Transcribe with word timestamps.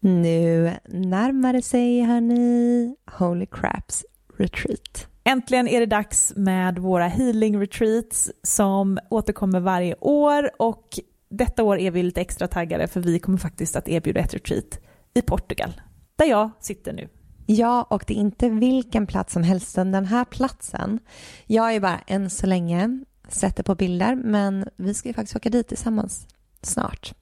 Nu 0.00 0.72
närmar 0.88 1.52
det 1.52 1.62
sig, 1.62 2.00
hörni, 2.00 2.96
Holy 3.18 3.46
Craps 3.46 4.04
Retreat. 4.36 5.06
Äntligen 5.24 5.68
är 5.68 5.80
det 5.80 5.86
dags 5.86 6.32
med 6.36 6.78
våra 6.78 7.08
healing 7.08 7.60
retreats 7.60 8.30
som 8.42 8.98
återkommer 9.10 9.60
varje 9.60 9.94
år 10.00 10.50
och 10.58 10.98
detta 11.30 11.62
år 11.62 11.78
är 11.78 11.90
vi 11.90 12.02
lite 12.02 12.20
extra 12.20 12.48
taggade 12.48 12.86
för 12.86 13.00
vi 13.00 13.18
kommer 13.18 13.38
faktiskt 13.38 13.76
att 13.76 13.88
erbjuda 13.88 14.20
ett 14.20 14.34
retreat 14.34 14.78
i 15.14 15.22
Portugal, 15.22 15.80
där 16.16 16.26
jag 16.26 16.50
sitter 16.60 16.92
nu. 16.92 17.08
Ja, 17.46 17.86
och 17.90 18.04
det 18.06 18.14
är 18.14 18.18
inte 18.18 18.48
vilken 18.48 19.06
plats 19.06 19.32
som 19.32 19.42
helst, 19.42 19.74
den 19.74 20.04
här 20.04 20.24
platsen. 20.24 20.98
Jag 21.46 21.74
är 21.74 21.80
bara 21.80 21.98
än 22.06 22.30
så 22.30 22.46
länge 22.46 23.04
sett 23.28 23.56
det 23.56 23.62
på 23.62 23.74
bilder, 23.74 24.14
men 24.14 24.68
vi 24.76 24.94
ska 24.94 25.08
ju 25.08 25.14
faktiskt 25.14 25.36
åka 25.36 25.50
dit 25.50 25.68
tillsammans 25.68 26.26
snart. 26.62 27.14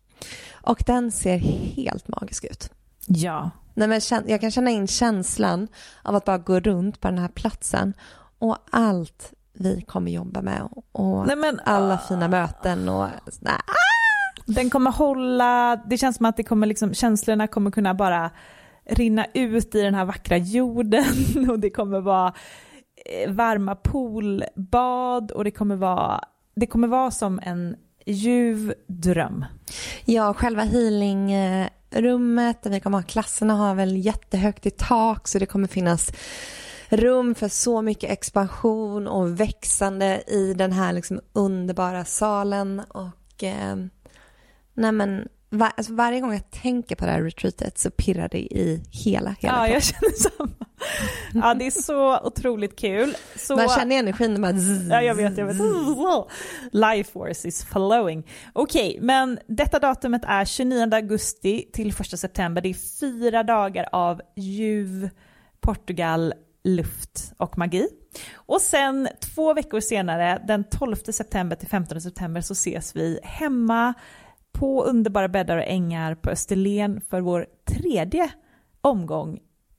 Och 0.51 0.83
den 0.87 1.11
ser 1.11 1.39
helt 1.77 2.09
magisk 2.09 2.45
ut. 2.45 2.71
Ja. 3.07 3.51
Nej, 3.75 3.89
men 3.89 4.01
jag 4.27 4.41
kan 4.41 4.51
känna 4.51 4.71
in 4.71 4.87
känslan 4.87 5.69
av 6.03 6.15
att 6.15 6.25
bara 6.25 6.39
gå 6.39 6.61
runt 6.61 7.01
på 7.01 7.09
den 7.09 7.19
här 7.19 7.29
platsen 7.29 7.95
och 8.39 8.57
allt 8.71 9.33
vi 9.53 9.83
kommer 9.83 10.11
jobba 10.11 10.43
med 10.43 10.69
och 10.93 11.27
Nej, 11.27 11.37
men, 11.37 11.61
alla 11.65 11.95
uh... 11.95 12.09
fina 12.09 12.29
möten 12.29 12.89
och 12.89 13.09
nej. 13.41 13.55
Den 14.47 14.71
kommer 14.71 14.91
hålla, 14.91 15.77
det 15.77 15.99
känns 15.99 16.17
som 16.17 16.27
att 16.27 16.37
det 16.37 16.43
kommer 16.43 16.67
liksom, 16.67 16.95
känslorna 16.95 17.47
kommer 17.47 17.71
kunna 17.71 17.95
bara 17.95 18.31
rinna 18.85 19.27
ut 19.35 19.75
i 19.75 19.83
den 19.83 19.95
här 19.95 20.05
vackra 20.05 20.37
jorden 20.37 21.05
och 21.51 21.59
det 21.59 21.71
kommer 21.71 22.01
vara 22.01 22.33
varma 23.29 23.75
poolbad 23.75 25.31
och 25.31 25.45
det 25.45 25.51
kommer 25.51 25.77
vara, 25.77 26.25
det 26.55 26.67
kommer 26.67 26.89
vara 26.89 27.11
som 27.11 27.41
en 27.43 27.77
ljuv 28.07 28.75
dröm. 28.87 29.45
Ja, 30.05 30.35
själva 30.35 30.63
healingrummet 30.63 32.63
där 32.63 32.71
vi 32.71 32.81
kommer 32.81 32.99
ha 32.99 33.03
klasserna 33.03 33.55
har 33.55 33.75
väl 33.75 33.97
jättehögt 33.97 34.67
i 34.67 34.71
tak 34.71 35.29
så 35.29 35.39
det 35.39 35.47
kommer 35.47 35.69
finnas 35.69 36.13
rum 36.89 37.35
för 37.35 37.49
så 37.49 37.83
mycket 37.83 38.11
expansion 38.11 39.09
och 39.09 39.41
växande 39.41 40.23
i 40.27 40.55
den 40.55 40.73
här 40.73 40.93
liksom 40.93 41.21
underbara 41.33 42.05
salen 42.05 42.81
och 42.81 43.45
eh, 43.45 43.77
nej 44.75 44.93
men 44.93 45.29
var, 45.51 45.73
alltså 45.77 45.93
varje 45.93 46.21
gång 46.21 46.33
jag 46.33 46.51
tänker 46.51 46.97
på 46.97 47.05
det 47.05 47.11
här 47.11 47.23
retreatet 47.23 47.79
så 47.79 47.91
pirrar 47.91 48.29
det 48.29 48.39
i 48.39 48.83
hela, 48.91 49.37
hela 49.39 49.57
Ja, 49.57 49.69
jag 49.69 49.83
känner 49.83 50.13
samma. 50.13 50.67
Ja, 51.35 51.55
det 51.55 51.67
är 51.67 51.71
så 51.71 52.21
otroligt 52.21 52.79
kul. 52.79 53.17
Så... 53.37 53.57
Man 53.57 53.69
känner 53.69 53.99
energin 53.99 54.43
bara 54.43 54.53
Ja, 54.91 55.03
jag 55.03 55.15
vet, 55.15 55.39
jag 55.39 55.47
vet. 55.47 55.57
Life 56.73 57.13
force 57.13 57.49
is 57.49 57.65
flowing. 57.65 58.27
Okej, 58.53 58.91
okay, 58.91 59.01
men 59.01 59.39
detta 59.47 59.79
datumet 59.79 60.23
är 60.27 60.45
29 60.45 60.95
augusti 60.95 61.71
till 61.73 61.89
1 61.89 62.19
september. 62.19 62.63
Det 62.63 62.69
är 62.69 63.01
fyra 63.01 63.43
dagar 63.43 63.89
av 63.93 64.21
ljuv 64.37 65.11
Portugal, 65.61 66.35
luft 66.65 67.33
och 67.37 67.59
magi. 67.59 67.89
Och 68.35 68.61
sen 68.61 69.09
två 69.21 69.55
veckor 69.55 69.81
senare, 69.81 70.43
den 70.47 70.65
12 70.65 70.97
september 70.97 71.57
till 71.57 71.69
15 71.69 72.01
september, 72.01 72.41
så 72.41 72.53
ses 72.53 72.97
vi 72.97 73.21
hemma 73.23 73.95
på 74.53 74.85
underbara 74.85 75.29
bäddar 75.29 75.57
och 75.57 75.65
ängar 75.67 76.15
på 76.15 76.31
Österlen 76.31 77.01
för 77.11 77.21
vår 77.21 77.47
tredje 77.69 78.31
omgång 78.81 79.39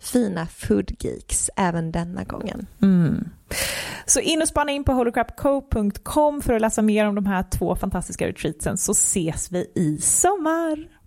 fina 0.00 0.46
foodgeeks 0.46 1.50
även 1.56 1.92
denna 1.92 2.24
gången. 2.24 2.66
Mm. 2.82 3.28
Så 4.06 4.20
in 4.20 4.42
och 4.42 4.48
spana 4.48 4.72
in 4.72 4.84
på 4.84 4.92
holocrapco.com 4.92 6.42
för 6.42 6.54
att 6.54 6.60
läsa 6.60 6.82
mer 6.82 7.06
om 7.06 7.14
de 7.14 7.26
här 7.26 7.42
två 7.42 7.76
fantastiska 7.76 8.28
retreatsen 8.28 8.76
så 8.76 8.92
ses 8.92 9.52
vi 9.52 9.72
i 9.74 9.98
sommar. 10.00 11.00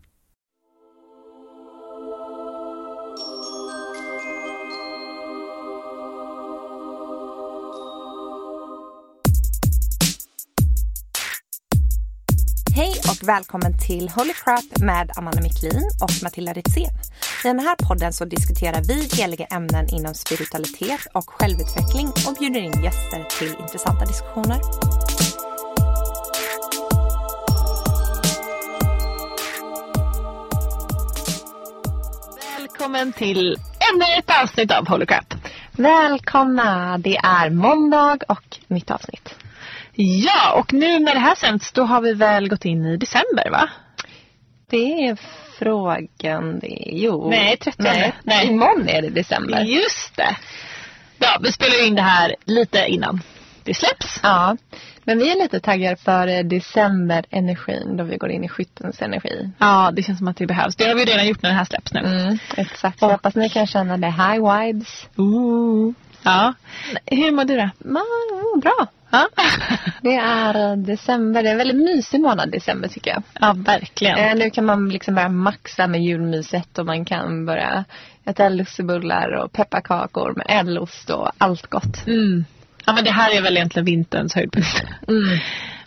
Hej 12.75 12.93
och 13.09 13.27
välkommen 13.27 13.77
till 13.77 14.09
Holy 14.09 14.33
Crap 14.33 14.79
med 14.81 15.11
Amanda 15.15 15.41
Miklin 15.41 15.81
och 16.01 16.23
Matilda 16.23 16.53
Ritzén. 16.53 16.89
I 17.43 17.47
den 17.47 17.59
här 17.59 17.75
podden 17.87 18.13
så 18.13 18.25
diskuterar 18.25 18.81
vi 18.81 19.21
heliga 19.21 19.45
ämnen 19.45 19.89
inom 19.89 20.13
spiritualitet 20.13 20.99
och 21.13 21.29
självutveckling 21.29 22.07
och 22.07 22.35
bjuder 22.39 22.59
in 22.59 22.83
gäster 22.83 23.25
till 23.39 23.55
intressanta 23.59 24.05
diskussioner. 24.05 24.59
Välkommen 32.57 33.13
till 33.13 33.55
ännu 33.93 34.05
ett 34.17 34.41
avsnitt 34.43 34.71
av 34.71 34.87
Holy 34.87 35.05
Crap. 35.05 35.33
Välkomna! 35.71 36.97
Det 36.97 37.17
är 37.17 37.49
måndag 37.49 38.17
och 38.27 38.59
nytt 38.67 38.91
avsnitt. 38.91 39.35
Ja, 39.95 40.59
och 40.59 40.73
nu 40.73 40.99
när 40.99 41.13
det 41.13 41.19
här 41.19 41.35
sänds 41.35 41.71
då 41.71 41.83
har 41.83 42.01
vi 42.01 42.13
väl 42.13 42.49
gått 42.49 42.65
in 42.65 42.85
i 42.85 42.97
december 42.97 43.49
va? 43.51 43.69
Det 44.69 45.07
är 45.07 45.17
frågan 45.59 46.59
det. 46.59 46.83
Jo. 46.91 47.29
Nej, 47.29 47.57
30. 47.57 47.83
Nej, 47.83 48.13
nej. 48.23 48.47
Imorgon 48.47 48.89
är 48.89 49.01
det 49.01 49.09
december. 49.09 49.61
Just 49.61 50.15
det. 50.15 50.35
Ja, 51.19 51.39
vi 51.41 51.51
spelar 51.51 51.87
in 51.87 51.95
det 51.95 52.01
här 52.01 52.35
lite 52.45 52.85
innan 52.87 53.21
det 53.63 53.73
släpps. 53.73 54.19
Ja, 54.23 54.57
men 55.03 55.19
vi 55.19 55.31
är 55.31 55.35
lite 55.35 55.59
taggade 55.59 55.95
för 55.95 56.43
decemberenergin 56.43 57.97
då 57.97 58.03
vi 58.03 58.17
går 58.17 58.29
in 58.31 58.43
i 58.43 58.49
skyttens 58.49 59.01
energi. 59.01 59.49
Ja, 59.57 59.91
det 59.93 60.03
känns 60.03 60.17
som 60.17 60.27
att 60.27 60.37
det 60.37 60.45
behövs. 60.45 60.75
Det 60.75 60.87
har 60.87 60.95
vi 60.95 61.05
redan 61.05 61.27
gjort 61.27 61.41
när 61.41 61.49
det 61.49 61.55
här 61.55 61.65
släpps 61.65 61.93
nu. 61.93 61.99
Mm, 61.99 62.37
exakt. 62.57 62.99
Så 62.99 63.11
hoppas 63.11 63.35
ni 63.35 63.49
kan 63.49 63.67
känna 63.67 63.97
det 63.97 64.07
high 64.07 64.57
vibes. 64.57 65.07
Ooh. 65.15 65.93
Ja. 66.23 66.53
Hur 67.05 67.31
mår 67.31 67.43
du 67.43 67.55
då? 67.55 67.69
Mm, 67.85 68.59
bra. 68.61 68.87
Ja. 69.13 69.29
Det 70.01 70.15
är 70.15 70.75
december. 70.75 71.43
Det 71.43 71.49
är 71.49 71.51
en 71.51 71.57
väldigt 71.57 71.85
mysig 71.85 72.19
månad 72.21 72.51
december 72.51 72.87
tycker 72.87 73.11
jag. 73.11 73.23
Ja, 73.39 73.53
verkligen. 73.57 74.17
Eh, 74.17 74.35
nu 74.35 74.49
kan 74.49 74.65
man 74.65 74.89
liksom 74.89 75.15
börja 75.15 75.29
maxa 75.29 75.87
med 75.87 76.03
julmyset 76.03 76.77
och 76.79 76.85
man 76.85 77.05
kan 77.05 77.45
börja 77.45 77.85
äta 78.25 78.49
lussebullar 78.49 79.31
och 79.31 79.51
pepparkakor 79.51 80.33
med 80.35 80.45
ädelost 80.49 81.09
och 81.09 81.31
allt 81.37 81.67
gott. 81.67 82.07
Mm. 82.07 82.45
Ja, 82.85 82.93
men 82.93 83.03
det 83.03 83.11
här 83.11 83.37
är 83.37 83.41
väl 83.41 83.57
egentligen 83.57 83.85
vinterns 83.85 84.35
höjdpunkt. 84.35 84.83
Mm. 85.07 85.39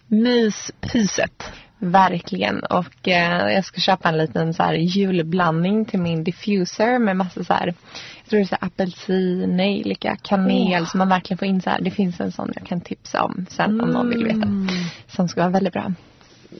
Myspyset. 0.22 1.52
Verkligen. 1.78 2.60
Och 2.60 3.08
eh, 3.08 3.52
jag 3.54 3.64
ska 3.64 3.80
köpa 3.80 4.08
en 4.08 4.18
liten 4.18 4.54
så 4.54 4.62
här 4.62 4.74
julblandning 4.74 5.84
till 5.84 6.00
min 6.00 6.24
diffuser 6.24 6.98
med 6.98 7.16
massa 7.16 7.44
så 7.44 7.52
här 7.52 7.74
jag 8.26 8.30
tror 8.30 8.38
det 8.38 8.44
är 8.44 8.46
så 8.46 8.56
apelsin, 8.60 9.56
nejlika, 9.56 10.16
kanel 10.22 10.82
oh. 10.82 10.88
som 10.88 10.98
man 10.98 11.08
verkligen 11.08 11.38
får 11.38 11.48
in 11.48 11.62
så 11.62 11.70
här. 11.70 11.80
Det 11.80 11.90
finns 11.90 12.20
en 12.20 12.32
sån 12.32 12.52
jag 12.54 12.66
kan 12.66 12.80
tipsa 12.80 13.22
om 13.22 13.46
sen 13.50 13.70
mm. 13.70 13.80
om 13.80 13.90
någon 13.90 14.08
vill 14.08 14.24
veta. 14.24 14.48
Som 15.08 15.28
ska 15.28 15.40
vara 15.40 15.50
väldigt 15.50 15.72
bra. 15.72 15.92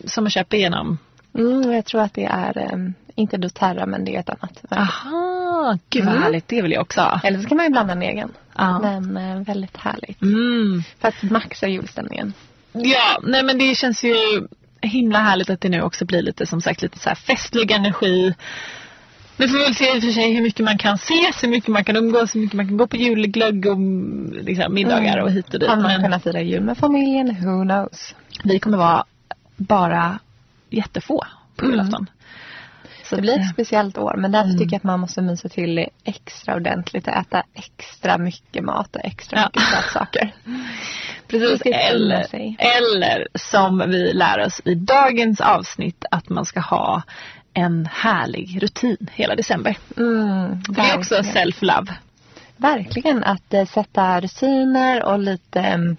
Som 0.05 0.25
man 0.25 0.31
köper 0.31 0.57
genom 0.57 0.99
Mm, 1.39 1.73
jag 1.73 1.85
tror 1.85 2.01
att 2.01 2.15
det 2.15 2.25
är, 2.25 2.73
um, 2.73 2.95
inte 3.15 3.37
doTERRA 3.37 3.87
men 3.87 4.05
det 4.05 4.17
är 4.17 4.21
ett 4.21 4.31
annat. 4.31 4.65
Aha, 4.71 5.79
gud 5.91 6.05
vad 6.05 6.13
Mm. 6.13 6.23
härligt. 6.23 6.49
Det 6.49 6.63
vill 6.63 6.73
jag 6.73 6.83
också. 6.83 7.21
Eller 7.25 7.39
så 7.39 7.49
kan 7.49 7.57
man 7.57 7.67
ju 7.67 7.73
blanda 7.73 7.93
en 7.93 8.03
egen. 8.03 8.33
Ja. 8.57 8.79
Men 8.79 9.17
eh, 9.17 9.45
väldigt 9.45 9.77
härligt. 9.77 10.23
Mm. 10.23 10.83
För 11.01 11.09
att 11.09 11.23
maxa 11.23 11.69
julstämningen. 11.69 12.33
Ja, 12.73 13.21
nej 13.23 13.43
men 13.43 13.59
det 13.59 13.75
känns 13.75 14.05
ju 14.05 14.15
himla 14.81 15.19
härligt 15.19 15.51
att 15.51 15.61
det 15.61 15.69
nu 15.69 15.83
också 15.83 16.05
blir 16.05 16.23
lite 16.23 16.47
som 16.47 16.61
sagt 16.61 16.83
lite 16.83 16.99
så 16.99 17.09
här 17.09 17.17
festlig 17.17 17.71
energi. 17.71 18.35
Nu 19.37 19.49
får 19.49 19.59
vi 19.59 19.65
väl 19.65 19.75
se 19.75 19.95
i 19.97 19.99
och 19.99 20.03
för 20.03 20.11
sig 20.11 20.35
hur 20.35 20.43
mycket 20.43 20.65
man 20.65 20.79
kan 20.79 20.95
ses, 20.95 21.43
hur 21.45 21.49
mycket 21.49 21.69
man 21.69 21.85
kan 21.85 21.97
umgås, 21.97 22.35
hur 22.35 22.41
mycket 22.41 22.57
man 22.57 22.69
kan 22.69 22.77
gå 22.77 22.87
på 22.87 22.97
julglögg 22.97 23.67
och 23.67 23.79
liksom, 24.45 24.75
middagar 24.75 25.19
och 25.19 25.31
hit 25.31 25.55
och 25.55 25.61
dit. 25.61 25.69
Kommer 25.69 25.83
man 25.83 25.93
Men 25.93 26.03
kunna 26.03 26.21
fira 26.21 26.41
jul 26.41 26.63
med 26.63 26.79
familjen? 26.79 27.37
Who 27.45 27.63
knows? 27.65 28.15
vi 28.45 28.59
kommer 28.59 28.77
vara 28.79 29.05
bara 29.57 30.19
jättefå 30.71 31.25
på 31.57 31.65
Mm. 31.65 31.77
julafton. 31.77 32.07
Så 33.05 33.17
Det 33.17 33.23
blir 33.23 33.39
ett 33.41 33.51
speciellt 33.53 33.99
år 33.99 34.15
men 34.19 34.33
därför 34.33 34.49
Mm. 34.49 34.59
tycker 34.59 34.73
jag 34.73 34.77
att 34.77 34.85
man 34.85 35.01
måste 35.01 35.23
mysa 35.23 35.49
till 35.49 35.87
extra 36.05 36.55
ordentligt 36.55 37.07
och 37.07 37.13
äta 37.15 37.43
extra 37.55 38.19
mycket 38.19 38.65
mat 38.65 38.97
och 38.97 39.05
extra 39.05 39.39
Ja. 39.39 39.47
mycket 39.55 39.63
sötsaker. 39.63 40.35
Precis, 41.29 41.63
eller, 41.65 42.27
eller 42.59 43.29
som 43.35 43.79
vi 43.89 44.13
lär 44.13 44.47
oss 44.47 44.61
i 44.65 44.75
dagens 44.75 45.41
avsnitt 45.41 46.05
att 46.11 46.29
man 46.29 46.45
ska 46.45 46.61
ha 46.61 47.03
en 47.57 47.89
härlig 47.93 48.63
rutin 48.63 49.11
hela 49.13 49.35
december. 49.35 49.77
Mm, 49.97 50.63
det 50.69 50.81
är 50.81 50.99
också 50.99 51.15
self-love. 51.15 51.93
Verkligen 52.57 53.25
att 53.25 53.55
eh, 53.55 53.67
sätta 53.67 54.21
rutiner 54.21 55.05
och 55.05 55.19
lite 55.19 55.75
um, 55.75 55.97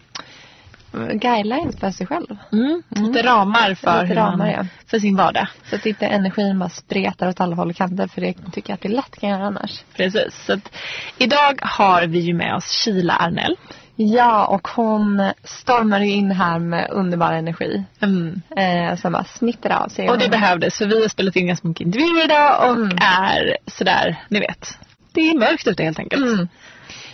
guidelines 1.19 1.79
för 1.79 1.91
sig 1.91 2.07
själv. 2.07 2.37
Mm. 2.51 2.83
Lite 2.89 3.23
ramar 3.23 3.75
för, 3.75 4.01
Lite 4.01 4.13
hur 4.13 4.21
man, 4.21 4.31
ramar, 4.31 4.51
ja. 4.51 4.65
för 4.87 4.99
sin 4.99 5.15
vardag. 5.15 5.47
Så 5.69 5.75
att 5.75 5.85
inte 5.85 6.05
energin 6.05 6.59
bara 6.59 6.69
spretar 6.69 7.29
åt 7.29 7.41
alla 7.41 7.55
håll 7.55 7.69
och 7.69 7.75
kanter 7.75 8.07
för 8.07 8.21
det 8.21 8.33
tycker 8.33 8.69
jag 8.69 8.75
att 8.75 8.81
det 8.81 8.89
lätt 8.89 9.19
kan 9.19 9.29
göra 9.29 9.45
annars. 9.45 9.83
Precis. 9.95 10.45
Så 10.45 10.53
att, 10.53 10.75
idag 11.17 11.59
har 11.61 12.07
vi 12.07 12.19
ju 12.19 12.33
med 12.33 12.55
oss 12.55 12.71
Kila 12.71 13.13
Arnell. 13.13 13.55
Ja, 13.99 14.45
och 14.47 14.67
hon 14.67 15.31
stormar 15.43 15.99
ju 15.99 16.11
in 16.11 16.31
här 16.31 16.59
med 16.59 16.87
underbar 16.91 17.33
energi. 17.33 17.83
Mm. 18.01 18.41
Eh, 18.57 18.95
som 18.97 19.11
bara 19.11 19.23
smittar 19.23 19.69
av 19.83 19.87
sig. 19.87 20.09
Och 20.09 20.17
det 20.17 20.29
behövdes 20.29 20.77
för 20.77 20.85
vi 20.85 21.01
har 21.01 21.09
spelat 21.09 21.35
in 21.35 21.47
ganska 21.47 21.67
mycket 21.67 21.87
intervjuer 21.87 22.25
idag 22.25 22.69
och 22.69 22.75
Mm. 22.75 22.97
är 23.01 23.57
sådär, 23.65 24.15
ni 24.29 24.39
vet. 24.39 24.77
Det 25.11 25.21
är 25.29 25.37
mörkt 25.39 25.67
ute 25.67 25.83
helt 25.83 25.99
enkelt. 25.99 26.25
Mm. 26.25 26.47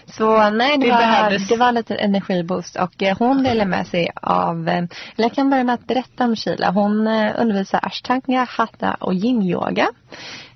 Så 0.05 0.49
nej, 0.49 0.77
det, 0.77 0.85
Det 0.85 0.91
var, 0.91 0.97
behövdes. 0.97 1.47
det 1.47 1.57
var 1.57 1.71
lite 1.71 1.95
energiboost 1.95 2.75
och 2.75 3.03
eh, 3.03 3.17
hon 3.17 3.43
delar 3.43 3.65
med 3.65 3.87
sig 3.87 4.09
av, 4.21 4.67
eh, 4.69 4.77
eller 4.77 4.87
jag 5.15 5.33
kan 5.33 5.49
börja 5.49 5.63
med 5.63 5.73
att 5.73 5.87
berätta 5.87 6.23
om 6.25 6.35
Sheila. 6.35 6.71
Hon 6.71 7.07
eh, 7.07 7.31
undervisar 7.37 7.79
ashtanga, 7.83 8.47
hatha 8.49 8.93
och 8.99 9.13
yin-yoga. 9.13 9.87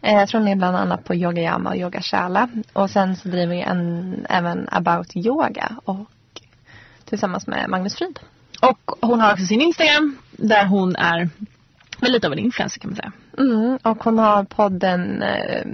Eh, 0.01 0.13
jag 0.13 0.29
tror 0.29 0.41
hon 0.41 0.47
är 0.49 0.55
bland 0.55 0.77
annat 0.77 1.03
på 1.03 1.15
yogayama 1.15 1.69
och 1.69 1.75
yogashala. 1.77 2.49
Och 2.73 2.89
sen 2.89 3.15
så 3.15 3.27
driver 3.29 3.55
vi 3.55 3.61
en, 3.61 4.25
även 4.29 4.67
about 4.71 5.15
yoga 5.15 5.71
och 5.85 5.97
tillsammans 7.09 7.47
med 7.47 7.69
Magnus 7.69 7.95
Frid. 7.95 8.19
Och 8.61 8.91
hon 9.01 9.19
har 9.19 9.33
också 9.33 9.45
sin 9.45 9.61
Instagram 9.61 10.17
där 10.31 10.65
hon 10.65 10.95
är 10.95 11.29
väl 11.99 12.11
lite 12.11 12.27
av 12.27 12.33
en 12.33 12.39
influencer 12.39 12.79
kan 12.79 12.89
man 12.89 12.95
säga. 12.95 13.11
Mm, 13.37 13.77
och 13.83 14.03
hon 14.03 14.19
har 14.19 14.43
podden, 14.43 15.21
eh, 15.21 15.65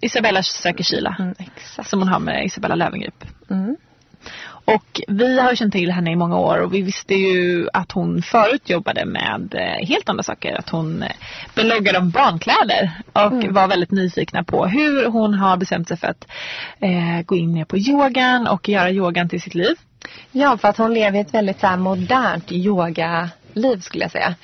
Isabella 0.00 0.42
söker 0.42 0.84
Kila. 0.84 1.16
mm. 1.18 1.34
Som 1.84 1.98
hon 1.98 2.08
har 2.08 2.18
med 2.20 2.44
Isabella 2.46 2.74
Löwengrip. 2.74 3.24
Mm. 3.50 3.76
Och 4.66 5.00
vi 5.08 5.40
har 5.40 5.54
känt 5.54 5.72
till 5.72 5.90
henne 5.92 6.12
i 6.12 6.16
många 6.16 6.36
år 6.38 6.58
och 6.58 6.74
vi 6.74 6.82
visste 6.82 7.14
ju 7.14 7.68
att 7.72 7.92
hon 7.92 8.22
förut 8.22 8.70
jobbade 8.70 9.04
med 9.06 9.54
eh, 9.54 9.86
helt 9.86 10.08
andra 10.08 10.22
saker. 10.22 10.54
Att 10.58 10.68
hon 10.70 11.02
eh, 11.02 11.10
bloggade 11.54 11.98
om 11.98 12.10
barnkläder 12.10 12.90
och 13.12 13.32
Mm. 13.32 13.52
var 13.54 13.68
väldigt 13.68 13.90
nyfikna 13.90 14.44
på 14.44 14.66
hur 14.66 15.06
hon 15.06 15.34
har 15.34 15.56
bestämt 15.56 15.88
sig 15.88 15.96
för 15.96 16.06
att 16.06 16.26
eh, 16.80 17.22
gå 17.26 17.36
in 17.36 17.52
mer 17.52 17.64
på 17.64 17.78
yogan 17.78 18.46
och 18.46 18.68
göra 18.68 18.90
yogan 18.90 19.28
till 19.28 19.40
sitt 19.42 19.54
liv. 19.54 19.76
Ja, 20.32 20.56
för 20.56 20.68
att 20.68 20.78
hon 20.78 20.94
lever 20.94 21.20
ett 21.20 21.34
väldigt 21.34 21.60
så 21.60 21.66
här, 21.66 21.76
modernt 21.76 22.52
yogaliv 22.52 23.80
skulle 23.80 24.04
jag 24.04 24.10
säga. 24.10 24.34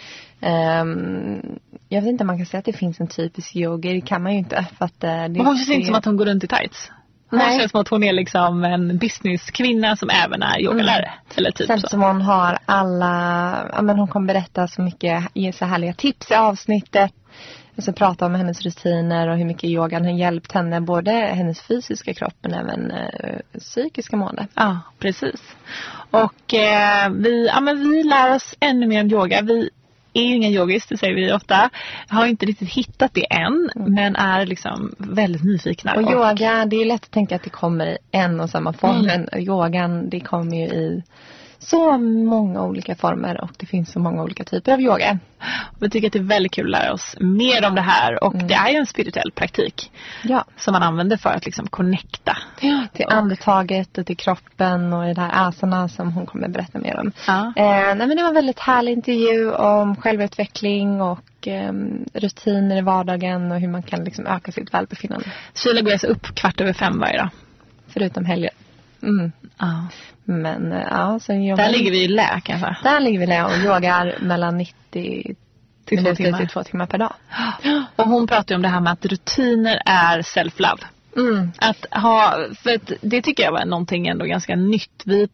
Ehm, 0.41 1.41
jag 1.89 2.03
vet 2.03 2.09
inte 2.11 2.23
om 2.25 2.27
man 2.27 2.37
kan 2.37 2.47
säga 2.47 2.59
att 2.59 2.65
det 2.65 2.73
finns 2.73 3.01
en 3.01 3.07
typisk 3.09 3.57
yoga, 3.57 3.93
det 3.93 4.01
kan 4.01 4.23
man 4.23 4.33
ju 4.33 4.39
inte. 4.39 4.67
För 4.79 4.85
att, 4.85 5.05
eh, 5.05 5.25
det, 5.25 5.43
hon 5.43 5.57
känns 5.57 5.69
det, 5.69 5.75
inte 5.75 5.87
som 5.87 5.95
att 5.95 6.05
hon 6.05 6.17
går 6.17 6.27
runt 6.27 6.45
i 6.45 6.47
tights. 6.47 6.91
Hon 7.31 7.39
Nej. 7.39 7.59
känns 7.59 7.71
som 7.71 7.81
att 7.81 7.89
hon 7.89 8.05
är 8.05 8.13
liksom 8.13 8.65
en 8.65 8.99
businesskvinna 8.99 9.97
som 9.97 10.11
även 10.11 10.43
är 10.43 10.61
yogalärare. 10.61 11.11
Eller 11.35 11.51
typ 11.51 11.67
Sen 11.67 11.81
så. 11.81 11.89
som 11.89 12.03
hon 12.03 12.21
har 12.23 12.59
alla, 12.67 13.55
ja 13.73 13.83
men 13.83 13.99
hon 13.99 14.09
kommer 14.09 14.27
berätta 14.27 14.69
så 14.69 14.83
mycket, 14.83 15.25
ge 15.35 15.53
så 15.53 15.65
härliga 15.65 15.93
tips 15.93 16.31
i 16.31 16.35
avsnittet. 16.35 17.13
Och 17.77 17.85
så 17.85 17.93
prata 17.93 18.27
om 18.27 18.35
hennes 18.35 18.63
rutiner 18.63 19.29
och 19.29 19.37
hur 19.37 19.45
mycket 19.45 19.65
yogan 19.65 20.05
har 20.05 20.13
hjälpt 20.13 20.53
henne, 20.53 20.81
både 20.81 21.11
hennes 21.11 21.61
fysiska 21.61 22.15
kropp 22.15 22.35
men 22.41 22.55
även 22.55 22.91
eh, 22.91 23.59
psykiska 23.59 24.17
mående. 24.17 24.47
Ja, 24.55 24.79
precis. 24.99 25.57
Och 26.11 26.55
eh, 26.55 27.11
vi, 27.11 27.47
ja, 27.47 27.61
men 27.61 27.91
vi 27.91 28.03
lär 28.03 28.35
oss 28.35 28.55
ännu 28.61 28.87
mer 28.87 29.01
om 29.01 29.11
yoga. 29.11 29.43
Vi 29.43 29.71
är 30.13 30.23
ju 30.23 30.35
inga 30.35 30.49
yogis, 30.49 30.87
det 30.87 30.97
säger 30.97 31.15
vi 31.15 31.33
ofta. 31.33 31.71
Har 32.09 32.27
inte 32.27 32.47
riktigt 32.47 32.69
hittat 32.69 33.15
det 33.15 33.33
än, 33.33 33.71
men 33.75 34.17
är 34.17 34.47
liksom 34.47 34.95
väldigt 34.99 35.45
nyfikna. 35.45 35.95
Och 35.95 36.03
yoga, 36.03 36.67
det 36.67 36.77
är 36.77 36.85
lätt 36.85 37.05
att 37.05 37.11
tänka 37.11 37.37
att 37.37 37.43
det 37.43 37.51
kommer 37.51 37.87
i 37.87 37.99
en 38.11 38.41
och 38.41 38.51
samma 38.51 38.73
form. 38.73 38.97
Mm. 38.97 39.07
Men 39.07 39.43
yogan, 39.43 40.09
det 40.11 40.21
kommer 40.21 40.57
ju 40.57 40.65
i 40.65 41.03
så 41.63 41.99
många 41.99 42.63
olika 42.63 42.95
former 42.95 43.41
och 43.41 43.51
det 43.57 43.67
finns 43.67 43.93
så 43.93 43.99
många 43.99 44.23
olika 44.23 44.45
typer 44.45 44.73
av 44.73 44.81
yoga. 44.81 45.19
Vi 45.79 45.91
tycker 45.91 46.07
att 46.07 46.13
det 46.13 46.19
är 46.19 46.23
väldigt 46.23 46.53
kul 46.53 46.75
att 46.75 46.81
lära 46.81 46.93
oss 46.93 47.17
mer 47.21 47.67
om 47.67 47.75
det 47.75 47.81
här 47.81 48.25
och 48.25 48.37
det 48.37 48.55
är 48.55 48.69
ju 48.71 48.77
en 48.77 48.87
spirituell 48.87 49.33
praktik 49.33 49.93
Ja. 50.23 50.45
som 50.57 50.73
man 50.73 50.83
använder 50.83 51.17
för 51.17 51.31
att 51.31 51.45
liksom 51.45 51.67
connecta. 51.67 52.37
Till 52.93 53.07
andetaget 53.09 53.99
och 53.99 54.07
till 54.07 54.17
kroppen 54.17 54.93
och 54.93 55.09
i 55.09 55.15
det 55.15 55.21
här 55.21 55.49
asana 55.49 55.89
som 55.89 56.13
hon 56.13 56.27
kommer 56.27 56.49
berätta 56.49 56.79
mer 56.79 57.01
om. 57.01 57.13
Ja. 57.27 57.53
Eh, 57.57 57.95
nej 57.95 58.07
men 58.07 58.17
det 58.17 58.23
var 58.23 58.29
en 58.29 58.35
väldigt 58.35 58.59
härlig 58.61 58.93
intervju 58.93 59.53
om 59.53 59.97
självutveckling 59.97 61.01
och 61.03 61.49
eh, 61.49 61.73
rutiner 62.15 62.77
i 62.77 62.81
vardagen 62.81 63.53
och 63.53 63.61
hur 63.61 63.69
man 63.69 63.83
kan 63.83 64.05
liksom 64.05 64.27
öka 64.27 64.53
sitt 64.53 64.75
välbefinnande. 64.75 65.27
Kila 65.55 65.81
går 65.81 65.93
alltså 65.93 66.07
upp 66.07 66.35
kvart 66.35 66.61
över 66.61 66.73
fem 66.73 66.99
varje 66.99 67.19
dag. 67.19 67.29
Förutom 67.89 68.25
helger. 68.25 68.51
Mm. 69.03 69.33
Ja. 69.59 69.87
Men 70.31 70.73
eh, 70.73 70.87
ja, 70.91 71.19
så 71.21 71.33
jag 71.33 71.59
Där 71.59 71.71
ligger 71.71 71.91
vi 71.91 72.05
i 72.05 72.09
lä 72.09 72.41
kanske. 72.45 72.77
Där 72.83 73.01
ligger 73.01 73.19
vi 73.19 73.27
där 73.27 73.45
och 73.45 73.57
yogar 73.65 74.19
mellan 74.21 74.59
90 74.59 74.75
Till 75.85 76.05
två 76.05 76.15
timmar. 76.15 76.39
till 76.39 76.49
två 76.49 76.65
timmar 76.65 76.87
per 76.87 76.99
dag. 76.99 77.13
Och 77.97 78.09
hon 78.09 78.27
pratar 78.27 78.55
ju 78.55 78.57
om 78.57 78.63
det 78.63 78.69
här 78.69 78.81
med 78.81 78.93
att 78.93 79.07
rutiner 79.07 79.83
är 79.87 80.23
self-love. 80.23 80.85
Mm. 81.17 81.53
Att 81.59 82.03
ha, 82.03 82.47
för 82.63 82.75
att 82.75 82.93
det 83.01 83.23
tycker 83.23 83.43
jag 83.43 83.53
var 83.53 83.65
någonting 83.65 84.07
ändå 84.07 84.25
ganska 84.25 84.57
nytt. 84.57 85.03
Vi 85.05 85.29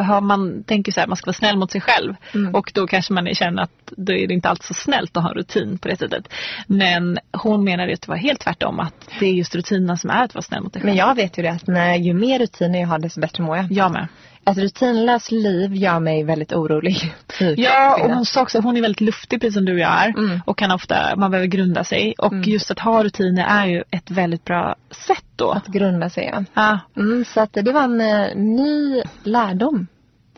har, 0.00 0.20
man 0.20 0.64
tänker 0.64 0.92
så 0.92 1.00
här, 1.00 1.06
man 1.06 1.16
ska 1.16 1.26
vara 1.26 1.34
snäll 1.34 1.56
mot 1.56 1.70
sig 1.70 1.80
själv. 1.80 2.14
Mm. 2.34 2.54
Och 2.54 2.72
då 2.74 2.86
kanske 2.86 3.12
man 3.12 3.34
känner 3.34 3.62
att 3.62 3.92
då 3.96 4.12
är 4.12 4.26
det 4.26 4.34
inte 4.34 4.48
alltid 4.48 4.64
så 4.64 4.74
snällt 4.74 5.16
att 5.16 5.22
ha 5.22 5.30
en 5.30 5.36
rutin 5.36 5.78
på 5.78 5.88
det 5.88 5.96
sättet. 5.96 6.28
Men 6.66 7.18
hon 7.32 7.64
menar 7.64 7.86
ju 7.86 7.94
att 7.94 8.02
det 8.02 8.08
var 8.08 8.16
helt 8.16 8.40
tvärtom. 8.40 8.80
Att 8.80 9.08
det 9.20 9.26
är 9.26 9.32
just 9.32 9.54
rutinerna 9.54 9.96
som 9.96 10.10
är 10.10 10.24
att 10.24 10.34
vara 10.34 10.42
snäll 10.42 10.62
mot 10.62 10.72
dig 10.72 10.82
själv. 10.82 10.90
Men 10.90 10.96
jag 10.96 11.14
vet 11.14 11.38
ju 11.38 11.42
det 11.42 11.50
att 11.50 11.66
när, 11.66 11.96
ju 11.96 12.14
mer 12.14 12.38
rutiner 12.38 12.80
jag 12.80 12.88
har 12.88 12.98
desto 12.98 13.20
bättre 13.20 13.42
mår 13.42 13.56
jag. 13.56 13.72
Jag 13.72 13.92
med. 13.92 14.08
Ett 14.44 14.58
rutinlöst 14.58 15.30
liv 15.30 15.74
gör 15.74 16.00
mig 16.00 16.24
väldigt 16.24 16.52
orolig. 16.52 17.14
Ja, 17.56 17.96
och 18.04 18.10
hon 18.10 18.24
sa 18.26 18.42
också 18.42 18.58
att 18.58 18.64
hon 18.64 18.76
är 18.76 18.80
väldigt 18.80 19.00
luftig 19.00 19.40
precis 19.40 19.54
som 19.54 19.64
du 19.64 19.72
och 19.72 19.78
jag 19.78 20.04
är. 20.04 20.08
Mm. 20.08 20.40
Och 20.46 20.58
kan 20.58 20.70
ofta, 20.70 21.16
man 21.16 21.30
behöver 21.30 21.46
grunda 21.46 21.84
sig. 21.84 22.14
Och 22.18 22.32
Mm. 22.32 22.42
just 22.50 22.70
att 22.70 22.78
ha 22.78 23.04
rutiner 23.04 23.46
är 23.48 23.66
ju 23.66 23.84
ett 23.90 24.10
väldigt 24.10 24.44
bra 24.44 24.74
sätt 24.90 25.24
då. 25.36 25.50
Att 25.50 25.66
grunda 25.66 26.10
sig, 26.10 26.30
ja. 26.32 26.44
Ja, 26.54 26.78
Mm, 27.02 27.24
så 27.24 27.40
att 27.40 27.52
det 27.52 27.72
var 27.72 27.82
en 27.82 28.00
eh, 28.00 28.36
ny 28.36 29.02
lärdom 29.22 29.86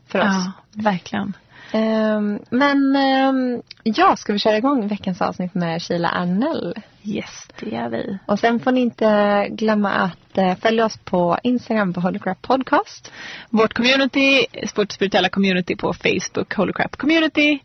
för 0.07 0.19
oss. 0.19 0.27
ja 0.27 0.53
verkligen. 0.73 1.33
Ehm, 1.73 2.39
men 2.51 2.97
um, 2.97 3.63
ja, 3.83 4.17
ska 4.17 4.33
vi 4.33 4.39
köra 4.39 4.57
igång 4.57 4.89
veckans 4.89 5.21
avsnitt 5.21 5.55
med 5.55 5.83
Sheila 5.83 6.09
Arnell? 6.09 6.75
Yes, 7.03 7.49
det 7.61 7.71
gör 7.71 7.89
vi. 7.89 8.19
Och 8.27 8.39
sen 8.39 8.61
får 8.61 8.73
ni 8.73 8.81
inte 8.81 9.47
glömma 9.51 9.91
att 9.91 10.39
eh, 10.39 10.57
följa 10.57 10.85
oss 10.85 10.97
på 10.97 11.39
Instagram 11.43 11.93
på 11.93 12.01
Holy 12.01 12.19
Crap 12.19 12.43
Podcast. 12.43 13.13
Vårt 13.51 13.75
community, 13.75 14.47
vårt 14.75 14.93
spirituella 14.93 15.29
community 15.29 15.77
på 15.77 15.95
Facebook, 15.95 16.55
Holy 16.55 16.73
Crap 16.73 16.97
Community. 16.97 17.59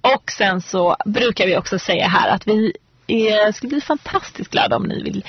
Och 0.00 0.30
sen 0.30 0.60
så 0.60 0.96
brukar 1.06 1.46
vi 1.46 1.56
också 1.56 1.78
säga 1.78 2.08
här 2.08 2.28
att 2.28 2.46
vi 2.48 2.72
är, 3.06 3.52
skulle 3.52 3.70
bli 3.70 3.80
fantastiskt 3.80 4.50
glada 4.50 4.76
om 4.76 4.82
ni 4.82 5.02
vill 5.02 5.24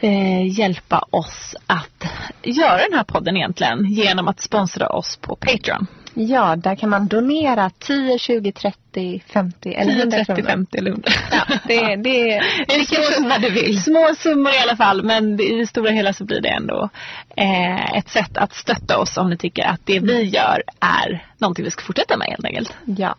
eh, 0.00 0.58
hjälpa 0.58 1.04
oss 1.10 1.56
att 1.66 2.04
göra 2.42 2.76
den 2.76 2.98
här 2.98 3.04
podden 3.04 3.36
egentligen 3.36 3.84
genom 3.84 4.28
att 4.28 4.40
sponsra 4.40 4.88
oss 4.88 5.16
på 5.16 5.36
Patreon. 5.36 5.86
Ja, 6.20 6.56
där 6.56 6.74
kan 6.74 6.90
man 6.90 7.08
donera 7.08 7.70
10, 7.78 8.18
20, 8.18 8.52
30, 8.52 9.22
50 9.26 9.74
eller 9.74 9.92
10, 9.92 10.00
100 10.00 10.16
30, 10.16 10.24
kronor. 10.24 10.48
50 10.48 10.78
eller 10.78 10.90
100. 10.90 11.10
Ja, 11.30 11.44
det, 11.64 11.96
det, 11.96 12.32
Eller 12.32 12.78
vilken 12.78 13.02
summa 13.02 13.38
du 13.38 13.50
vill. 13.50 13.82
Små 13.82 14.14
summor 14.18 14.52
i 14.52 14.58
alla 14.58 14.76
fall 14.76 15.02
men 15.02 15.40
i 15.40 15.58
det 15.58 15.66
stora 15.66 15.90
hela 15.90 16.12
så 16.12 16.24
blir 16.24 16.40
det 16.40 16.48
ändå 16.48 16.88
eh, 17.36 17.94
ett 17.94 18.08
sätt 18.08 18.36
att 18.36 18.54
stötta 18.54 18.98
oss 18.98 19.16
om 19.16 19.30
ni 19.30 19.36
tycker 19.36 19.66
att 19.66 19.80
det 19.84 20.00
vi 20.00 20.22
gör 20.22 20.62
är 20.80 21.26
någonting 21.38 21.64
vi 21.64 21.70
ska 21.70 21.82
fortsätta 21.82 22.16
med 22.16 22.26
helt 22.28 22.44
enkelt. 22.44 22.72
Ja. 22.84 23.16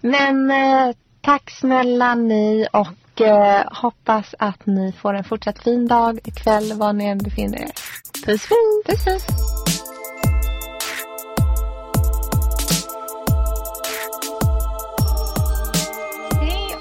Men 0.00 0.50
eh, 0.50 0.94
Tack 1.22 1.50
snälla 1.50 2.14
ni 2.14 2.66
och 2.72 3.20
eh, 3.20 3.62
hoppas 3.72 4.34
att 4.38 4.66
ni 4.66 4.92
får 4.92 5.14
en 5.14 5.24
fortsatt 5.24 5.62
fin 5.62 5.88
dag 5.88 6.20
ikväll 6.24 6.72
var 6.72 6.92
ni 6.92 7.04
än 7.04 7.18
befinner 7.18 7.58
er. 7.58 7.70
Puss 8.24 8.42
fint. 8.42 8.86
Puss 8.86 9.04
puss. 9.04 9.61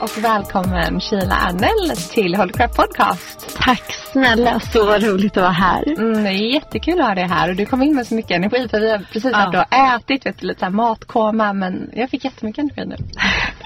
Och 0.01 0.17
välkommen 0.23 0.99
Sheila 1.01 1.35
Arnell 1.35 1.97
till 1.97 2.35
Holy 2.35 2.53
Crap 2.53 2.75
Podcast. 2.75 3.57
Tack 3.61 3.93
snälla, 4.11 4.59
så 4.59 4.97
roligt 4.97 5.37
att 5.37 5.43
vara 5.43 5.51
här. 5.51 5.83
Mm, 5.99 6.23
det 6.23 6.29
är 6.29 6.53
jättekul 6.53 7.01
att 7.01 7.07
ha 7.07 7.15
dig 7.15 7.27
här 7.27 7.49
och 7.49 7.55
du 7.55 7.65
kom 7.65 7.81
in 7.83 7.95
med 7.95 8.07
så 8.07 8.15
mycket 8.15 8.31
energi 8.31 8.67
för 8.69 8.79
vi 8.79 8.91
har 8.91 8.97
precis 8.97 9.31
Ja. 9.33 9.37
varit 9.45 9.55
och 9.55 9.73
ätit, 9.77 10.25
vet, 10.25 10.43
lite 10.43 10.59
så 10.59 10.65
här 10.65 10.71
matkoma 10.71 11.53
men 11.53 11.89
jag 11.95 12.09
fick 12.09 12.23
jättemycket 12.25 12.63
energi 12.63 12.85
nu. 12.85 12.95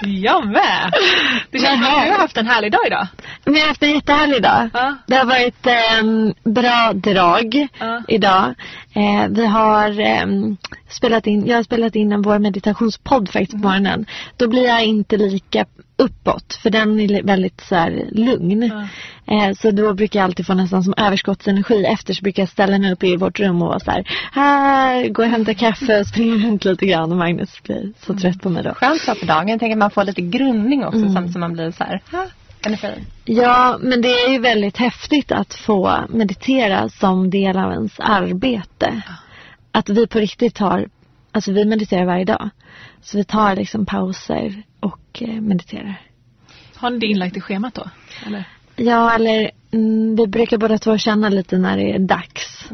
Jag 0.00 0.46
med. 0.46 0.92
Det 1.50 1.58
känns 1.58 1.84
som 1.86 1.94
att 1.94 2.04
du 2.04 2.10
har 2.12 2.18
haft 2.18 2.36
en 2.36 2.46
härlig 2.46 2.72
dag 2.72 2.80
idag. 2.86 3.06
Jag 3.44 3.52
har 3.52 3.68
haft 3.68 3.82
en 3.82 3.90
jättehärlig 3.90 4.42
dag. 4.42 4.68
Ja. 4.74 4.94
Det 5.06 5.14
har 5.16 5.24
varit 5.24 5.66
ehm, 5.66 6.34
bra 6.44 6.92
drag 6.94 7.68
Ja. 7.80 8.02
idag. 8.08 8.54
Eh, 8.96 9.28
vi 9.28 9.46
har 9.46 10.00
ehm, 10.00 10.56
spelat 10.88 11.26
in, 11.26 11.46
jag 11.46 11.56
har 11.56 11.62
spelat 11.62 11.96
in 11.96 12.12
en 12.12 12.22
vår 12.22 12.38
meditationspodd 12.38 13.28
faktiskt 13.28 13.52
på 13.52 13.58
morgonen. 13.68 14.06
Då 14.36 14.48
blir 14.48 14.64
jag 14.66 14.84
inte 14.84 15.16
lika 15.16 15.66
uppåt 15.96 16.58
för 16.62 16.70
den 16.70 17.00
är 17.00 17.22
väldigt 17.22 17.60
så 17.60 17.74
här 17.74 18.04
lugn. 18.12 18.62
Eh, 19.26 19.52
så 19.56 19.70
då 19.70 19.94
brukar 19.94 20.20
jag 20.20 20.24
alltid 20.24 20.46
få 20.46 20.54
nästan 20.54 20.84
som 20.84 20.94
överskottsenergi 20.96 21.84
efter 21.84 22.14
så 22.14 22.22
brukar 22.22 22.42
jag 22.42 22.48
ställa 22.48 22.78
mig 22.78 22.92
upp 22.92 23.04
i 23.04 23.16
vårt 23.16 23.40
rum 23.40 23.62
och 23.62 23.68
vara 23.68 23.80
så 23.80 23.90
här, 23.90 24.04
här, 24.32 25.08
gå 25.08 25.22
och 25.22 25.28
hämta 25.28 25.54
kaffe 25.54 26.00
och 26.00 26.06
springa 26.06 26.46
runt 26.46 26.64
lite 26.64 26.86
grann 26.86 27.10
och 27.12 27.18
Magnus 27.18 27.62
blir 27.62 27.92
så 28.06 28.14
trött 28.14 28.42
på 28.42 28.48
mig 28.48 28.62
då. 28.62 28.74
Skönt 28.74 29.00
så 29.00 29.14
på 29.14 29.26
dagen. 29.26 29.48
Jag 29.48 29.60
tänker 29.60 29.74
att 29.74 29.78
man 29.78 29.90
får 29.90 30.04
lite 30.04 30.20
grundning 30.20 30.84
också 30.84 30.98
Mm. 30.98 31.12
samtidigt 31.12 31.32
som 31.32 31.40
man 31.40 31.52
blir 31.52 31.70
så 31.70 31.84
här, 31.84 32.02
ha, 32.12 32.26
energi. 32.66 33.04
Ja, 33.24 33.78
men 33.80 34.02
det 34.02 34.08
är 34.08 34.32
ju 34.32 34.38
väldigt 34.38 34.76
häftigt 34.76 35.32
att 35.32 35.54
få 35.54 36.04
meditera 36.08 36.88
som 36.88 37.30
del 37.30 37.58
av 37.58 37.72
ens 37.72 38.00
arbete. 38.00 39.02
Att 39.72 39.88
vi 39.88 40.06
på 40.06 40.18
riktigt 40.18 40.54
tar, 40.54 40.88
alltså 41.32 41.52
vi 41.52 41.64
mediterar 41.64 42.04
varje 42.04 42.24
dag. 42.24 42.50
Så 43.02 43.18
vi 43.18 43.24
tar 43.24 43.56
liksom 43.56 43.86
pauser 43.86 44.62
och 44.80 45.22
eh, 45.22 45.40
mediterar. 45.40 46.00
Har 46.74 46.90
ni 46.90 46.98
det 46.98 47.06
inlagt 47.06 47.36
i 47.36 47.40
schemat 47.40 47.74
då? 47.74 47.84
Eller? 48.26 48.44
Ja, 48.76 49.14
eller 49.14 49.50
mm, 49.70 50.16
vi 50.16 50.26
brukar 50.26 50.58
båda 50.58 50.78
två 50.78 50.98
känna 50.98 51.28
lite 51.28 51.58
när 51.58 51.76
det 51.76 51.92
är 51.92 51.98
dags. 51.98 52.70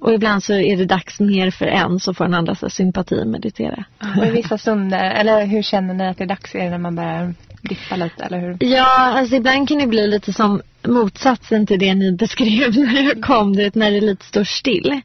Och 0.00 0.14
ibland 0.14 0.44
så 0.44 0.54
är 0.54 0.76
det 0.76 0.84
dags 0.84 1.20
ner 1.20 1.50
för 1.50 1.66
en 1.66 2.00
så 2.00 2.14
får 2.14 2.24
den 2.24 2.34
andra 2.34 2.54
så 2.54 2.70
sympati 2.70 3.24
meditera. 3.24 3.84
Och 4.18 4.26
i 4.26 4.30
vissa 4.30 4.58
stunder, 4.58 5.10
eller 5.10 5.46
hur 5.46 5.62
känner 5.62 5.94
ni 5.94 6.08
att 6.08 6.18
det 6.18 6.24
är 6.24 6.28
dags? 6.28 6.54
Är 6.54 6.64
det 6.64 6.70
när 6.70 6.78
man 6.78 6.96
börjar 6.96 7.34
dippa 7.68 7.96
lite 7.96 8.24
eller 8.24 8.40
hur? 8.40 8.56
Ja, 8.60 9.18
alltså 9.18 9.36
ibland 9.36 9.68
kan 9.68 9.78
det 9.78 9.86
bli 9.86 10.06
lite 10.06 10.32
som 10.32 10.62
motsatsen 10.82 11.66
till 11.66 11.78
det 11.78 11.94
ni 11.94 12.12
beskrev 12.12 12.74
när 12.78 13.02
jag 13.02 13.22
kom, 13.22 13.56
du 13.56 13.62
vet, 13.62 13.74
när 13.74 13.90
det 13.90 14.00
lite 14.00 14.24
står 14.24 14.44
still. 14.44 15.00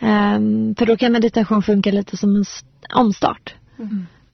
Ehm, 0.00 0.74
för 0.78 0.86
då 0.86 0.96
kan 0.96 1.12
meditation 1.12 1.62
funka 1.62 1.90
lite 1.90 2.16
som 2.16 2.36
en 2.36 2.44
omstart. 2.94 3.54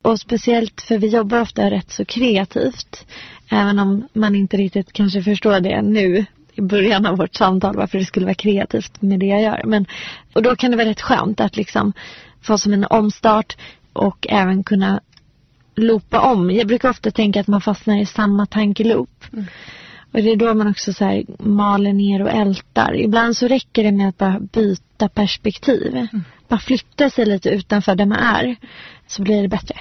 Och 0.02 0.20
speciellt 0.20 0.80
för 0.80 0.98
vi 0.98 1.06
jobbar 1.06 1.40
ofta 1.40 1.70
rätt 1.70 1.90
så 1.90 2.04
kreativt. 2.04 3.06
Även 3.50 3.78
om 3.78 4.08
man 4.12 4.34
inte 4.34 4.56
riktigt 4.56 4.92
kanske 4.92 5.22
förstår 5.22 5.60
det 5.60 5.82
nu 5.82 6.24
i 6.54 6.60
början 6.60 7.06
av 7.06 7.16
vårt 7.16 7.34
samtal 7.34 7.76
varför 7.76 7.98
det 7.98 8.04
skulle 8.04 8.26
vara 8.26 8.34
kreativt 8.34 9.02
med 9.02 9.20
det 9.20 9.26
jag 9.26 9.42
gör. 9.42 9.62
Men, 9.64 9.86
och 10.32 10.42
då 10.42 10.56
kan 10.56 10.70
det 10.70 10.76
vara 10.76 10.88
rätt 10.88 11.00
skönt 11.00 11.40
att 11.40 11.56
liksom 11.56 11.92
få 12.42 12.58
som 12.58 12.72
en 12.72 12.86
omstart 12.90 13.56
och 13.92 14.26
även 14.30 14.64
kunna 14.64 15.00
loopa 15.74 16.20
om. 16.20 16.50
Jag 16.50 16.66
brukar 16.66 16.90
ofta 16.90 17.10
tänka 17.10 17.40
att 17.40 17.48
man 17.48 17.60
fastnar 17.60 18.00
i 18.00 18.06
samma 18.06 18.46
tankeloop. 18.46 19.24
Och 20.12 20.22
det 20.22 20.30
är 20.30 20.36
då 20.36 20.54
man 20.54 20.70
också 20.70 20.92
så 20.92 21.04
här 21.04 21.24
maler 21.38 21.92
ner 21.92 22.22
och 22.22 22.30
ältar. 22.30 22.96
Ibland 22.96 23.36
så 23.36 23.48
räcker 23.48 23.84
det 23.84 23.92
med 23.92 24.08
att 24.08 24.18
bara 24.18 24.40
byta 24.40 25.08
perspektiv. 25.08 26.06
Bara 26.48 26.60
flytta 26.60 27.10
sig 27.10 27.26
lite 27.26 27.50
utanför 27.50 27.94
där 27.94 28.06
man 28.06 28.18
är. 28.18 28.56
Så 29.06 29.22
blir 29.22 29.42
det 29.42 29.48
bättre. 29.48 29.76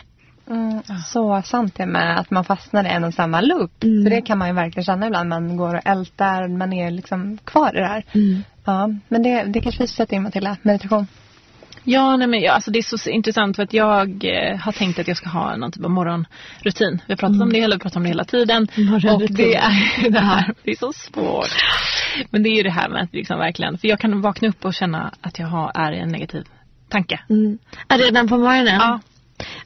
Mm, 0.50 0.82
så 1.06 1.42
sant 1.46 1.76
det 1.76 1.86
med 1.86 2.20
att 2.20 2.32
man 2.32 2.44
fastnar 2.44 2.84
i 2.84 2.88
en 2.88 3.04
och 3.04 3.14
samma 3.14 3.42
loop. 3.42 3.84
Mm. 3.84 4.04
För 4.04 4.10
det 4.10 4.22
kan 4.22 4.38
man 4.38 4.48
ju 4.48 4.54
verkligen 4.54 4.86
känna 4.86 5.08
ibland. 5.08 5.30
Man 5.30 5.58
går 5.58 5.76
och 5.76 5.86
ältar, 5.86 6.48
man 6.48 6.74
är 6.74 6.92
liksom 6.92 7.38
kvar 7.44 7.78
i 7.78 7.80
det 7.80 7.88
här. 7.88 8.04
Ja, 8.66 8.90
men 9.08 9.24
det, 9.24 9.44
det 9.44 9.62
kanske 9.62 9.84
vi 9.84 9.88
sätta 9.88 10.16
in 10.16 10.24
Matilda, 10.24 10.58
meditation. 10.62 11.08
Ja, 11.84 12.18
nej 12.18 12.28
men 12.28 12.42
ja, 12.42 12.52
alltså 12.52 12.72
det 12.72 12.80
är 12.80 12.98
så 12.98 13.10
intressant 13.10 13.56
för 13.56 13.64
att 13.64 13.74
jag 13.74 14.26
eh, 14.26 14.58
har 14.58 14.72
tänkt 14.72 15.00
att 15.00 15.08
jag 15.08 15.18
ska 15.18 15.30
ha 15.30 15.56
någon 15.56 15.72
typ 15.72 15.84
av 15.86 15.92
morgonrutin. 15.92 17.02
Vi 17.08 17.14
har 17.14 17.18
pratat 17.18 17.42
om 17.42 17.54
det 17.54 17.60
hela, 17.60 17.76
vi 17.76 17.80
pratar 17.80 18.00
om 18.00 18.04
det 18.04 18.10
hela 18.10 18.24
tiden. 18.24 18.68
Och 18.94 19.22
det 19.30 19.56
är 19.56 20.10
det 20.12 20.20
här, 20.20 20.54
det 20.64 20.72
är 20.72 20.76
så 20.76 20.94
svårt. 20.94 21.50
Men 22.30 22.44
det 22.44 22.50
är 22.50 22.56
ju 22.56 22.64
det 22.64 22.72
här 22.72 22.90
med 22.90 23.04
att 23.04 23.14
liksom 23.14 23.40
verkligen, 23.40 23.78
för 23.78 23.88
jag 23.88 24.00
kan 24.00 24.22
vakna 24.22 24.48
upp 24.48 24.66
och 24.66 24.74
känna 24.74 25.14
att 25.22 25.40
jag 25.40 25.48
har, 25.48 25.72
är 25.76 25.92
i 25.92 26.00
en 26.00 26.10
negativ 26.10 26.44
tanke. 26.90 27.20
Mm. 27.30 27.58
Redan 27.90 28.28
på 28.28 28.38
morgonen? 28.38 28.76
Ja. 28.76 29.00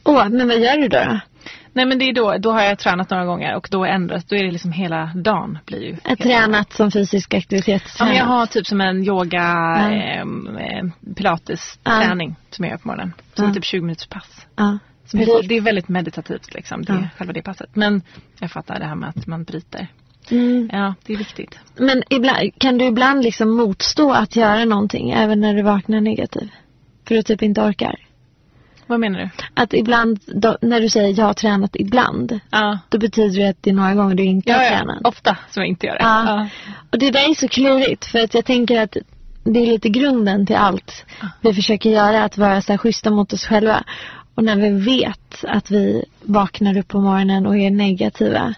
Åh, 0.03 0.29
men 0.29 0.47
vad 0.47 0.59
gör 0.59 0.77
du 0.77 0.87
då? 0.87 0.97
då? 0.97 1.19
Nej 1.73 1.85
men 1.85 1.99
det 1.99 2.05
är 2.05 2.13
då, 2.13 2.37
då 2.37 2.51
har 2.51 2.61
jag 2.61 2.79
tränat 2.79 3.09
några 3.09 3.25
gånger 3.25 3.55
och 3.55 3.67
då 3.71 3.85
ändras, 3.85 4.25
då 4.25 4.35
är 4.35 4.43
det 4.43 4.51
liksom 4.51 4.71
hela 4.71 5.05
dagen 5.15 5.57
blir 5.65 5.81
ju. 5.83 5.97
Jag 6.03 6.17
tränat 6.17 6.73
som 6.73 6.91
fysisk 6.91 7.33
aktivitet. 7.33 7.83
Ja, 7.99 8.05
men 8.05 8.15
jag 8.15 8.25
har 8.25 8.45
typ 8.45 8.67
som 8.67 8.81
en 8.81 9.03
yoga, 9.03 9.37
Ja. 9.37 9.91
ehm, 9.91 10.57
eh, 10.57 11.13
pilates 11.15 11.79
Ja. 11.83 12.01
träning 12.05 12.35
som 12.49 12.65
jag 12.65 12.71
gör 12.71 12.77
på 12.77 12.87
morgonen. 12.87 13.13
Som 13.33 13.45
Ja. 13.45 13.51
är 13.51 13.53
typ 13.55 13.65
20 13.65 13.81
minuters 13.81 14.07
pass. 14.07 14.45
Ja. 14.55 14.77
Blir- 15.13 15.47
det 15.49 15.55
är 15.57 15.61
väldigt 15.61 15.87
meditativt 15.89 16.53
liksom, 16.53 16.81
det, 16.81 16.93
Ja. 16.93 17.07
själva 17.17 17.33
det 17.33 17.41
passet. 17.41 17.69
Men 17.75 18.01
jag 18.39 18.51
fattar 18.51 18.79
det 18.79 18.85
här 18.85 18.95
med 18.95 19.09
att 19.09 19.27
man 19.27 19.43
bryter. 19.43 19.87
Mm. 20.31 20.69
Ja, 20.73 20.93
det 21.05 21.13
är 21.13 21.17
viktigt. 21.17 21.59
Men 21.77 22.03
ibland, 22.09 22.51
kan 22.59 22.77
du 22.77 22.85
ibland 22.85 23.23
liksom 23.23 23.49
motstå 23.55 24.11
att 24.11 24.35
göra 24.35 24.65
någonting 24.65 25.11
även 25.11 25.39
när 25.39 25.53
du 25.53 25.61
vaknar 25.61 26.01
negativ? 26.01 26.49
För 27.07 27.15
du 27.15 27.23
typ 27.23 27.41
inte 27.41 27.61
orkar? 27.61 27.95
Vad 28.87 28.99
menar 28.99 29.19
du? 29.19 29.29
Att 29.53 29.73
ibland, 29.73 30.19
då, 30.27 30.57
när 30.61 30.81
du 30.81 30.89
säger 30.89 31.19
jag 31.19 31.25
har 31.25 31.33
tränat 31.33 31.75
ibland, 31.75 32.39
Ja, 32.49 32.79
då 32.89 32.97
betyder 32.97 33.39
det 33.39 33.49
att 33.49 33.57
det 33.63 33.69
är 33.69 33.73
några 33.73 33.93
gånger 33.93 34.15
du 34.15 34.23
inte 34.23 34.49
ja, 34.51 34.57
har 34.57 34.63
ja. 34.63 34.69
tränat. 34.69 34.97
ofta 35.03 35.37
som 35.49 35.61
jag 35.61 35.67
inte 35.67 35.87
gör 35.87 35.93
det. 35.93 36.03
Ja. 36.03 36.47
Och 36.91 36.99
det 36.99 37.11
där 37.11 37.29
är 37.29 37.33
så 37.33 37.47
klurigt 37.47 38.05
för 38.05 38.19
att 38.23 38.33
jag 38.33 38.45
tänker 38.45 38.81
att 38.81 38.97
det 39.43 39.59
är 39.59 39.65
lite 39.67 39.89
grunden 39.89 40.45
till 40.45 40.55
allt 40.55 41.05
vi 41.41 41.53
försöker 41.53 41.89
göra, 41.89 42.23
att 42.23 42.37
vara 42.37 42.61
så 42.61 42.73
här 42.73 42.77
schyssta 42.77 43.11
mot 43.11 43.33
oss 43.33 43.45
själva. 43.45 43.83
Och 44.35 44.43
när 44.43 44.55
vi 44.55 44.69
vet 44.69 45.43
att 45.47 45.71
vi 45.71 46.05
vaknar 46.21 46.77
upp 46.77 46.87
på 46.87 46.99
morgonen 47.01 47.45
och 47.45 47.57
är 47.57 47.71
negativa, 47.71 48.53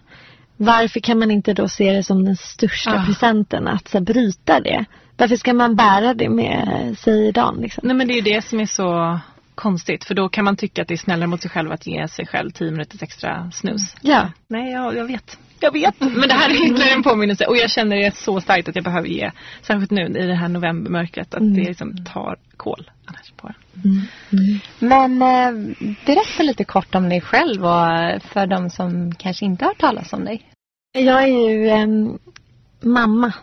varför 0.57 0.99
kan 0.99 1.19
man 1.19 1.31
inte 1.31 1.53
då 1.53 1.67
se 1.69 1.91
det 1.91 2.03
som 2.03 2.25
den 2.25 2.35
största 2.35 2.91
Ah. 2.99 3.05
presenten, 3.05 3.67
att 3.67 3.87
så 3.87 3.97
här, 3.97 4.05
bryta 4.05 4.59
det? 4.59 4.85
Varför 5.17 5.35
ska 5.35 5.53
man 5.53 5.75
bära 5.75 6.13
det 6.13 6.29
med 6.29 6.95
sig 6.97 7.27
i 7.27 7.31
dagen 7.31 7.57
liksom? 7.61 7.81
Nej 7.87 7.95
men 7.95 8.07
det 8.07 8.13
är 8.13 8.15
ju 8.15 8.21
det 8.35 8.41
som 8.45 8.59
är 8.59 8.65
så 8.65 9.19
konstigt. 9.57 10.03
För 10.03 10.15
då 10.15 10.29
kan 10.29 10.45
man 10.45 10.55
tycka 10.55 10.81
att 10.81 10.87
det 10.87 10.93
är 10.93 10.97
snällare 10.97 11.27
mot 11.27 11.41
sig 11.41 11.51
själv 11.51 11.71
att 11.71 11.87
ge 11.87 12.07
sig 12.07 12.25
själv 12.27 12.51
10 12.51 12.71
minuters 12.71 13.03
extra 13.03 13.51
snus. 13.51 13.95
Ja. 14.01 14.31
Nej, 14.47 14.71
jag, 14.71 14.95
jag 14.95 15.05
vet. 15.05 15.37
Jag 15.59 15.71
vet. 15.71 15.99
Men 15.99 16.27
det 16.29 16.33
här 16.33 16.49
är 16.49 16.65
ytterligare 16.65 16.93
en 16.93 17.03
påminnelse. 17.03 17.45
Och 17.45 17.57
jag 17.57 17.69
känner 17.69 17.95
det 17.95 18.15
så 18.15 18.41
starkt 18.41 18.69
att 18.69 18.75
jag 18.75 18.83
behöver 18.83 19.07
ge, 19.07 19.31
särskilt 19.61 19.91
nu 19.91 20.01
i 20.01 20.27
det 20.27 20.35
här 20.35 20.47
novembermörkret, 20.47 21.33
att 21.33 21.55
det 21.55 21.63
liksom 21.63 22.05
tar 22.05 22.37
kål 22.57 22.91
annars 23.05 23.31
på 23.37 23.47
en. 23.47 23.53
Men 24.79 25.21
eh, 25.21 25.75
berätta 26.05 26.43
lite 26.43 26.63
kort 26.63 26.95
om 26.95 27.09
dig 27.09 27.21
själv 27.21 27.65
och 27.65 27.91
eh, 27.91 28.19
för 28.19 28.47
de 28.47 28.69
som 28.69 29.15
kanske 29.15 29.45
inte 29.45 29.65
har 29.65 29.69
hört 29.69 29.79
talas 29.79 30.13
om 30.13 30.25
dig. 30.25 30.41
Jag 30.97 31.23
är 31.23 31.49
ju 31.49 31.69
em, 31.69 32.19
mamma. 32.81 33.33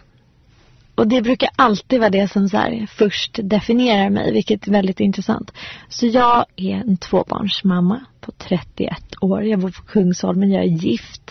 Och 0.94 1.08
det 1.08 1.22
brukar 1.22 1.48
alltid 1.56 2.00
vara 2.00 2.10
det 2.10 2.28
som 2.28 2.48
så 2.48 2.56
här 2.56 2.86
först 2.90 3.38
definierar 3.42 4.10
mig, 4.10 4.32
vilket 4.32 4.66
är 4.66 4.72
väldigt 4.72 5.00
intressant. 5.00 5.52
Så 5.88 6.06
jag 6.06 6.44
är 6.56 6.74
en 6.74 6.96
tvåbarnsmamma 6.96 8.00
på 8.20 8.32
31 8.32 8.96
år. 9.20 9.44
Jag 9.44 9.60
bor 9.60 9.70
på 9.70 9.82
Kungsholmen, 9.82 10.50
jag 10.50 10.62
är 10.62 10.68
gift. 10.68 11.30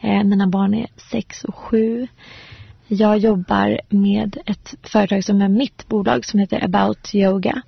Eh, 0.00 0.24
mina 0.24 0.46
barn 0.46 0.74
är 0.74 0.86
6 0.96 1.44
och 1.44 1.54
7. 1.54 2.08
Jag 2.86 3.18
jobbar 3.18 3.80
med 3.88 4.36
ett 4.46 4.74
företag 4.82 5.24
som 5.24 5.42
är 5.42 5.48
mitt 5.48 5.88
bolag 5.88 6.24
som 6.24 6.40
heter 6.40 6.64
About 6.64 7.14
Yoga. 7.14 7.62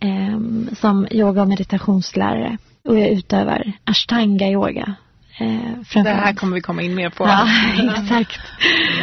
Eh, 0.00 0.40
som 0.74 1.06
yoga 1.10 1.42
och 1.42 1.48
meditationslärare. 1.48 2.58
Och 2.84 2.98
jag 2.98 3.08
utövar 3.08 3.72
ashtanga 3.84 4.48
yoga. 4.48 4.94
Eh, 5.40 6.02
Det 6.02 6.10
här 6.10 6.32
kommer 6.34 6.54
vi 6.54 6.60
komma 6.60 6.82
in 6.82 6.94
mer 6.94 7.10
på. 7.10 7.24
Ja, 7.24 7.48
exakt. 8.02 8.40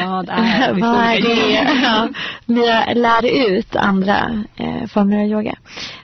Vad 0.05 0.29
är? 0.29 0.73
Vad 0.81 0.99
är 0.99 1.21
det? 1.21 1.67
Ja. 1.83 2.09
Jag 2.45 2.97
lär 2.97 3.49
ut 3.49 3.75
andra 3.75 4.43
eh, 4.55 4.87
former 4.87 5.17
av 5.17 5.23
yoga. 5.27 5.55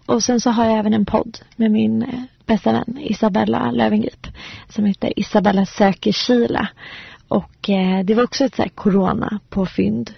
Och 0.05 0.23
sen 0.23 0.41
så 0.41 0.49
har 0.49 0.65
jag 0.65 0.77
även 0.79 0.93
en 0.93 1.05
podd 1.05 1.37
med 1.55 1.71
min 1.71 2.03
eh, 2.03 2.19
bästa 2.45 2.71
vän 2.71 2.97
Isabella 3.01 3.71
Lövengrip. 3.71 4.27
Som 4.69 4.85
heter 4.85 5.19
Isabella 5.19 5.65
söker 5.65 6.11
Kila. 6.11 6.67
Och 7.33 7.69
eh, 7.69 8.05
det 8.05 8.13
var 8.13 8.23
också 8.23 8.45
ett 8.45 8.55
så 8.55 8.61
här 8.61 8.69
corona 8.69 9.39
på 9.49 9.65
fynd. 9.65 10.11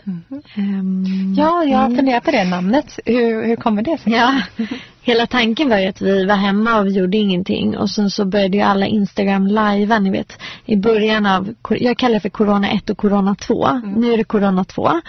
Ehm, 0.55 1.33
Ja, 1.37 1.63
jag 1.63 1.95
funderar 1.95 2.19
på 2.19 2.31
det 2.31 2.43
namnet. 2.43 2.99
Hur, 3.05 3.47
hur 3.47 3.55
kommer 3.55 3.81
det 3.81 3.97
sig? 3.97 4.13
Ja, 4.13 4.41
hela 5.01 5.27
tanken 5.27 5.69
var 5.69 5.77
ju 5.77 5.87
att 5.87 6.01
vi 6.01 6.25
var 6.25 6.35
hemma 6.35 6.79
och 6.79 6.85
vi 6.85 6.91
gjorde 6.91 7.17
ingenting 7.17 7.77
och 7.77 7.89
sen 7.89 8.09
så 8.09 8.25
började 8.25 8.57
ju 8.57 8.63
alla 8.63 8.87
Instagram 8.87 9.47
lajva, 9.47 9.99
ni 9.99 10.09
vet 10.09 10.39
i 10.65 10.75
början 10.75 11.25
av, 11.25 11.55
jag 11.69 11.97
kallar 11.97 12.13
det 12.13 12.19
för 12.19 12.29
Corona 12.29 12.71
1 12.71 12.89
och 12.89 12.97
Corona 12.97 13.35
2. 13.35 13.67
Mm. 13.67 13.91
Nu 13.91 14.13
är 14.13 14.17
det 14.17 14.23
Corona 14.23 14.63
2. 14.63 15.01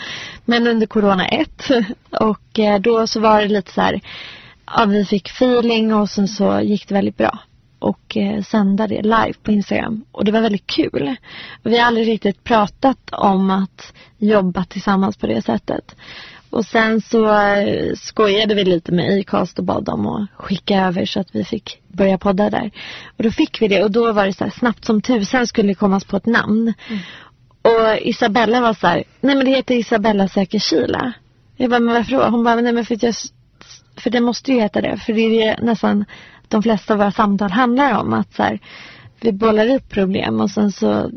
Men 0.44 0.66
under 0.66 0.86
Corona 0.86 1.28
1 1.28 1.70
och 2.10 2.58
eh, 2.58 2.80
då 2.80 3.06
så 3.06 3.20
var 3.20 3.40
det 3.40 3.48
lite 3.48 3.72
så 3.72 3.80
här, 3.80 4.00
ja 4.66 4.84
vi 4.84 5.04
fick 5.04 5.28
feeling 5.28 5.94
och 5.94 6.10
sen 6.10 6.28
så 6.28 6.60
gick 6.60 6.88
det 6.88 6.94
väldigt 6.94 7.16
bra 7.16 7.38
och 7.78 8.16
eh, 8.16 8.42
sända 8.42 8.87
det 8.87 9.02
live 9.02 9.35
på 9.42 9.52
Instagram. 9.52 10.04
Och 10.12 10.25
det 10.25 10.33
var 10.33 10.40
väldigt 10.40 10.66
kul. 10.66 11.16
Vi 11.62 11.78
har 11.78 11.87
aldrig 11.87 12.09
riktigt 12.09 12.45
pratat 12.45 13.11
om 13.12 13.50
att 13.50 13.92
jobba 14.18 14.64
tillsammans 14.64 15.16
på 15.16 15.26
det 15.26 15.42
sättet. 15.42 15.97
Och 16.50 16.64
sen 16.64 17.00
så 17.00 17.40
eh, 17.40 17.95
skojade 17.95 18.54
vi 18.54 18.64
lite 18.64 18.92
med 18.92 19.21
Acast 19.21 19.59
och 19.59 19.64
bad 19.64 19.85
dem 19.85 20.06
att 20.06 20.28
skicka 20.37 20.87
över 20.87 21.06
så 21.06 21.21
att 21.21 21.35
vi 21.35 21.45
fick 21.45 21.80
börja 21.88 22.18
podda 22.18 22.50
där. 22.50 22.71
Och 23.16 23.25
då 23.25 23.30
fick 23.30 23.62
vi 23.62 23.68
det 23.68 23.85
och 23.85 23.90
då 23.90 24.12
var 24.12 24.26
det 24.26 24.33
så 24.33 24.45
här 24.45 24.50
snabbt 24.50 24.85
som 24.85 25.02
tusan 25.02 25.47
skulle 25.47 25.68
det 25.68 25.75
kommas 25.75 26.04
på 26.04 26.16
ett 26.16 26.26
namn. 26.26 26.75
Mm. 26.88 27.02
Och 27.62 27.99
Isabella 28.00 28.61
var 28.61 28.75
så 28.75 28.87
här, 28.87 29.04
nej 29.21 29.37
men 29.37 29.45
det 29.45 29.50
heter 29.50 29.75
Isabella 29.75 30.28
söker 30.28 30.59
Kila. 30.59 31.12
Jag 31.56 31.71
bara, 31.71 31.80
men 31.80 31.95
varför 31.95 32.12
då? 32.12 32.25
Hon 32.25 32.45
bara, 32.45 32.54
nej 32.54 32.73
men 32.73 32.85
för 32.85 32.95
att 32.95 33.02
jag, 33.02 33.14
för 33.97 34.11
det 34.11 34.21
måste 34.21 34.52
ju 34.52 34.61
heta 34.61 34.80
det. 34.80 34.97
För 34.97 35.12
det 35.12 35.42
är 35.42 35.61
nästan 35.62 36.04
de 36.48 36.62
flesta 36.62 36.92
av 36.92 36.98
våra 36.98 37.12
samtal 37.12 37.50
handlar 37.50 37.98
om. 37.98 38.12
Att 38.12 38.34
så 38.34 38.42
här, 38.42 38.58
vi 39.20 39.32
bollar 39.32 39.74
upp 39.74 39.88
problem 39.88 40.40
och 40.40 40.50
sen 40.50 40.72
så 40.72 41.10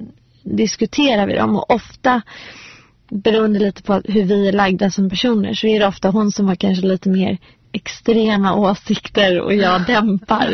diskuterar 0.44 1.28
vi 1.28 1.36
dem. 1.36 1.56
Och 1.56 1.72
ofta 1.72 2.22
beroende 3.10 3.60
lite 3.60 3.84
på 3.84 4.02
hur 4.06 4.24
vi 4.24 4.48
är 4.48 4.52
lagda 4.52 4.92
som 4.92 5.10
personer 5.10 5.54
så 5.54 5.68
är 5.68 5.80
det 5.80 5.88
ofta 5.88 6.10
hon 6.10 6.32
som 6.32 6.48
har 6.48 6.56
kanske 6.56 6.86
lite 6.88 7.10
mer 7.10 7.38
extrema 7.72 8.56
åsikter 8.56 9.40
och 9.42 9.54
jag 9.54 9.86
dämpar. 9.88 10.54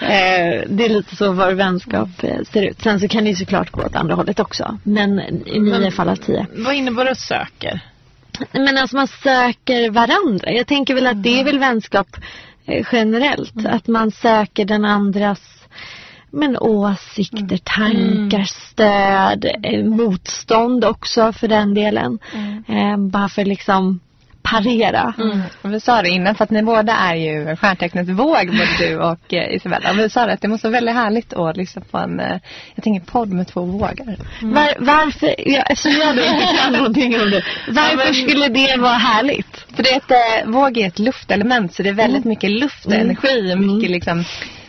eh, 0.00 0.62
det 0.68 0.84
är 0.84 0.88
lite 0.88 1.16
så 1.16 1.32
vår 1.32 1.52
vänskap 1.52 2.08
eh, 2.22 2.42
ser 2.52 2.62
ut. 2.62 2.82
Sen 2.82 3.00
så 3.00 3.08
kan 3.08 3.24
det 3.24 3.30
ju 3.30 3.36
såklart 3.36 3.70
gå 3.70 3.82
åt 3.82 3.96
andra 3.96 4.14
hållet 4.14 4.40
också. 4.40 4.78
Men 4.82 5.20
i 5.46 5.60
nio 5.60 5.90
fall 5.90 6.08
av 6.08 6.16
tio. 6.16 6.46
Vad 6.56 6.74
innebär 6.74 7.04
det 7.04 7.14
söker? 7.14 7.80
Men 8.52 8.78
alltså 8.78 8.96
man 8.96 9.08
söker 9.08 9.90
varandra. 9.90 10.52
Jag 10.52 10.66
tänker 10.66 10.94
väl 10.94 11.06
att 11.06 11.22
det 11.22 11.40
är 11.40 11.44
väl 11.44 11.58
vänskap 11.58 12.16
generellt. 12.92 13.56
Mm. 13.56 13.74
Att 13.74 13.86
man 13.86 14.10
söker 14.10 14.64
den 14.64 14.84
andras 14.84 15.40
men 16.30 16.58
åsikter, 16.58 17.38
mm. 17.38 17.58
tankar, 17.64 18.36
mm. 18.36 18.46
stöd, 18.46 19.44
eh, 19.62 19.84
motstånd 19.84 20.84
också 20.84 21.32
för 21.32 21.48
den 21.48 21.74
delen. 21.74 22.18
Mm. 22.34 22.64
Eh, 22.68 23.10
bara 23.10 23.28
för 23.28 23.44
liksom 23.44 24.00
parera. 24.44 25.14
Mm. 25.18 25.40
Vi 25.62 25.80
sa 25.80 26.02
det 26.02 26.08
innan 26.08 26.34
för 26.34 26.44
att 26.44 26.50
ni 26.50 26.62
båda 26.62 26.92
är 26.92 27.14
ju 27.14 27.56
stjärntecknet 27.56 28.08
våg 28.08 28.46
både 28.46 28.68
du 28.78 28.96
och 28.96 29.34
eh, 29.34 29.54
Isabella. 29.54 29.90
Och 29.90 29.98
vi 29.98 30.10
sa 30.10 30.26
det 30.26 30.32
att 30.32 30.40
det 30.40 30.48
måste 30.48 30.66
vara 30.68 30.72
väldigt 30.72 30.94
härligt 30.94 31.32
att 31.32 31.56
lyssna 31.56 31.82
på 31.90 31.98
en, 31.98 32.20
eh, 32.20 32.38
jag 32.74 32.84
tänker 32.84 33.12
podd 33.12 33.28
med 33.28 33.48
två 33.48 33.60
vågar. 33.60 34.16
Mm. 34.42 34.54
Var, 34.54 34.74
varför, 34.78 35.34
ja, 35.38 35.62
eftersom 35.62 35.92
jag 35.92 36.16
då 36.16 36.22
inte 36.24 36.48
kan 36.62 36.72
någonting 36.78 37.20
om 37.20 37.30
det, 37.30 37.44
varför 37.68 37.98
ja, 37.98 38.04
men, 38.04 38.14
skulle 38.14 38.48
det 38.48 38.76
vara 38.76 38.92
härligt? 38.92 39.66
För 39.76 39.82
det 39.82 39.92
är 39.92 39.96
ett, 39.96 40.44
eh, 40.44 40.50
våg 40.50 40.78
är 40.78 40.88
ett 40.88 40.98
luftelement 40.98 41.74
så 41.74 41.82
det 41.82 41.88
är 41.88 41.94
väldigt 41.94 42.24
mm. 42.24 42.28
mycket 42.28 42.50
luft 42.50 42.86
och 42.86 42.92
energi 42.92 43.54
och 43.54 43.60
mycket 43.60 43.90
liksom 43.90 44.24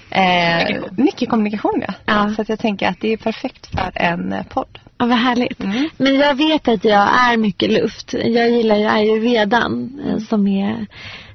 Eh, 0.09 0.83
mycket 0.97 1.29
kommunikation 1.29 1.83
ja. 1.87 1.93
ja. 2.05 2.33
Så 2.35 2.41
att 2.41 2.49
jag 2.49 2.59
tänker 2.59 2.87
att 2.87 3.01
det 3.01 3.13
är 3.13 3.17
perfekt 3.17 3.67
för 3.67 3.91
en 3.95 4.33
eh, 4.33 4.43
podd. 4.43 4.79
Ja, 4.97 5.05
vad 5.05 5.17
härligt. 5.17 5.63
Mm. 5.63 5.89
Men 5.97 6.15
jag 6.15 6.35
vet 6.35 6.67
att 6.67 6.85
jag 6.85 7.09
är 7.31 7.37
mycket 7.37 7.71
luft. 7.71 8.13
Jag 8.13 8.49
gillar 8.49 8.75
ju 8.75 8.85
ayurvedan 8.85 9.99
eh, 10.07 10.17
som 10.17 10.47
är 10.47 10.87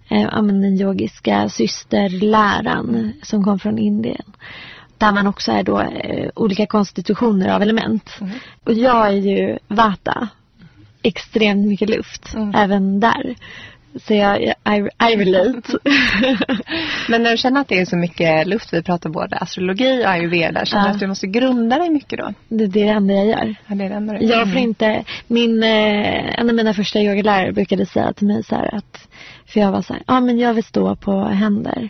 eh, 0.09 0.43
den 0.43 0.81
yogiska 0.81 1.49
systerläran 1.49 3.13
som 3.23 3.45
kom 3.45 3.59
från 3.59 3.79
Indien. 3.79 4.33
Där 4.99 5.13
man 5.13 5.27
också 5.27 5.53
är 5.53 5.63
då 5.63 5.81
eh, 5.81 6.31
olika 6.35 6.67
konstitutioner 6.67 7.49
av 7.49 7.63
element. 7.63 8.11
Mm. 8.21 8.33
Och 8.65 8.73
jag 8.73 9.07
är 9.07 9.13
ju 9.13 9.59
vata. 9.69 10.29
Extremt 11.03 11.67
mycket 11.67 11.91
luft 11.91 12.35
mm. 12.35 12.55
även 12.55 13.01
där. 13.01 13.35
Så 13.97 14.15
jag, 14.15 14.43
I, 14.43 14.53
I 15.13 15.17
relate. 15.17 15.79
Men 17.09 17.23
när 17.23 17.31
du 17.31 17.37
känner 17.37 17.61
att 17.61 17.69
det 17.69 17.79
är 17.79 17.85
så 17.85 17.97
mycket 17.97 18.47
luft, 18.47 18.73
vi 18.73 18.83
pratar 18.83 19.11
både 19.11 19.37
astrologi 19.37 20.05
och 20.05 20.11
ayurveda, 20.11 20.65
känner 20.65 20.83
du 20.83 20.89
ja. 20.89 20.95
att 20.95 21.01
du 21.01 21.07
måste 21.07 21.27
grunda 21.27 21.79
dig 21.79 21.91
mycket 21.91 22.19
då? 22.19 22.35
Det, 22.49 22.67
det 22.67 22.83
är 22.83 22.87
det 22.87 22.93
enda 22.93 23.15
jag 23.15 23.27
gör. 23.27 23.55
Ja, 23.67 23.75
det 23.75 23.85
är 23.85 23.89
det 23.89 23.95
enda 23.95 24.13
du 24.13 24.25
gör. 24.25 24.31
Jag 24.31 24.43
får 24.43 24.51
mm. 24.51 24.63
inte, 24.63 25.05
min, 25.27 25.63
eh, 25.63 26.41
en 26.41 26.49
av 26.49 26.55
mina 26.55 26.75
första 26.75 27.01
yogalärare 27.01 27.53
brukade 27.53 27.87
säga 27.87 28.13
till 28.13 28.27
mig 28.27 28.45
så 28.45 28.55
här 28.55 28.75
att, 28.75 29.09
för 29.47 29.61
jag 29.61 29.73
var 29.73 29.83
så 29.83 29.93
här, 29.93 30.03
ja 30.07 30.21
men 30.21 30.39
jag 30.39 30.55
vill 30.55 30.65
stå 30.65 30.97
på 30.97 31.23
händer. 31.23 31.89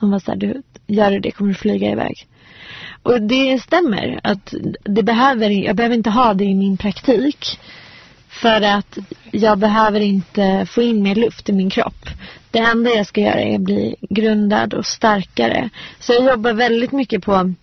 Hon 0.00 0.10
var 0.10 0.18
så 0.18 0.30
här, 0.30 0.38
du, 0.38 0.62
gör 0.86 1.10
du 1.10 1.20
det 1.20 1.30
kommer 1.30 1.50
du 1.50 1.54
flyga 1.54 1.90
iväg. 1.90 2.26
Och 3.02 3.22
det 3.22 3.62
stämmer 3.62 4.20
att 4.22 4.54
det 4.84 5.02
behöver, 5.02 5.50
jag 5.50 5.76
behöver 5.76 5.96
inte 5.96 6.10
ha 6.10 6.34
det 6.34 6.44
i 6.44 6.54
min 6.54 6.76
praktik. 6.76 7.58
För 8.40 8.62
att 8.62 8.98
jag 9.30 9.58
behöver 9.58 10.00
inte 10.00 10.66
få 10.70 10.82
in 10.82 11.02
mer 11.02 11.14
luft 11.14 11.48
i 11.48 11.52
min 11.52 11.70
kropp. 11.70 12.08
Det 12.50 12.58
enda 12.58 12.90
jag 12.90 13.06
ska 13.06 13.20
göra 13.20 13.40
är 13.40 13.54
att 13.54 13.60
bli 13.60 13.96
grundad 14.00 14.74
och 14.74 14.86
starkare. 14.86 15.70
Så 15.98 16.12
jag 16.12 16.24
jobbar 16.24 16.52
väldigt 16.52 16.92
mycket 16.92 17.24
på 17.24 17.54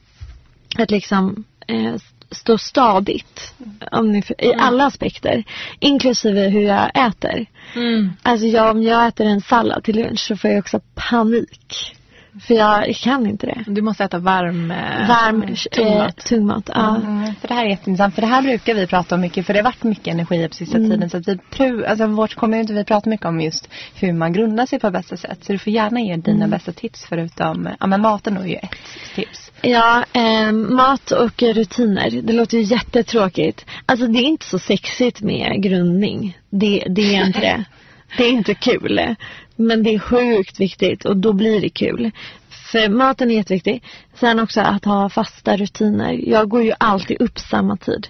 att 0.77 0.91
liksom 0.91 1.43
eh, 1.67 1.95
stå 2.31 2.57
stadigt. 2.57 3.53
Ni, 4.01 4.23
I 4.37 4.45
mm. 4.45 4.59
alla 4.59 4.85
aspekter. 4.85 5.43
Inklusive 5.79 6.49
hur 6.49 6.61
jag 6.61 7.07
äter. 7.07 7.45
Mm. 7.75 8.13
Alltså 8.21 8.47
jag, 8.47 8.71
om 8.71 8.83
jag 8.83 9.07
äter 9.07 9.27
en 9.27 9.41
sallad 9.41 9.83
till 9.83 9.95
lunch 9.95 10.19
så 10.19 10.37
får 10.37 10.49
jag 10.49 10.59
också 10.59 10.79
panik. 10.95 11.95
För 12.39 12.53
jag 12.53 12.95
kan 12.95 13.27
inte 13.27 13.45
det. 13.45 13.63
Du 13.67 13.81
måste 13.81 14.03
äta 14.03 14.19
varm, 14.19 14.71
eh, 14.71 15.07
varm 15.07 15.55
tungmat. 15.71 16.17
Eh, 16.17 16.23
tungmat 16.23 16.69
ja. 16.73 16.95
Mm, 16.95 17.35
för 17.35 17.47
det 17.47 17.53
här 17.53 17.65
är 17.65 17.69
jätteintressant. 17.69 18.15
För 18.15 18.21
det 18.21 18.27
här 18.27 18.41
brukar 18.41 18.73
vi 18.73 18.87
prata 18.87 19.15
om 19.15 19.21
mycket. 19.21 19.45
För 19.45 19.53
det 19.53 19.59
har 19.59 19.63
varit 19.63 19.83
mycket 19.83 20.07
energi 20.07 20.47
på 20.47 20.55
sista 20.55 20.77
mm. 20.77 20.89
tiden. 20.89 21.09
Så 21.09 21.17
att 21.17 21.27
vi 21.27 21.37
prov, 21.37 21.85
alltså 21.87 22.07
vårt 22.07 22.35
community, 22.35 22.73
vi 22.73 22.83
pratar 22.83 23.09
mycket 23.09 23.25
om 23.25 23.41
just 23.41 23.69
hur 23.95 24.13
man 24.13 24.33
grundar 24.33 24.65
sig 24.65 24.79
på 24.79 24.91
bästa 24.91 25.17
sätt. 25.17 25.39
Så 25.41 25.51
du 25.51 25.59
får 25.59 25.73
gärna 25.73 26.01
ge 26.01 26.15
dina 26.15 26.37
mm. 26.37 26.49
bästa 26.49 26.71
tips 26.71 27.05
förutom, 27.09 27.69
ja 27.79 27.87
men 27.87 28.01
maten 28.01 28.37
är 28.37 28.45
ju 28.45 28.55
ett 28.55 28.75
tips. 29.15 29.51
Ja, 29.61 30.05
eh, 30.13 30.51
mat 30.51 31.11
och 31.11 31.43
rutiner. 31.43 32.21
Det 32.21 32.33
låter 32.33 32.57
ju 32.57 32.63
jättetråkigt. 32.63 33.65
Alltså 33.85 34.07
det 34.07 34.19
är 34.19 34.23
inte 34.23 34.45
så 34.45 34.59
sexigt 34.59 35.21
med 35.21 35.63
grundning. 35.63 36.37
Det, 36.49 36.83
det 36.89 37.15
är 37.15 37.25
inte 37.25 37.39
det. 37.39 37.65
Det 38.17 38.23
är 38.23 38.31
inte 38.31 38.53
kul. 38.53 39.15
Men 39.55 39.83
det 39.83 39.95
är 39.95 39.99
sjukt 39.99 40.59
viktigt 40.59 41.05
och 41.05 41.17
då 41.17 41.33
blir 41.33 41.61
det 41.61 41.69
kul. 41.69 42.11
För 42.49 42.89
maten 42.89 43.31
är 43.31 43.35
jätteviktig. 43.35 43.83
Sen 44.13 44.39
också 44.39 44.61
att 44.61 44.85
ha 44.85 45.09
fasta 45.09 45.57
rutiner. 45.57 46.29
Jag 46.29 46.49
går 46.49 46.63
ju 46.63 46.73
alltid 46.77 47.21
upp 47.21 47.39
samma 47.39 47.77
tid 47.77 48.07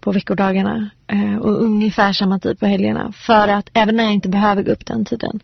på 0.00 0.12
veckodagarna 0.12 0.90
eh, 1.06 1.36
och 1.36 1.62
ungefär 1.62 2.12
samma 2.12 2.38
tid 2.38 2.60
på 2.60 2.66
helgerna. 2.66 3.12
För 3.12 3.48
att 3.48 3.70
även 3.72 3.96
när 3.96 4.04
jag 4.04 4.12
inte 4.12 4.28
behöver 4.28 4.62
gå 4.62 4.72
upp 4.72 4.86
den 4.86 5.04
tiden. 5.04 5.40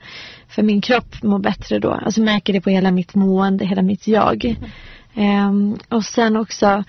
För 0.48 0.62
min 0.62 0.80
kropp 0.80 1.22
mår 1.22 1.38
bättre 1.38 1.78
då. 1.78 1.90
Alltså 1.92 2.20
märker 2.20 2.52
det 2.52 2.60
på 2.60 2.70
hela 2.70 2.90
mitt 2.90 3.14
mående, 3.14 3.66
hela 3.66 3.82
mitt 3.82 4.08
jag. 4.08 4.56
Um, 5.14 5.78
och 5.88 6.04
sen 6.04 6.36
också 6.36 6.84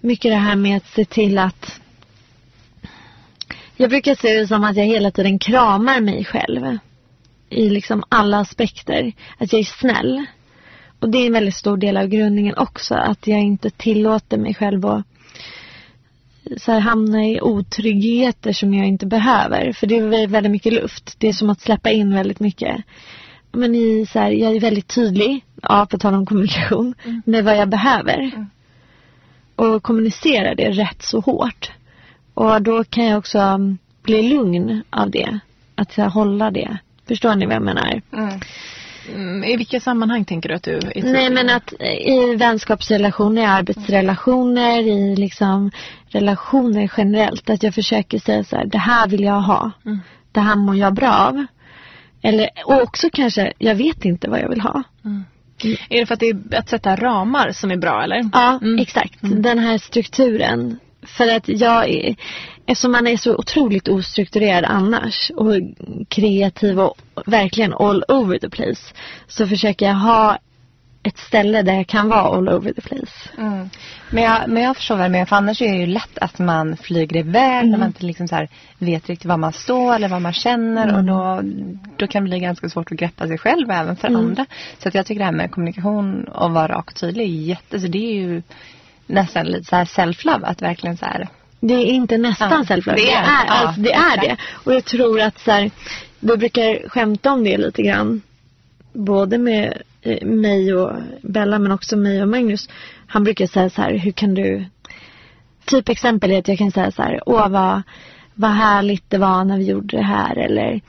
mycket 0.00 0.30
det 0.32 0.36
här 0.36 0.56
med 0.56 0.76
att 0.76 0.86
se 0.86 1.04
till 1.04 1.38
att 1.38 1.81
jag 3.76 3.90
brukar 3.90 4.14
se 4.14 4.38
det 4.38 4.46
som 4.46 4.64
att 4.64 4.76
jag 4.76 4.84
hela 4.84 5.10
tiden 5.10 5.38
kramar 5.38 6.00
mig 6.00 6.24
själv 6.24 6.78
i 7.48 7.68
liksom 7.68 8.04
alla 8.08 8.38
aspekter. 8.38 9.12
Att 9.38 9.52
jag 9.52 9.60
är 9.60 9.64
snäll. 9.64 10.24
Och 10.98 11.08
det 11.08 11.18
är 11.18 11.26
en 11.26 11.32
väldigt 11.32 11.54
stor 11.54 11.76
del 11.76 11.96
av 11.96 12.06
grundningen 12.06 12.54
också. 12.56 12.94
Att 12.94 13.26
jag 13.26 13.40
inte 13.40 13.70
tillåter 13.70 14.38
mig 14.38 14.54
själv 14.54 14.86
att 14.86 15.06
så 16.56 16.72
här, 16.72 16.80
hamna 16.80 17.24
i 17.24 17.40
otryggheter 17.40 18.52
som 18.52 18.74
jag 18.74 18.86
inte 18.86 19.06
behöver. 19.06 19.72
För 19.72 19.86
det 19.86 19.96
är 19.96 20.26
väldigt 20.26 20.52
mycket 20.52 20.72
luft. 20.72 21.16
Det 21.18 21.28
är 21.28 21.32
som 21.32 21.50
att 21.50 21.60
släppa 21.60 21.90
in 21.90 22.14
väldigt 22.14 22.40
mycket. 22.40 22.76
Men 23.52 23.74
i, 23.74 24.06
så 24.12 24.18
här, 24.18 24.30
jag 24.30 24.56
är 24.56 24.60
väldigt 24.60 24.94
tydlig, 24.94 25.44
ja, 25.62 25.86
på 25.90 25.98
tal 25.98 26.14
om 26.14 26.26
kommunikation, 26.26 26.94
mm. 27.04 27.22
med 27.26 27.44
vad 27.44 27.56
jag 27.56 27.68
behöver. 27.68 28.18
Mm. 28.18 28.46
Och 29.56 29.82
kommunicerar 29.82 30.54
det 30.54 30.70
rätt 30.70 31.02
så 31.02 31.20
hårt. 31.20 31.70
Och 32.34 32.62
då 32.62 32.84
kan 32.84 33.04
jag 33.04 33.18
också 33.18 33.58
bli 34.02 34.22
lugn 34.22 34.82
av 34.90 35.10
det. 35.10 35.38
Att 35.74 35.92
så 35.92 36.02
här, 36.02 36.08
hålla 36.08 36.50
det 36.50 36.78
Förstår 37.08 37.34
ni 37.34 37.46
vad 37.46 37.54
jag 37.54 37.62
menar? 37.62 38.02
Mm. 38.12 38.40
Mm, 39.14 39.44
I 39.44 39.56
vilka 39.56 39.80
sammanhang 39.80 40.24
tänker 40.24 40.48
du 40.48 40.54
att 40.54 40.62
du 40.62 40.76
är 40.76 41.12
Nej 41.12 41.30
men 41.30 41.50
att 41.50 41.72
i 42.00 42.36
vänskapsrelationer, 42.36 43.42
i 43.42 43.44
arbetsrelationer, 43.44 44.80
i 44.80 45.16
liksom 45.16 45.70
relationer 46.08 46.92
generellt. 46.96 47.50
Att 47.50 47.62
jag 47.62 47.74
försöker 47.74 48.18
säga 48.18 48.44
så 48.44 48.56
här, 48.56 48.66
det 48.66 48.78
här 48.78 49.08
vill 49.08 49.22
jag 49.22 49.40
ha. 49.40 49.70
Mm. 49.86 49.98
Det 50.32 50.40
här 50.40 50.56
mår 50.56 50.76
jag 50.76 50.94
bra 50.94 51.12
av. 51.12 51.46
Eller, 52.22 52.48
och 52.66 52.82
också 52.82 53.08
kanske, 53.12 53.52
jag 53.58 53.74
vet 53.74 54.04
inte 54.04 54.30
vad 54.30 54.40
jag 54.40 54.48
vill 54.48 54.60
ha. 54.60 54.82
Mm. 55.04 55.24
Är 55.88 56.00
det 56.00 56.06
för 56.06 56.14
att 56.14 56.20
det 56.20 56.28
är 56.28 56.58
att 56.58 56.68
sätta 56.68 56.96
ramar 56.96 57.52
som 57.52 57.70
är 57.70 57.76
bra 57.76 58.02
eller? 58.02 58.30
Ja, 58.32 58.58
mm. 58.62 58.78
exakt. 58.78 59.22
Mm. 59.22 59.42
Den 59.42 59.58
här 59.58 59.78
strukturen. 59.78 60.78
För 61.02 61.36
att 61.36 61.48
jag 61.48 61.88
är, 61.90 62.16
eftersom 62.66 62.92
man 62.92 63.06
är 63.06 63.16
så 63.16 63.36
otroligt 63.36 63.88
ostrukturerad 63.88 64.64
annars 64.64 65.30
och 65.36 65.54
kreativ 66.08 66.80
och 66.80 66.96
verkligen 67.26 67.74
all 67.74 68.04
over 68.08 68.38
the 68.38 68.50
place 68.50 68.94
så 69.28 69.46
försöker 69.46 69.86
jag 69.86 69.94
ha 69.94 70.38
ett 71.02 71.18
ställe 71.18 71.62
där 71.62 71.74
jag 71.74 71.86
kan 71.86 72.08
vara 72.08 72.20
all 72.20 72.48
over 72.48 72.72
the 72.72 72.80
place. 72.80 73.30
Mm. 73.38 73.70
Men, 74.10 74.24
jag, 74.24 74.48
men 74.48 74.62
jag 74.62 74.76
förstår 74.76 74.96
vad 74.96 75.06
du 75.06 75.10
menar, 75.10 75.26
för 75.26 75.36
annars 75.36 75.62
är 75.62 75.72
det 75.72 75.78
ju 75.78 75.86
lätt 75.86 76.18
att 76.18 76.38
man 76.38 76.76
flyger 76.76 77.16
iväg 77.16 77.58
mm. 77.58 77.70
när 77.70 77.78
man 77.78 77.88
inte 77.88 78.06
liksom 78.06 78.28
så 78.28 78.46
vet 78.78 79.08
riktigt 79.08 79.24
var 79.24 79.36
man 79.36 79.52
står 79.52 79.94
eller 79.94 80.08
vad 80.08 80.22
man 80.22 80.32
känner 80.32 80.88
mm. 80.88 80.96
och 80.96 81.04
då, 81.04 81.42
då 81.96 82.06
kan 82.06 82.24
det 82.24 82.28
bli 82.28 82.38
ganska 82.38 82.68
svårt 82.68 82.92
att 82.92 82.98
greppa 82.98 83.26
sig 83.26 83.38
själv 83.38 83.70
även 83.70 83.96
för 83.96 84.08
mm. 84.08 84.20
andra. 84.20 84.46
Så 84.78 84.88
att 84.88 84.94
jag 84.94 85.06
tycker 85.06 85.18
det 85.18 85.24
här 85.24 85.32
med 85.32 85.50
kommunikation 85.50 86.24
och 86.24 86.50
vara 86.50 86.68
rak 86.68 86.90
och 86.90 86.94
tydlig 86.94 87.24
är 87.24 87.46
jätte, 87.46 87.80
så 87.80 87.86
det 87.86 87.98
är 87.98 88.12
ju 88.12 88.42
nästan 89.06 89.46
lite 89.46 89.64
så 89.64 89.76
här 89.76 89.84
self-love 89.84 90.44
att 90.44 90.62
verkligen 90.62 90.96
så 90.96 91.04
här 91.04 91.28
det 91.60 91.74
är 91.74 91.84
inte 91.84 92.18
nästan 92.18 92.66
ja, 92.68 92.74
self-love. 92.74 92.96
Det 92.96 93.12
är, 93.12 93.22
det 93.22 93.28
är, 93.28 93.46
ja, 93.46 93.52
alltså, 93.52 93.80
det, 93.80 93.92
är 93.92 94.20
det. 94.20 94.36
Och 94.64 94.74
jag 94.74 94.84
tror 94.84 95.20
att 95.20 95.38
så 95.38 95.50
här, 95.50 95.70
vi 96.20 96.36
brukar 96.36 96.88
skämta 96.88 97.32
om 97.32 97.44
det 97.44 97.58
lite 97.58 97.82
grann. 97.82 98.22
Både 98.92 99.38
med 99.38 99.82
Eh, 100.02 100.26
mig 100.26 100.74
och 100.74 100.92
Bella 101.22 101.58
men 101.58 101.72
också 101.72 101.96
mig 101.96 102.22
och 102.22 102.28
Magnus. 102.28 102.68
Han 103.06 103.24
brukar 103.24 103.46
säga 103.46 103.70
så 103.70 103.82
här, 103.82 103.94
hur 103.98 104.12
kan 104.12 104.34
du... 104.34 104.64
Typ 105.64 105.88
exempel 105.88 106.30
är 106.30 106.38
att 106.38 106.48
jag 106.48 106.58
kan 106.58 106.72
säga 106.72 106.90
så 106.90 107.02
här, 107.02 107.20
åh 107.26 107.48
vad, 107.48 107.82
vad 108.34 108.50
härligt 108.50 109.10
det 109.10 109.18
var 109.18 109.44
när 109.44 109.58
vi 109.58 109.64
gjorde 109.64 109.96
det 109.96 110.02
här 110.02 110.38
eller 110.38 110.80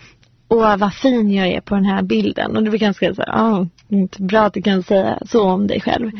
åh 0.47 0.77
vad 0.77 0.93
fin 0.93 1.31
jag 1.31 1.47
är 1.47 1.61
på 1.61 1.75
den 1.75 1.85
här 1.85 2.01
bilden. 2.01 2.57
Och 2.57 2.63
brukar 2.63 2.85
han 2.85 2.93
säga 2.93 3.15
så 3.15 3.21
här, 3.21 3.31
ja, 3.31 3.67
inte 3.87 4.21
bra 4.21 4.41
att 4.41 4.53
du 4.53 4.61
kan 4.61 4.83
säga 4.83 5.19
så 5.25 5.43
om 5.43 5.67
dig 5.67 5.81
själv. 5.81 6.11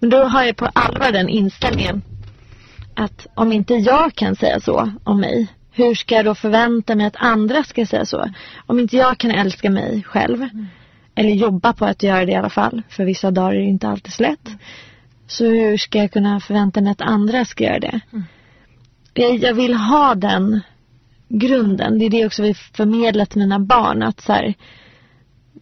Men 0.00 0.10
då 0.10 0.24
har 0.24 0.44
jag 0.44 0.56
på 0.56 0.66
allvar 0.72 1.12
den 1.12 1.28
inställningen 1.28 2.02
att 2.94 3.26
om 3.34 3.52
inte 3.52 3.74
jag 3.74 4.14
kan 4.14 4.36
säga 4.36 4.60
så 4.60 4.92
om 5.04 5.20
mig, 5.20 5.48
hur 5.72 5.94
ska 5.94 6.14
jag 6.14 6.24
då 6.24 6.34
förvänta 6.34 6.94
mig 6.94 7.06
att 7.06 7.16
andra 7.16 7.64
ska 7.64 7.86
säga 7.86 8.04
så? 8.04 8.30
Om 8.66 8.78
inte 8.78 8.96
jag 8.96 9.18
kan 9.18 9.30
älska 9.30 9.70
mig 9.70 10.02
själv, 10.02 10.48
eller 11.14 11.30
jobba 11.30 11.72
på 11.72 11.84
att 11.84 12.02
göra 12.02 12.24
det 12.24 12.32
i 12.32 12.34
alla 12.34 12.50
fall. 12.50 12.82
För 12.88 13.04
vissa 13.04 13.30
dagar 13.30 13.54
är 13.54 13.60
det 13.60 13.64
inte 13.64 13.88
alltid 13.88 14.12
så 14.12 14.22
lätt. 14.22 14.48
Så 15.26 15.44
hur 15.44 15.76
ska 15.76 15.98
jag 15.98 16.12
kunna 16.12 16.40
förvänta 16.40 16.80
mig 16.80 16.92
att 16.92 17.00
andra 17.00 17.44
ska 17.44 17.64
göra 17.64 17.80
det? 17.80 18.00
Mm. 18.12 18.24
Jag, 19.14 19.36
jag, 19.36 19.54
vill 19.54 19.74
ha 19.74 20.14
den 20.14 20.60
grunden. 21.28 21.98
Det 21.98 22.04
är 22.04 22.10
det 22.10 22.26
också 22.26 22.42
vi 22.42 22.54
förmedlar 22.54 23.24
till 23.24 23.38
mina 23.38 23.58
barn. 23.58 24.02
Att 24.02 24.20
så 24.20 24.32
här, 24.32 24.54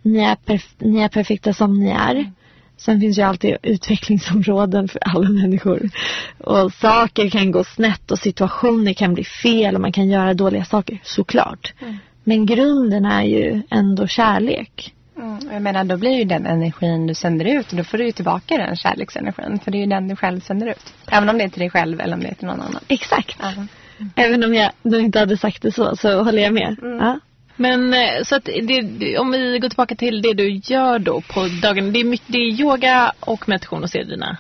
ni, 0.03 0.19
är 0.19 0.39
ni 0.85 1.01
är 1.01 1.09
perfekta 1.09 1.53
som 1.53 1.81
ni 1.81 1.91
är. 1.91 2.33
Sen 2.79 3.01
finns 3.01 3.19
ju 3.19 3.23
alltid 3.23 3.57
utvecklingsområden 3.63 4.89
för 4.89 5.01
alla 5.05 5.29
människor. 5.29 5.91
Och 6.39 6.73
saker 6.73 7.31
kan 7.31 7.51
gå 7.51 7.65
snett 7.65 8.11
och 8.11 8.19
situationer 8.19 8.93
kan 8.93 9.15
bli 9.15 9.25
fel 9.25 9.75
och 9.75 9.81
man 9.81 9.93
kan 9.93 10.09
göra 10.09 10.35
dåliga 10.35 10.65
saker, 10.65 10.99
såklart. 11.03 11.75
Mm. 11.81 11.97
Men 12.25 12.47
grunden 12.47 13.05
är 13.05 13.23
ju 13.23 13.63
ändå 13.71 14.07
kärlek. 14.07 14.95
Mm, 15.17 15.39
jag 15.53 15.63
menar 15.63 15.85
då 15.85 15.97
blir 15.97 16.19
ju 16.19 16.25
den 16.25 16.47
energin 16.47 17.07
du 17.07 17.15
sänder 17.15 17.45
ut 17.45 17.71
och 17.71 17.77
då 17.77 17.85
får 17.85 17.99
du 17.99 18.05
ju 18.07 18.13
tillbaka 18.13 18.57
den 18.57 18.77
kärleksenergin. 18.77 19.59
För 19.59 19.71
det 19.71 19.79
är 19.79 19.81
ju 19.81 19.87
den 19.87 20.09
du 20.09 20.17
själv 20.17 20.41
sänder 20.41 20.67
ut. 20.67 20.95
Även 21.09 21.29
om 21.29 21.39
det 21.39 21.45
är 21.45 21.49
till 21.49 21.61
dig 21.61 21.71
själv 21.71 22.01
eller 22.01 22.15
om 22.15 22.21
det 22.23 22.29
är 22.29 22.35
till 22.35 22.47
någon 22.47 22.61
annan. 22.61 22.83
Exakt. 22.89 23.43
Mm. 23.43 23.69
Även 24.15 24.45
om 24.45 24.55
jag 24.55 24.71
inte 24.85 25.19
hade 25.19 25.37
sagt 25.37 25.63
det 25.63 25.73
så, 25.73 25.97
så 25.97 26.23
håller 26.23 26.43
jag 26.43 26.53
med. 26.53 26.77
Mm. 26.83 26.99
Ja. 26.99 27.19
Men 27.61 27.95
eh, 27.95 28.23
så 28.25 28.37
att 28.37 28.45
det, 28.45 29.19
om 29.19 29.31
vi 29.31 29.59
går 29.59 29.69
tillbaka 29.69 29.95
till 29.95 30.23
det 30.23 30.35
du 30.35 30.51
gör 30.51 30.99
då 30.99 31.21
på 31.21 31.49
dagen. 31.63 31.93
Det 31.93 32.01
är, 32.01 32.05
mycket, 32.05 32.27
det 32.33 32.39
är 32.39 32.61
yoga 32.61 33.13
och 33.21 33.49
meditation 33.49 33.83
och 33.83 33.91
se 33.91 34.03
dina 34.03 34.37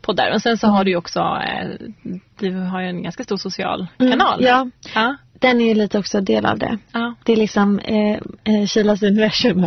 poddar. 0.00 0.34
Och 0.34 0.42
sen 0.42 0.58
så 0.58 0.66
har 0.66 0.84
du 0.84 0.90
ju 0.90 0.96
också, 0.96 1.20
eh, 1.20 1.68
du 2.38 2.52
har 2.52 2.80
ju 2.80 2.88
en 2.88 3.02
ganska 3.02 3.24
stor 3.24 3.36
social 3.36 3.86
mm, 3.98 4.12
kanal. 4.12 4.44
ja. 4.44 4.70
ja 4.94 5.16
den 5.42 5.60
är 5.60 5.64
ju 5.64 5.74
lite 5.74 5.98
också 5.98 6.20
del 6.20 6.46
av 6.46 6.58
det. 6.58 6.78
Ja. 6.92 7.14
Det 7.24 7.32
är 7.32 7.36
liksom 7.36 7.78
eh, 7.78 8.18
eh 8.44 8.66
Kilas 8.66 9.02
universum 9.02 9.66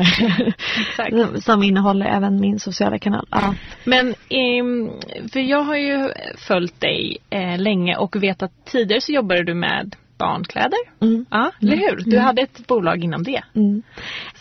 som, 0.95 1.41
som 1.41 1.63
innehåller 1.63 2.05
även 2.05 2.39
min 2.39 2.59
sociala 2.59 2.99
kanal. 2.99 3.27
Ja. 3.31 3.55
Men 3.83 4.09
eh, 4.09 4.91
för 5.31 5.39
jag 5.39 5.63
har 5.63 5.75
ju 5.75 6.09
följt 6.37 6.81
dig 6.81 7.17
eh, 7.29 7.57
länge 7.57 7.97
och 7.97 8.15
vet 8.15 8.43
att 8.43 8.65
tidigare 8.65 9.01
så 9.01 9.11
jobbade 9.11 9.43
du 9.43 9.53
med 9.53 9.95
barnkläder. 10.17 10.79
Mm. 11.01 11.25
Ja, 11.29 11.51
eller 11.61 11.77
hur? 11.77 11.95
Du 12.05 12.15
mm. 12.15 12.25
hade 12.25 12.41
ett 12.41 12.67
bolag 12.67 13.03
inom 13.03 13.23
det. 13.23 13.41
Mm. 13.55 13.81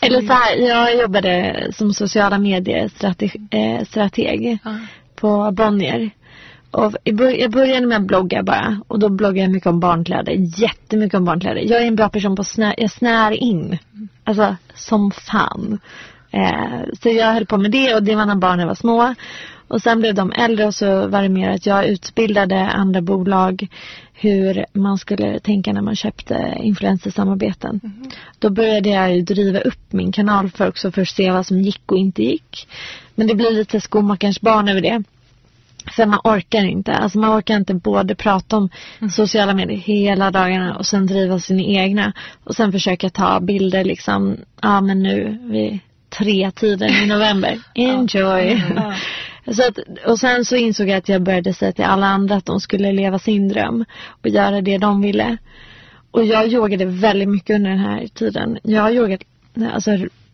Eller 0.01 0.21
så 0.21 0.33
här, 0.33 0.55
jag 0.57 1.01
jobbade 1.01 1.67
som 1.73 1.93
sociala 1.93 2.37
medier 2.37 2.87
strateg, 3.85 4.45
eh, 4.45 4.57
på 5.15 5.51
Bonnier. 5.51 6.11
Och 6.71 6.93
jag 7.03 7.51
började 7.51 7.87
med 7.87 7.97
att 7.97 8.07
blogga 8.07 8.43
bara. 8.43 8.81
Och 8.87 8.99
då 8.99 9.09
bloggade 9.09 9.39
jag 9.39 9.51
mycket 9.51 9.67
om 9.67 9.79
barnkläder. 9.79 10.61
Jättemycket 10.61 11.17
om 11.17 11.25
barnkläder. 11.25 11.61
Jag 11.61 11.81
är 11.81 11.87
en 11.87 11.95
bra 11.95 12.09
person 12.09 12.35
på 12.35 12.41
att 12.41 12.47
snä, 12.47 12.75
jag 12.77 12.91
snär 12.91 13.31
in. 13.31 13.77
Alltså 14.23 14.55
som 14.73 15.11
fan. 15.11 15.79
Eh, 16.35 16.81
så 17.01 17.09
jag 17.09 17.33
höll 17.33 17.45
på 17.45 17.57
med 17.57 17.71
det 17.71 17.95
och 17.95 18.03
det 18.03 18.15
var 18.15 18.25
när 18.25 18.35
barnen 18.35 18.67
var 18.67 18.75
små. 18.75 19.15
Och 19.67 19.81
sen 19.81 19.99
blev 19.99 20.15
de 20.15 20.31
äldre 20.31 20.65
och 20.65 20.75
så 20.75 21.07
var 21.07 21.21
det 21.21 21.29
mer 21.29 21.49
att 21.49 21.65
jag 21.65 21.85
utbildade 21.85 22.67
andra 22.67 23.01
bolag 23.01 23.67
hur 24.13 24.65
man 24.73 24.97
skulle 24.97 25.39
tänka 25.39 25.73
när 25.73 25.81
man 25.81 25.95
köpte 25.95 26.53
influencersamarbeten. 26.57 27.79
Mm. 27.83 28.11
Då 28.39 28.49
började 28.49 28.89
jag 28.89 29.25
driva 29.25 29.59
upp 29.59 29.93
min 29.93 30.11
kanal 30.11 30.49
för 30.51 30.67
också 30.67 30.91
för 30.91 31.01
att 31.01 31.09
se 31.09 31.31
vad 31.31 31.45
som 31.45 31.61
gick 31.61 31.91
och 31.91 31.97
inte 31.97 32.23
gick. 32.23 32.67
Men 33.15 33.27
det 33.27 33.35
blir 33.35 33.51
lite 33.51 33.81
skomakarens 33.81 34.41
barn 34.41 34.69
över 34.69 34.81
det. 34.81 35.03
För 35.95 36.05
man 36.05 36.19
orkar 36.23 36.63
inte. 36.63 36.93
Alltså 36.93 37.19
man 37.19 37.39
orkar 37.39 37.55
inte 37.55 37.73
både 37.73 38.15
prata 38.15 38.57
om 38.57 38.69
mm. 38.99 39.09
sociala 39.09 39.53
medier 39.53 39.77
hela 39.77 40.31
dagarna 40.31 40.77
och 40.77 40.85
sen 40.85 41.07
driva 41.07 41.39
sina 41.39 41.61
egna. 41.61 42.13
Och 42.43 42.55
sen 42.55 42.71
försöka 42.71 43.09
ta 43.09 43.39
bilder 43.39 43.83
liksom, 43.83 44.37
ja 44.61 44.81
men 44.81 45.03
nu 45.03 45.37
vid 45.41 45.79
tre 46.09 46.51
tiden 46.51 46.89
i 46.89 47.07
november. 47.07 47.59
Enjoy. 47.75 48.63
Så 49.51 49.67
att, 49.67 49.79
och 50.05 50.19
sen 50.19 50.45
så 50.45 50.55
insåg 50.55 50.89
jag 50.89 50.97
att 50.97 51.09
jag 51.09 51.21
började 51.21 51.53
säga 51.53 51.71
till 51.71 51.85
alla 51.85 52.07
andra 52.07 52.35
att 52.35 52.45
de 52.45 52.59
skulle 52.59 52.91
leva 52.91 53.19
sin 53.19 53.49
dröm 53.49 53.85
och 54.21 54.29
göra 54.29 54.61
det 54.61 54.77
de 54.77 55.01
ville. 55.01 55.37
Och 56.11 56.25
jag 56.25 56.47
yogade 56.47 56.85
väldigt 56.85 57.29
mycket 57.29 57.55
under 57.55 57.69
den 57.69 57.79
här 57.79 58.07
tiden. 58.07 58.57
Jag 58.63 58.81
har 58.81 58.91
yogat 58.91 59.21
alltså, 59.73 59.91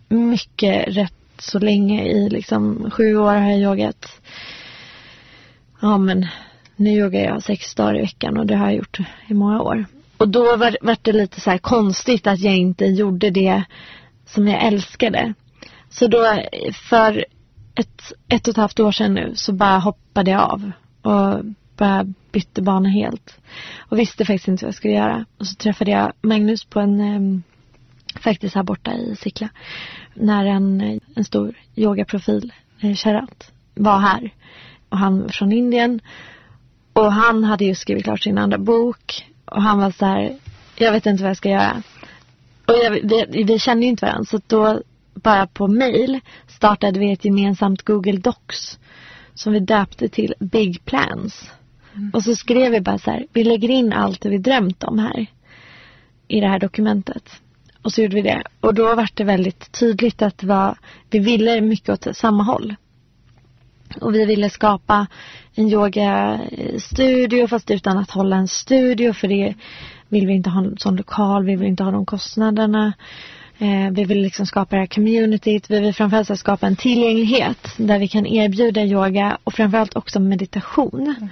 mycket 0.09 0.97
rätt 0.97 1.13
så 1.39 1.59
länge 1.59 2.03
i 2.03 2.29
liksom 2.29 2.91
sju 2.91 3.15
år 3.15 3.35
har 3.35 3.49
jag 3.49 3.59
yogat 3.59 4.21
ja 5.81 5.97
men 5.97 6.27
nu 6.75 6.89
yogar 6.89 7.19
jag 7.19 7.43
sex 7.43 7.75
dagar 7.75 7.97
i 7.97 8.01
veckan 8.01 8.37
och 8.37 8.45
det 8.45 8.55
har 8.55 8.65
jag 8.65 8.75
gjort 8.75 8.99
i 9.27 9.33
många 9.33 9.61
år. 9.61 9.85
Och 10.17 10.27
då 10.27 10.43
var, 10.55 10.77
var 10.81 10.97
det 11.01 11.13
lite 11.13 11.41
så 11.41 11.57
konstigt 11.57 12.27
att 12.27 12.39
jag 12.39 12.57
inte 12.57 12.85
gjorde 12.85 13.29
det 13.29 13.63
som 14.25 14.47
jag 14.47 14.63
älskade. 14.63 15.33
Så 15.91 16.07
då 16.07 16.41
för 16.89 17.25
ett, 17.75 18.13
ett 18.27 18.47
och 18.47 18.51
ett 18.51 18.57
halvt 18.57 18.79
år 18.79 18.91
sedan 18.91 19.13
nu 19.13 19.31
så 19.35 19.53
bara 19.53 19.79
hoppade 19.79 20.31
jag 20.31 20.41
av 20.41 20.71
och 21.01 21.45
bara 21.77 22.05
bytte 22.31 22.61
bana 22.61 22.89
helt. 22.89 23.39
Och 23.77 23.99
visste 23.99 24.25
faktiskt 24.25 24.47
inte 24.47 24.65
vad 24.65 24.69
jag 24.69 24.75
skulle 24.75 24.93
göra. 24.93 25.25
Och 25.37 25.47
så 25.47 25.55
träffade 25.55 25.91
jag 25.91 26.13
Magnus 26.21 26.65
på 26.65 26.79
en, 26.79 27.43
faktiskt 28.19 28.55
här 28.55 28.63
borta 28.63 28.93
i 28.93 29.15
Sickla. 29.15 29.49
När 30.13 30.45
en, 30.45 30.99
en 31.15 31.25
stor 31.25 31.53
yogaprofil, 31.75 32.53
eh, 32.81 32.95
Sharat, 32.95 33.51
var 33.75 33.99
här 33.99 34.33
och 34.89 34.97
han 34.97 35.21
var 35.21 35.29
från 35.29 35.51
Indien. 35.51 36.01
Och 36.93 37.13
han 37.13 37.43
hade 37.43 37.65
ju 37.65 37.75
skrivit 37.75 38.03
klart 38.03 38.23
sin 38.23 38.37
andra 38.37 38.57
bok. 38.57 39.27
Och 39.45 39.61
han 39.61 39.79
var 39.79 39.91
så 39.91 40.05
här, 40.05 40.37
jag 40.75 40.91
vet 40.91 41.05
inte 41.05 41.23
vad 41.23 41.29
jag 41.29 41.37
ska 41.37 41.49
göra. 41.49 41.83
Och 42.65 42.75
jag, 42.83 42.91
vi, 42.91 43.43
vi 43.43 43.59
kände 43.59 43.83
ju 43.83 43.89
inte 43.89 44.05
varandra. 44.05 44.25
Så 44.25 44.41
då 44.47 44.81
bara 45.13 45.47
på 45.47 45.67
mail 45.67 46.19
startade 46.47 46.99
vi 46.99 47.11
ett 47.11 47.25
gemensamt 47.25 47.81
Google 47.81 48.17
Docs. 48.17 48.79
Som 49.33 49.53
vi 49.53 49.59
döpte 49.59 50.09
till 50.09 50.33
Big 50.39 50.85
Plans. 50.85 51.51
Mm. 51.95 52.11
Och 52.13 52.23
så 52.23 52.35
skrev 52.35 52.71
vi 52.71 52.81
bara 52.81 52.97
så 52.97 53.11
här, 53.11 53.25
vi 53.33 53.43
lägger 53.43 53.69
in 53.69 53.93
allt 53.93 54.21
det 54.21 54.29
vi 54.29 54.37
drömt 54.37 54.83
om 54.83 54.99
här. 54.99 55.25
I 56.27 56.39
det 56.39 56.47
här 56.47 56.59
dokumentet. 56.59 57.41
Och 57.81 57.93
så 57.93 58.01
gjorde 58.01 58.15
vi 58.15 58.21
det. 58.21 58.43
Och 58.59 58.73
då 58.73 58.95
var 58.95 59.09
det 59.13 59.23
väldigt 59.23 59.71
tydligt 59.71 60.21
att 60.21 60.43
var, 60.43 60.77
vi 61.09 61.19
ville 61.19 61.61
mycket 61.61 61.89
åt 61.89 62.17
samma 62.17 62.43
håll. 62.43 62.75
Och 64.01 64.15
vi 64.15 64.25
ville 64.25 64.49
skapa 64.49 65.07
en 65.55 65.67
yogastudio 65.67 67.47
fast 67.47 67.71
utan 67.71 67.97
att 67.97 68.11
hålla 68.11 68.35
en 68.35 68.47
studio 68.47 69.13
för 69.13 69.27
det 69.27 69.53
vill 70.09 70.27
vi 70.27 70.33
inte 70.33 70.49
ha 70.49 70.63
en 70.63 70.77
sån 70.77 70.95
lokal, 70.95 71.45
vi 71.45 71.55
vill 71.55 71.67
inte 71.67 71.83
ha 71.83 71.91
de 71.91 72.05
kostnaderna. 72.05 72.93
Eh, 73.61 73.91
vi 73.91 74.05
vill 74.05 74.21
liksom 74.21 74.45
skapa 74.45 74.75
det 74.75 74.81
här 74.81 74.87
communityt. 74.87 75.69
Vi 75.69 75.79
vill 75.79 75.93
framförallt 75.93 76.39
skapa 76.39 76.67
en 76.67 76.75
tillgänglighet 76.75 77.73
där 77.77 77.99
vi 77.99 78.07
kan 78.07 78.25
erbjuda 78.25 78.83
yoga 78.83 79.37
och 79.43 79.53
framförallt 79.53 79.95
också 79.95 80.19
meditation. 80.19 81.15
Mm. 81.17 81.29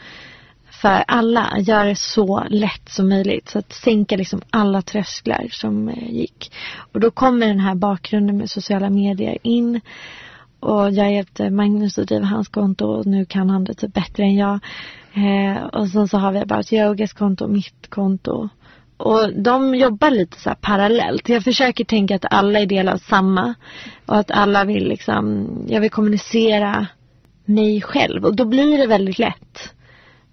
För 0.72 1.04
alla, 1.08 1.56
göra 1.60 1.84
det 1.84 1.96
så 1.96 2.44
lätt 2.50 2.90
som 2.90 3.10
möjligt. 3.10 3.50
Så 3.50 3.60
att 3.60 3.74
sänka 3.74 4.18
liksom 4.18 4.42
alla 4.50 4.82
trösklar 4.82 5.48
som 5.52 5.90
eh, 5.90 6.12
gick. 6.12 6.52
Och 6.94 7.00
då 7.00 7.12
kommer 7.12 7.48
den 7.48 7.60
här 7.60 7.76
bakgrunden 7.76 8.38
med 8.38 8.50
sociala 8.50 8.90
medier 8.90 9.38
in. 9.44 9.82
Och 10.60 10.92
jag 10.92 11.14
hjälpte 11.14 11.50
Magnus 11.50 11.98
att 11.98 12.08
driva 12.08 12.26
hans 12.26 12.48
konto 12.48 12.86
och 12.86 13.06
nu 13.06 13.26
kan 13.26 13.50
han 13.50 13.64
det 13.64 13.74
typ 13.74 13.94
bättre 13.94 14.24
än 14.24 14.36
jag. 14.36 14.60
Eh, 15.14 15.64
och 15.64 15.88
sen 15.88 16.08
så 16.08 16.18
har 16.18 16.32
vi 16.32 16.40
About 16.40 16.74
Yogas 16.74 17.14
konto, 17.14 17.48
mitt 17.48 17.90
konto. 17.90 18.50
Och 19.00 19.34
de 19.34 19.76
jobbar 19.76 20.12
lite 20.12 20.40
så 20.40 20.50
här 20.50 20.58
parallellt. 20.62 21.30
Jag 21.30 21.44
försöker 21.44 21.86
tänka 21.86 22.16
att 22.16 22.26
alla 22.34 22.60
är 22.60 22.66
del 22.66 22.90
av 22.90 22.98
samma. 22.98 23.54
Och 24.06 24.18
att 24.18 24.32
alla 24.32 24.66
vill 24.66 24.88
liksom, 24.88 25.48
jag 25.68 25.82
vill 25.82 25.92
kommunicera 25.92 26.88
mig 27.46 27.82
själv. 27.82 28.26
Och 28.26 28.36
då 28.36 28.46
blir 28.46 28.78
det 28.78 28.88
väldigt 28.88 29.20
lätt. 29.20 29.74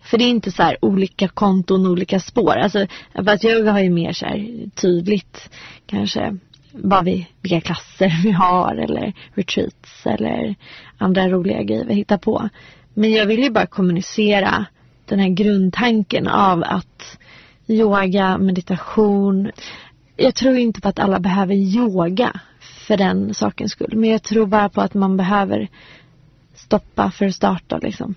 För 0.03 0.19
det 0.19 0.25
är 0.25 0.31
inte 0.31 0.53
så 0.53 0.63
här 0.63 0.85
olika 0.85 1.29
konton, 1.29 1.87
olika 1.87 2.21
spår. 2.21 2.57
Alltså, 2.57 2.87
fast 3.25 3.45
jag 3.45 3.65
har 3.65 3.81
ju 3.81 3.91
mer 3.91 4.13
så 4.13 4.27
här 4.27 4.71
tydligt 4.75 5.51
kanske 5.87 6.37
vad 6.73 7.05
vi, 7.05 7.29
vilka 7.41 7.61
klasser 7.61 8.23
vi 8.23 8.31
har 8.31 8.75
eller 8.75 9.13
retreats 9.35 10.07
eller 10.07 10.55
andra 10.99 11.29
roliga 11.29 11.63
grejer 11.63 11.85
vi 11.85 11.95
hittar 11.95 12.19
på. 12.19 12.49
Men 12.95 13.13
jag 13.13 13.27
vill 13.27 13.43
ju 13.43 13.51
bara 13.51 13.67
kommunicera 13.67 14.67
den 15.05 15.19
här 15.19 15.29
grundtanken 15.29 16.29
av 16.29 16.63
att 16.67 17.19
yoga, 17.67 18.39
meditation. 18.39 19.51
Jag 20.17 20.35
tror 20.35 20.57
inte 20.57 20.81
på 20.81 20.89
att 20.89 20.99
alla 20.99 21.21
behöver 21.21 21.55
yoga 21.55 22.41
för 22.61 22.97
den 22.97 23.35
sakens 23.35 23.73
skull. 23.73 23.93
Men 23.97 24.11
jag 24.11 24.23
tror 24.23 24.47
bara 24.47 24.69
på 24.69 24.81
att 24.81 24.95
man 24.95 25.17
behöver 25.17 25.69
stoppa 26.55 27.11
för 27.11 27.27
att 27.27 27.35
starta 27.35 27.79
liksom. 27.79 28.15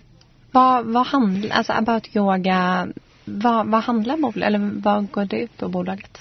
Vad, 0.52 0.86
vad 0.86 1.08
handlar, 1.08 1.50
alltså 1.50 1.74
about 1.74 2.16
yoga, 2.16 2.88
vad, 3.26 3.68
vad 3.68 3.84
handlar 3.84 4.18
bolaget, 4.18 4.44
eller 4.44 4.72
vad 4.82 5.12
går 5.12 5.26
det 5.26 5.40
ut 5.40 5.58
på 5.58 5.68
bolaget? 5.68 6.20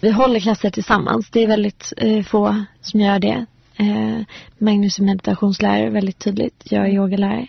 Vi 0.00 0.10
håller 0.10 0.40
klasser 0.40 0.70
tillsammans. 0.70 1.30
Det 1.30 1.42
är 1.42 1.46
väldigt 1.46 1.92
eh, 1.96 2.24
få 2.24 2.64
som 2.80 3.00
gör 3.00 3.18
det. 3.18 3.46
Eh, 3.76 4.20
Magnus 4.58 4.98
är 4.98 5.02
meditationslärare 5.02 5.90
väldigt 5.90 6.18
tydligt. 6.18 6.62
Jag 6.64 6.86
är 6.86 6.92
yogalärare. 6.92 7.46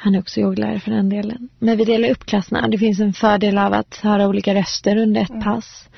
Han 0.00 0.14
är 0.14 0.18
också 0.18 0.40
yogalärare 0.40 0.80
för 0.80 0.90
den 0.90 1.08
delen. 1.08 1.48
Men 1.58 1.76
vi 1.76 1.84
delar 1.84 2.10
upp 2.10 2.26
klasserna. 2.26 2.68
Det 2.68 2.78
finns 2.78 3.00
en 3.00 3.12
fördel 3.12 3.58
av 3.58 3.72
att 3.72 3.96
höra 3.96 4.28
olika 4.28 4.54
röster 4.54 4.96
under 4.96 5.20
ett 5.20 5.30
mm. 5.30 5.42
pass. 5.42 5.88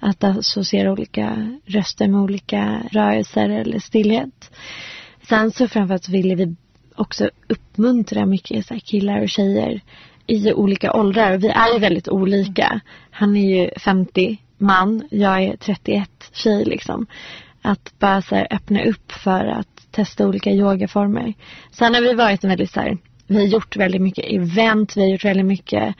Att 0.00 0.24
associera 0.24 0.92
olika 0.92 1.56
röster 1.64 2.08
med 2.08 2.20
olika 2.20 2.82
rörelser 2.90 3.48
eller 3.48 3.78
stillhet. 3.78 4.50
Sen 5.28 5.50
så 5.50 5.68
framförallt 5.68 6.08
ville 6.08 6.34
vi 6.34 6.56
också 6.96 7.30
uppmuntra 7.48 8.26
mycket 8.26 8.66
så 8.66 8.74
killar 8.74 9.22
och 9.22 9.28
tjejer 9.28 9.80
i 10.26 10.52
olika 10.52 10.92
åldrar. 10.92 11.36
Vi 11.36 11.48
är 11.48 11.72
ju 11.74 11.78
väldigt 11.78 12.08
olika. 12.08 12.80
Han 13.10 13.36
är 13.36 13.56
ju 13.56 13.70
50 13.76 14.38
man, 14.58 15.08
jag 15.10 15.42
är 15.42 15.56
31 15.56 16.10
tjej 16.32 16.64
liksom. 16.64 17.06
Att 17.62 17.94
bara 17.98 18.22
så 18.22 18.36
öppna 18.36 18.84
upp 18.84 19.12
för 19.12 19.44
att 19.44 19.86
testa 19.90 20.26
olika 20.28 20.50
yogaformer. 20.50 21.34
Sen 21.70 21.94
har 21.94 22.00
vi 22.00 22.14
varit 22.14 22.44
en 22.44 22.50
väldigt 22.50 22.70
så 22.70 22.80
här, 22.80 22.98
vi 23.26 23.36
har 23.36 23.42
gjort 23.42 23.76
väldigt 23.76 24.02
mycket 24.02 24.24
event, 24.28 24.96
vi 24.96 25.00
har 25.00 25.08
gjort 25.08 25.24
väldigt 25.24 25.46
mycket 25.46 25.94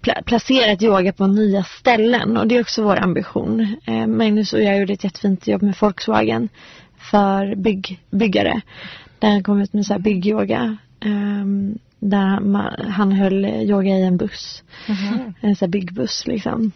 pla 0.00 0.22
placerat 0.24 0.82
yoga 0.82 1.12
på 1.12 1.26
nya 1.26 1.64
ställen 1.64 2.36
och 2.36 2.48
det 2.48 2.56
är 2.56 2.60
också 2.60 2.82
vår 2.82 2.96
ambition. 2.96 3.76
Eh, 3.86 4.06
Magnus 4.06 4.52
och 4.52 4.62
jag 4.62 4.78
gjorde 4.78 4.92
ett 4.92 5.04
jättefint 5.04 5.46
jobb 5.46 5.62
med 5.62 5.76
Volkswagen 5.80 6.48
för 6.96 7.54
bygg, 7.54 8.00
byggare. 8.10 8.60
Där 9.18 9.30
han 9.30 9.42
kom 9.42 9.60
ut 9.60 9.72
med 9.72 9.86
så 9.86 9.92
här 9.92 10.00
byggyoga. 10.00 10.76
Um, 11.04 11.78
där 11.98 12.88
han 12.88 13.12
höll 13.12 13.44
yoga 13.44 13.98
i 13.98 14.02
en 14.02 14.16
buss. 14.16 14.62
Mm 14.86 15.00
-hmm. 15.00 15.34
En 15.40 15.56
sån 15.56 15.66
här 15.66 15.70
byggbuss 15.70 16.26
liksom. 16.26 16.72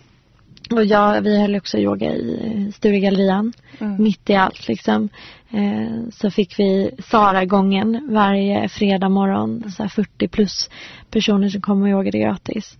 Och 0.70 0.85
jag, 0.85 1.20
vi 1.20 1.40
höll 1.40 1.57
också 1.57 1.78
yoga 1.78 2.14
i 2.14 2.72
Sturegallerian. 2.74 3.52
Mm. 3.78 4.02
Mitt 4.02 4.31
i 4.31 4.35
allt 4.35 4.68
liksom. 4.68 5.09
Eh, 5.50 6.11
så 6.12 6.31
fick 6.31 6.59
vi 6.59 6.90
Sara-gången 6.98 8.09
varje 8.11 8.68
fredag 8.68 9.09
morgon. 9.09 9.70
Så 9.70 9.88
40 9.88 10.28
plus 10.28 10.70
personer 11.11 11.48
som 11.48 11.61
kom 11.61 11.83
och 11.83 11.88
yogade 11.88 12.18
gratis. 12.18 12.78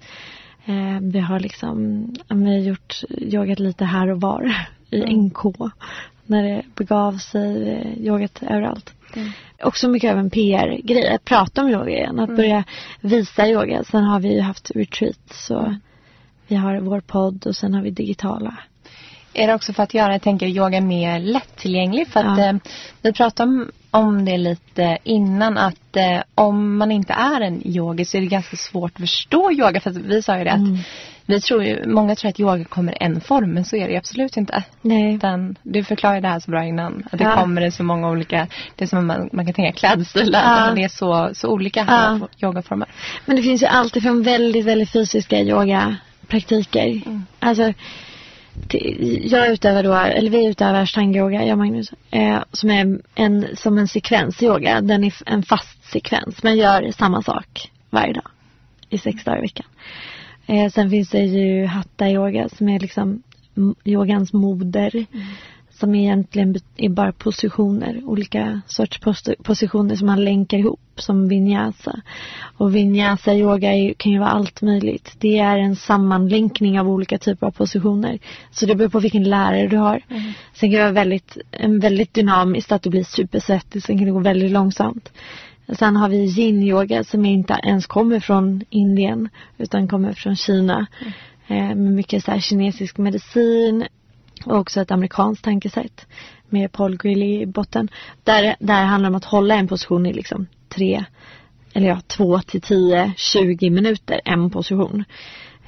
Eh, 0.65 1.01
vi 1.01 1.19
har 1.19 1.41
liksom, 1.41 2.07
vi 2.29 2.51
har 2.51 2.59
gjort 2.59 3.03
yogat 3.09 3.59
lite 3.59 3.85
här 3.85 4.09
och 4.09 4.21
var 4.21 4.67
i 4.91 5.03
mm. 5.03 5.25
NK. 5.25 5.43
När 6.27 6.43
det 6.43 6.63
begav 6.75 7.13
sig, 7.13 7.71
eh, 7.71 8.07
yogat 8.07 8.43
överallt. 8.43 8.95
Mm. 9.17 9.31
Också 9.63 9.89
mycket 9.89 10.13
av 10.13 10.19
en 10.19 10.31
PR-grej, 10.31 11.09
att 11.09 11.25
prata 11.25 11.63
om 11.63 11.69
yoga 11.69 11.91
igen, 11.91 12.21
att 12.21 12.29
mm. 12.29 12.37
börja 12.37 12.65
visa 13.01 13.49
yoga. 13.49 13.85
Sen 13.85 14.05
har 14.05 14.21
vi 14.21 14.35
ju 14.35 14.41
haft 14.41 14.71
retreats 14.75 15.47
så 15.47 15.59
mm. 15.59 15.81
Vi 16.49 16.57
har 16.57 16.81
vår 16.81 17.01
podd 17.01 17.47
och 17.47 17.57
sen 17.57 17.75
har 17.75 17.83
vi 17.83 17.91
digitala. 17.91 18.55
Är 19.35 19.47
det 19.47 19.55
också 19.55 19.73
för 19.73 19.83
att 19.83 19.95
göra, 19.95 20.13
jag 20.13 20.23
tänker, 20.23 20.47
yoga 20.47 20.81
mer 20.81 21.19
lättillgänglig? 21.19 22.09
För 22.09 22.21
att 22.21 22.39
ja. 22.39 22.45
eh, 22.45 22.57
vi 23.03 23.13
pratade 23.13 23.51
om, 23.51 23.71
om 23.91 24.25
det 24.25 24.39
lite 24.39 24.99
innan 25.05 25.59
att 25.59 25.97
eh, 25.97 26.23
om 26.35 26.77
man 26.77 26.93
inte 26.93 27.13
är 27.13 27.41
en 27.41 27.67
yogi 27.67 28.05
så 28.05 28.17
är 28.17 28.21
det 28.21 28.27
ganska 28.27 28.57
svårt 28.57 28.93
att 28.95 29.01
förstå 29.01 29.53
yoga. 29.53 29.81
För 29.81 29.91
vi 29.91 30.23
sa 30.23 30.39
ju 30.39 30.45
det 30.45 30.51
mm. 30.51 30.75
att 30.75 30.81
vi 31.27 31.41
tror 31.41 31.65
ju, 31.65 31.87
många 31.87 32.15
tror 32.15 32.29
att 32.29 32.41
yoga 32.41 32.65
kommer 32.65 33.03
en 33.03 33.21
form 33.21 33.55
men 33.55 33.65
så 33.65 33.77
är 33.77 33.89
det 33.89 33.97
absolut 33.97 34.37
inte. 34.37 34.63
Nej. 34.83 35.15
Utan, 35.15 35.57
du 35.63 35.85
förklarade 35.85 36.21
det 36.21 36.29
här 36.29 36.41
så 36.41 36.51
bra 36.51 36.65
innan. 36.65 37.05
Att 37.13 37.21
ja. 37.21 37.29
det 37.29 37.37
kommer 37.37 37.67
i 37.67 37.71
så 37.71 37.83
många 37.83 38.11
olika, 38.11 38.47
det 38.77 38.85
är 38.85 38.89
som 38.89 39.07
man, 39.07 39.29
man 39.33 39.45
kan 39.45 39.55
tänka 39.55 39.79
klädstilar. 39.79 40.67
Ja. 40.67 40.75
Det 40.75 40.85
är 40.85 40.89
så, 40.89 41.31
så 41.33 41.49
olika 41.49 41.85
ja. 41.89 42.21
yogaformer. 42.43 42.89
Men 43.27 43.37
det 43.37 43.43
finns 43.43 43.63
ju 43.63 43.67
alltid 43.67 44.03
från 44.03 44.23
väldigt, 44.23 44.65
väldigt 44.65 44.93
fysiska 44.93 45.41
yogapraktiker. 46.29 47.03
Mm. 47.07 47.23
Alltså 47.41 47.73
jag 49.23 49.49
utövar 49.53 49.83
då, 49.83 49.95
eller 49.95 50.31
vi 50.31 50.47
utövar 50.47 50.83
ashtanga-yoga, 50.83 51.45
jag 51.45 51.53
och 51.53 51.59
Magnus, 51.59 51.93
eh, 52.11 52.43
som 52.53 52.71
är 52.71 53.01
en, 53.15 53.47
som 53.57 53.79
en 53.79 53.89
sekvens-yoga. 53.89 54.81
Den 54.81 55.05
är 55.05 55.15
en 55.27 55.43
fast 55.43 55.85
sekvens, 55.85 56.43
men 56.43 56.57
gör 56.57 56.93
samma 56.93 57.23
sak 57.23 57.71
varje 57.91 58.13
dag 58.13 58.29
i 58.91 58.99
sex 58.99 59.25
dagar 59.25 59.39
i 59.39 59.41
veckan. 59.41 59.67
Eh, 60.47 60.71
sen 60.71 60.91
finns 60.91 61.11
det 61.11 61.25
ju 61.25 61.67
hatta-yoga 61.67 62.49
som 62.49 62.69
är 62.69 62.81
liksom 62.81 63.23
yogans 63.85 64.33
moder. 64.33 64.95
Mm 64.95 65.27
som 65.79 65.95
egentligen 65.95 66.57
är 66.77 66.89
bara 66.89 67.13
positioner, 67.13 68.01
olika 68.05 68.61
sorts 68.67 69.01
positioner 69.43 69.97
som 69.97 70.07
man 70.07 70.25
länkar 70.25 70.59
ihop 70.59 70.81
som 70.97 71.29
vinyasa. 71.29 72.01
Och 72.57 72.77
vinyasa 72.77 73.35
yoga 73.35 73.73
är, 73.73 73.95
kan 73.95 74.13
ju 74.13 74.19
vara 74.19 74.29
allt 74.31 74.63
möjligt. 74.63 75.17
Det 75.19 75.39
är 75.39 75.59
en 75.59 75.77
sammanlänkning 75.77 76.81
av 76.81 76.89
olika 76.89 77.19
typer 77.19 77.47
av 77.47 77.51
positioner. 77.51 78.19
Så 78.51 78.67
det 78.67 78.75
beror 78.75 78.89
på 78.89 79.01
vilken 79.01 79.25
lärare 79.25 79.67
du 79.67 79.77
har. 79.77 80.03
Mm. 80.09 80.33
Sen 80.55 80.71
kan 80.71 80.79
det 80.79 80.85
vara 80.85 80.93
väldigt, 80.93 81.39
en 81.51 81.81
väldigt 81.81 82.15
dynamiskt 82.15 82.73
att 82.73 82.83
du 82.83 82.91
blir 82.91 83.05
supersvettig, 83.05 83.83
sen 83.83 83.99
kan 83.99 84.07
det 84.07 84.13
gå 84.13 84.19
väldigt 84.19 84.51
långsamt. 84.51 85.13
Sen 85.79 85.97
har 85.97 86.09
vi 86.09 86.25
yin-yoga 86.25 87.05
som 87.05 87.25
inte 87.25 87.61
ens 87.65 87.87
kommer 87.87 88.21
från 88.21 88.63
Indien 88.71 89.29
utan 89.59 89.89
kommer 89.89 90.13
från 90.13 90.37
Kina. 90.37 90.87
Mm. 91.01 91.13
Eh, 91.49 91.77
med 91.77 91.93
mycket 91.93 92.25
så 92.25 92.41
kinesisk 92.41 92.99
medicin, 92.99 93.85
och 94.47 94.57
också 94.57 94.81
ett 94.81 94.91
amerikanskt 94.91 95.45
tankesätt 95.45 96.07
med 96.49 96.73
Paul 96.73 96.97
Grilly 96.97 97.41
i 97.41 97.47
botten. 97.47 97.89
Där, 98.25 98.57
där 98.61 98.85
handlar 98.85 99.11
det 99.11 99.13
om 99.13 99.17
att 99.17 99.25
hålla 99.25 99.55
en 99.55 99.69
position 99.69 100.07
i 100.07 100.13
liksom 100.13 100.47
tre, 100.69 101.05
eller 101.73 101.89
ja, 101.89 102.01
två 102.07 102.39
till 102.39 102.61
tio, 102.61 103.13
tjugo 103.17 103.71
minuter, 103.71 104.21
en 104.25 104.51
position. 104.51 105.05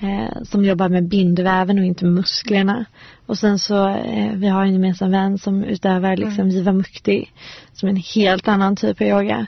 Eh, 0.02 0.42
som 0.42 0.64
jobbar 0.64 0.88
med 0.88 1.09
bindväven 1.09 1.78
och 1.78 1.85
inte 1.85 2.04
musklerna. 2.04 2.85
Och 3.26 3.38
sen 3.38 3.59
så, 3.59 3.88
eh, 3.88 4.33
vi 4.35 4.48
har 4.48 4.62
en 4.64 4.72
gemensam 4.72 5.11
vän 5.11 5.38
som 5.38 5.64
utövar 5.64 6.16
liksom 6.16 6.40
mm. 6.40 6.50
Jiva 6.50 6.72
Mukti, 6.72 7.28
som 7.72 7.88
är 7.88 7.90
en 7.90 8.02
helt 8.14 8.48
annan 8.48 8.76
typ 8.76 9.00
av 9.00 9.06
yoga. 9.06 9.46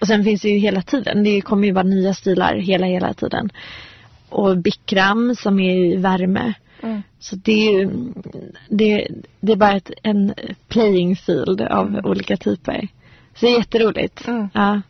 Och 0.00 0.06
sen 0.06 0.24
finns 0.24 0.42
det 0.42 0.48
ju 0.48 0.58
hela 0.58 0.82
tiden, 0.82 1.24
det 1.24 1.40
kommer 1.40 1.66
ju 1.66 1.72
bara 1.72 1.84
nya 1.84 2.14
stilar 2.14 2.54
hela, 2.54 2.86
hela 2.86 3.14
tiden. 3.14 3.50
Och 4.28 4.56
Bikram 4.58 5.34
som 5.34 5.60
är 5.60 5.76
i 5.76 5.96
värme. 5.96 6.54
Mm. 6.82 7.02
Så 7.18 7.36
det 7.36 7.68
är 7.68 7.72
ju, 7.72 7.90
det, 8.68 9.08
det 9.40 9.52
är 9.52 9.56
bara 9.56 9.72
ett, 9.72 9.90
en 10.02 10.34
playing 10.68 11.16
field 11.16 11.60
av 11.60 11.88
mm. 11.88 12.04
olika 12.04 12.36
typer. 12.36 12.88
Så 13.34 13.46
det 13.46 13.52
är 13.52 13.58
jätteroligt. 13.58 14.26
Mm. 14.26 14.48
Ja. 14.54 14.80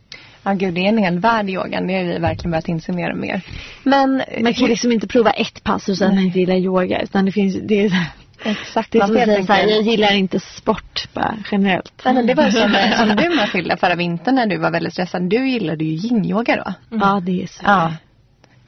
Ja 0.43 0.53
gud, 0.53 0.73
det 0.73 0.81
är 0.81 0.89
en 0.89 0.97
hel 0.97 1.19
värld 1.19 1.49
yogan. 1.49 1.87
Det 1.87 1.93
har 1.93 2.03
vi 2.03 2.19
verkligen 2.19 2.51
börjat 2.51 2.67
inse 2.67 2.91
mer 2.91 3.11
och 3.11 3.17
mer. 3.17 3.41
Men 3.83 4.21
man 4.41 4.53
kan 4.53 4.67
liksom 4.67 4.91
inte 4.91 5.07
prova 5.07 5.31
ett 5.31 5.63
pass 5.63 5.89
och 5.89 5.97
säga 5.97 6.09
att 6.09 6.15
man 6.15 6.23
inte 6.23 6.39
gillar 6.39 6.55
yoga. 6.55 7.01
Utan 7.01 7.25
det 7.25 7.31
finns, 7.31 7.55
det 7.63 7.85
är 7.85 8.07
Exakt. 8.45 8.91
Det 8.91 8.97
är 8.97 9.07
som 9.07 9.41
att 9.41 9.45
säga 9.45 9.69
jag 9.69 9.81
gillar 9.81 10.13
inte 10.13 10.39
sport 10.39 11.13
bara 11.13 11.37
generellt. 11.51 12.01
Nej, 12.05 12.13
men 12.13 12.27
det 12.27 12.33
var 12.33 12.49
som, 12.49 12.75
som 13.07 13.15
du 13.15 13.35
Matilda 13.35 13.77
förra 13.77 13.95
vintern 13.95 14.35
när 14.35 14.47
du 14.47 14.57
var 14.57 14.71
väldigt 14.71 14.93
stressad. 14.93 15.23
Du 15.29 15.49
gillade 15.49 15.85
ju 15.85 16.07
yin-yoga 16.07 16.55
då. 16.55 16.95
Mm. 16.95 17.07
Ja, 17.07 17.19
det 17.19 17.43
är 17.43 17.47
så. 17.47 17.61
Ja. 17.65 17.93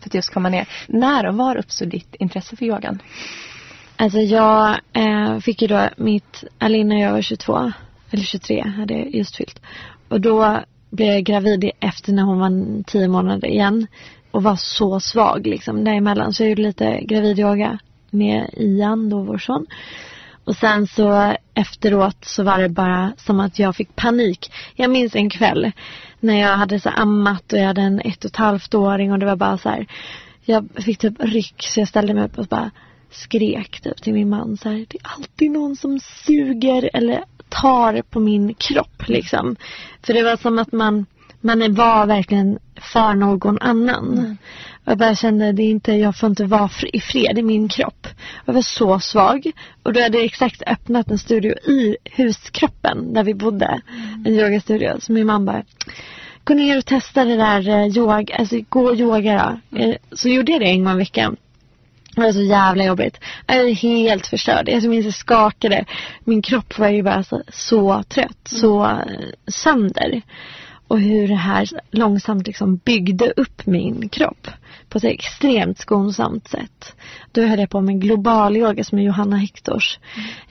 För 0.06 0.10
att 0.10 0.14
just 0.14 0.34
komma 0.34 0.50
ner. 0.50 0.68
När 0.88 1.26
och 1.26 1.36
var 1.36 1.58
uppstod 1.58 1.88
ditt 1.88 2.16
intresse 2.16 2.56
för 2.56 2.66
yogan? 2.66 3.02
Alltså 3.96 4.20
jag 4.20 4.80
eh, 4.94 5.40
fick 5.40 5.62
ju 5.62 5.68
då 5.68 5.90
mitt, 5.98 6.44
eller 6.60 6.80
innan 6.80 7.00
jag 7.00 7.12
var 7.12 7.22
22, 7.22 7.72
eller 8.12 8.24
23 8.24 8.62
hade 8.62 8.94
jag 8.94 9.16
just 9.16 9.36
fyllt. 9.36 9.62
Och 10.10 10.22
då 10.22 10.60
blev 10.90 11.14
jag 11.14 11.24
gravid 11.24 11.72
efter 11.80 12.14
när 12.14 12.24
hon 12.24 12.40
var 12.40 12.84
10 12.84 13.08
månader 13.08 13.48
igen. 13.48 13.88
Och 14.32 14.44
var 14.44 14.56
så 14.56 15.00
svag 15.00 15.48
liksom 15.48 15.84
däremellan. 15.84 16.34
Så 16.34 16.44
jag 16.44 16.50
gjorde 16.50 16.62
lite 16.62 17.02
gravidyoga 17.02 17.80
med 18.10 18.50
Ian, 18.58 19.10
då 19.10 19.22
vår 19.22 19.38
son. 19.38 19.66
Och 20.44 20.56
sen 20.56 20.88
så 20.88 21.36
efteråt 21.54 22.26
så 22.26 22.44
var 22.44 22.60
det 22.60 22.70
bara 22.70 23.14
som 23.18 23.40
att 23.40 23.60
jag 23.60 23.76
fick 23.76 23.96
panik. 23.96 24.52
Jag 24.76 24.92
minns 24.92 25.16
en 25.16 25.30
kväll 25.30 25.72
när 26.20 26.42
jag 26.42 26.58
hade 26.58 26.80
så 26.80 26.90
ammat 26.90 27.54
och 27.54 27.60
jag 27.60 27.66
hade 27.66 27.82
en 27.82 28.00
ett 28.00 28.26
och 28.26 28.30
ett 28.30 28.36
halvt 28.36 28.74
åring 28.74 29.12
och 29.12 29.20
det 29.20 29.26
var 29.26 29.36
bara 29.36 29.58
så 29.58 29.70
här 29.70 29.88
jag 30.46 30.70
fick 30.76 30.98
typ 30.98 31.14
ryck 31.20 31.56
så 31.58 31.80
jag 31.80 31.88
ställde 31.88 32.14
mig 32.14 32.26
upp 32.26 32.38
och 32.38 32.46
bara 32.46 32.72
skrek 33.12 33.82
typ 33.82 34.02
till 34.02 34.14
min 34.14 34.30
man 34.30 34.58
så 34.58 34.70
här, 34.70 34.86
det 34.90 34.98
är 34.98 35.08
alltid 35.18 35.52
någon 35.52 35.76
som 35.76 36.00
suger 36.00 36.90
eller 36.94 37.24
tar 37.50 38.02
på 38.02 38.20
min 38.20 38.54
kropp 38.54 39.08
liksom. 39.08 39.56
För 40.02 40.14
det 40.14 40.24
var 40.24 40.38
som 40.38 40.60
att 40.60 40.72
man, 40.72 41.06
man 41.42 41.74
var 41.74 42.06
verkligen 42.06 42.60
för 42.94 43.14
någon 43.14 43.60
annan. 43.60 44.18
Mm. 44.18 44.38
Jag 44.86 44.98
bara 44.98 45.16
kände, 45.16 45.52
det 45.52 45.64
inte, 45.64 45.94
jag 45.94 46.18
får 46.18 46.30
inte 46.30 46.46
vara 46.46 46.70
i 46.94 47.00
fred 47.00 47.40
i 47.40 47.42
min 47.42 47.70
kropp. 47.70 48.08
Jag 48.46 48.54
var 48.54 48.62
så 48.62 49.00
svag. 49.00 49.52
Och 49.84 49.94
då 49.94 50.02
hade 50.02 50.18
jag 50.18 50.26
exakt 50.26 50.64
öppnat 50.68 51.12
en 51.12 51.18
studio 51.18 51.52
i 51.52 51.98
huskroppen 52.12 53.14
där 53.14 53.24
vi 53.24 53.34
bodde. 53.34 53.82
Mm. 53.90 54.26
En 54.26 54.34
yogastudio. 54.34 55.00
Så 55.00 55.12
min 55.12 55.28
mamma 55.28 55.52
bara, 55.52 55.64
gå 56.44 56.54
ner 56.54 56.78
och 56.78 56.86
testa 56.86 57.26
det 57.26 57.36
där 57.36 57.70
eh, 57.70 57.98
yoga, 57.98 58.36
alltså 58.36 58.60
gå 58.70 58.86
och 58.86 58.96
yoga 58.96 59.60
då. 59.72 59.78
Mm. 59.78 59.98
Så 60.12 60.30
gjorde 60.30 60.52
jag 60.52 60.62
det 60.62 60.70
en 60.70 60.84
gång 60.84 60.94
i 60.94 60.98
veckan. 60.98 61.36
Det 62.16 62.22
var 62.22 62.32
så 62.32 62.42
jävla 62.42 62.84
jobbigt. 62.84 63.20
Jag 63.48 63.58
är 63.58 63.74
helt 63.74 64.28
förstörd. 64.28 64.70
Jag 64.70 64.84
minns 64.84 65.06
jag 65.06 65.14
skakade. 65.14 65.86
Min 66.24 66.42
kropp 66.42 66.78
var 66.80 66.90
ju 66.90 67.04
bara 67.04 67.24
så, 67.24 67.42
så 67.50 68.04
trött, 68.04 68.52
mm. 68.52 68.62
så 68.62 68.86
eh, 68.86 69.30
sönder. 69.48 70.22
Och 70.88 71.00
hur 71.00 71.28
det 71.28 71.36
här 71.36 71.70
långsamt 71.92 72.48
liksom 72.48 72.76
byggde 72.78 73.34
upp 73.36 73.66
min 73.66 74.10
kropp 74.10 74.48
på 74.90 74.98
ett 74.98 75.04
extremt 75.04 75.80
skonsamt 75.80 76.48
sätt. 76.48 76.96
Då 77.32 77.42
höll 77.42 77.60
jag 77.60 77.70
på 77.70 77.82
med 77.82 78.02
global 78.02 78.58
yoga 78.58 78.84
som 78.84 79.00
är 79.00 79.04
Johanna 79.04 79.38
Hektors 79.38 80.00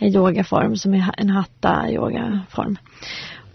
mm. 0.01 0.15
yogaform 0.15 0.77
som 0.77 0.95
är 0.95 1.15
en 1.17 1.31
hatta 1.31 1.91
yogaform. 1.91 2.77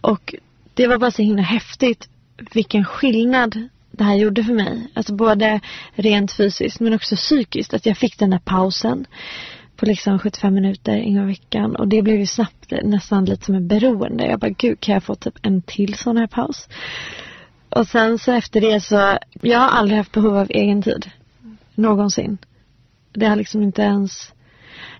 Och 0.02 0.36
det 0.74 0.88
var 0.88 0.98
bara 0.98 1.12
så 1.12 1.22
himla 1.22 1.42
häftigt 1.42 2.10
vilken 2.54 2.86
skillnad 2.86 3.70
det 3.92 4.04
här 4.04 4.15
gjorde 4.15 4.44
för 4.44 4.54
mig. 4.54 4.88
Alltså 4.94 5.13
både 5.13 5.60
rent 5.94 6.32
fysiskt 6.32 6.80
men 6.80 6.94
också 6.94 7.15
psykiskt. 7.15 7.74
Att 7.74 7.86
jag 7.86 7.98
fick 7.98 8.20
den 8.20 8.30
där 8.30 8.39
pausen 8.39 9.06
på 9.80 9.86
liksom 9.86 10.20
75 10.20 10.54
minuter 10.54 10.94
en 10.94 11.15
gång 11.15 11.24
i 11.24 11.28
veckan. 11.28 11.76
Och 11.76 11.88
det 11.88 12.02
blev 12.02 12.20
ju 12.20 12.26
snabbt 12.26 12.72
nästan 12.84 13.26
lite 13.26 13.46
som 13.46 13.56
en 13.56 13.68
beroende. 13.68 14.26
Jag 14.26 14.39
bara, 14.39 14.50
gud 14.50 14.80
kan 14.80 14.94
jag 14.94 15.04
få 15.04 15.15
typ 15.15 15.34
en 15.42 15.62
till 15.62 15.94
sån 15.94 16.18
här 16.18 16.28
paus? 16.28 16.70
Och 17.70 17.88
sen 17.88 18.20
så 18.20 18.32
efter 18.32 18.62
det 18.62 18.82
så, 18.82 19.18
jag 19.42 19.60
har 19.60 19.70
aldrig 19.70 19.98
haft 19.98 20.12
behov 20.12 20.38
av 20.38 20.48
egen 20.50 20.82
tid. 20.82 21.12
Någonsin. 21.76 22.38
Det 23.13 23.26
har 23.26 23.36
liksom 23.36 23.63
inte 23.63 23.82
ens 23.82 24.34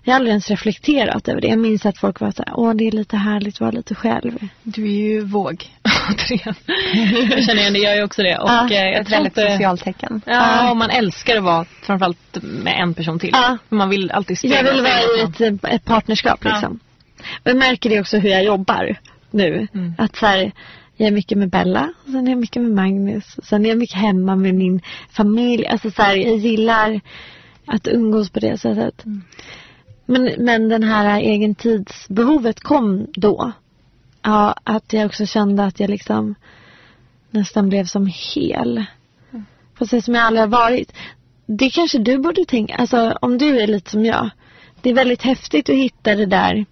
jag 0.04 0.12
har 0.12 0.16
aldrig 0.16 0.30
ens 0.30 0.50
reflekterat 0.50 1.28
över 1.28 1.40
det. 1.40 1.48
Jag 1.48 1.58
minns 1.58 1.86
att 1.86 1.98
folk 1.98 2.20
var 2.20 2.30
så 2.30 2.42
här, 2.46 2.54
åh 2.56 2.74
det 2.74 2.86
är 2.86 2.92
lite 2.92 3.16
härligt 3.16 3.54
att 3.54 3.60
vara 3.60 3.70
lite 3.70 3.94
själv. 3.94 4.48
Du 4.62 4.84
är 4.84 5.08
ju 5.08 5.20
våg 5.20 5.70
jag 6.44 7.44
känner 7.44 7.60
igen 7.60 7.72
det, 7.72 7.78
jag 7.78 7.96
är 7.96 8.04
också 8.04 8.22
det. 8.22 8.38
Och, 8.38 8.50
ja, 8.50 8.70
eh, 8.70 9.00
ett 9.00 9.10
väldigt 9.10 9.34
socialt 9.34 9.84
tecken. 9.84 10.22
Ja, 10.26 10.70
och 10.70 10.76
man 10.76 10.90
älskar 10.90 11.36
att 11.36 11.42
vara 11.42 11.64
framförallt 11.82 12.38
med 12.42 12.80
en 12.80 12.94
person 12.94 13.18
till. 13.18 13.30
Ja. 13.32 13.58
Man 13.68 13.88
vill 13.88 14.10
alltid 14.10 14.38
spela. 14.38 14.56
Jag 14.56 14.64
vill 14.64 14.82
vara 14.82 15.00
i 15.18 15.46
ett, 15.48 15.64
ett 15.64 15.84
partnerskap 15.84 16.44
liksom. 16.44 16.80
Ja. 17.16 17.24
Jag 17.44 17.56
märker 17.56 17.90
det 17.90 18.00
också 18.00 18.18
hur 18.18 18.30
jag 18.30 18.44
jobbar 18.44 18.96
nu. 19.30 19.68
Mm. 19.74 19.94
Att 19.98 20.16
så 20.16 20.26
här, 20.26 20.52
jag 20.96 21.06
är 21.06 21.12
mycket 21.12 21.38
med 21.38 21.50
Bella, 21.50 21.92
och 22.04 22.10
sen 22.10 22.26
är 22.26 22.30
jag 22.30 22.40
mycket 22.40 22.62
med 22.62 22.70
Magnus. 22.70 23.38
Och 23.38 23.44
sen 23.44 23.64
är 23.64 23.68
jag 23.68 23.78
mycket 23.78 23.96
hemma 23.96 24.36
med 24.36 24.54
min 24.54 24.82
familj. 25.10 25.66
Alltså 25.66 25.90
så 25.90 26.02
här, 26.02 26.16
jag 26.16 26.36
gillar 26.36 27.00
att 27.66 27.88
umgås 27.88 28.30
på 28.30 28.40
det 28.40 28.60
sättet. 28.60 29.04
Mm. 29.04 29.22
Men, 30.06 30.34
men 30.38 30.68
den 30.68 30.82
här 30.82 31.20
egentidsbehovet 31.20 32.60
kom 32.60 33.06
då. 33.12 33.52
Ja, 34.22 34.54
att 34.64 34.92
jag 34.92 35.06
också 35.06 35.26
kände 35.26 35.64
att 35.64 35.80
jag 35.80 35.90
liksom 35.90 36.34
nästan 37.30 37.68
blev 37.68 37.84
som 37.84 38.06
hel. 38.34 38.84
Mm. 39.32 39.44
På 39.74 39.86
sätt 39.86 40.04
som 40.04 40.14
jag 40.14 40.24
aldrig 40.24 40.42
har 40.42 40.48
varit. 40.48 40.92
Det 41.46 41.70
kanske 41.70 41.98
du 41.98 42.18
borde 42.18 42.44
tänka, 42.44 42.74
alltså 42.74 43.18
om 43.20 43.38
du 43.38 43.60
är 43.60 43.66
lite 43.66 43.90
som 43.90 44.04
jag. 44.04 44.30
Det 44.80 44.90
är 44.90 44.94
väldigt 44.94 45.22
häftigt 45.22 45.68
att 45.68 45.76
hitta 45.76 46.14
det 46.14 46.26
där 46.26 46.66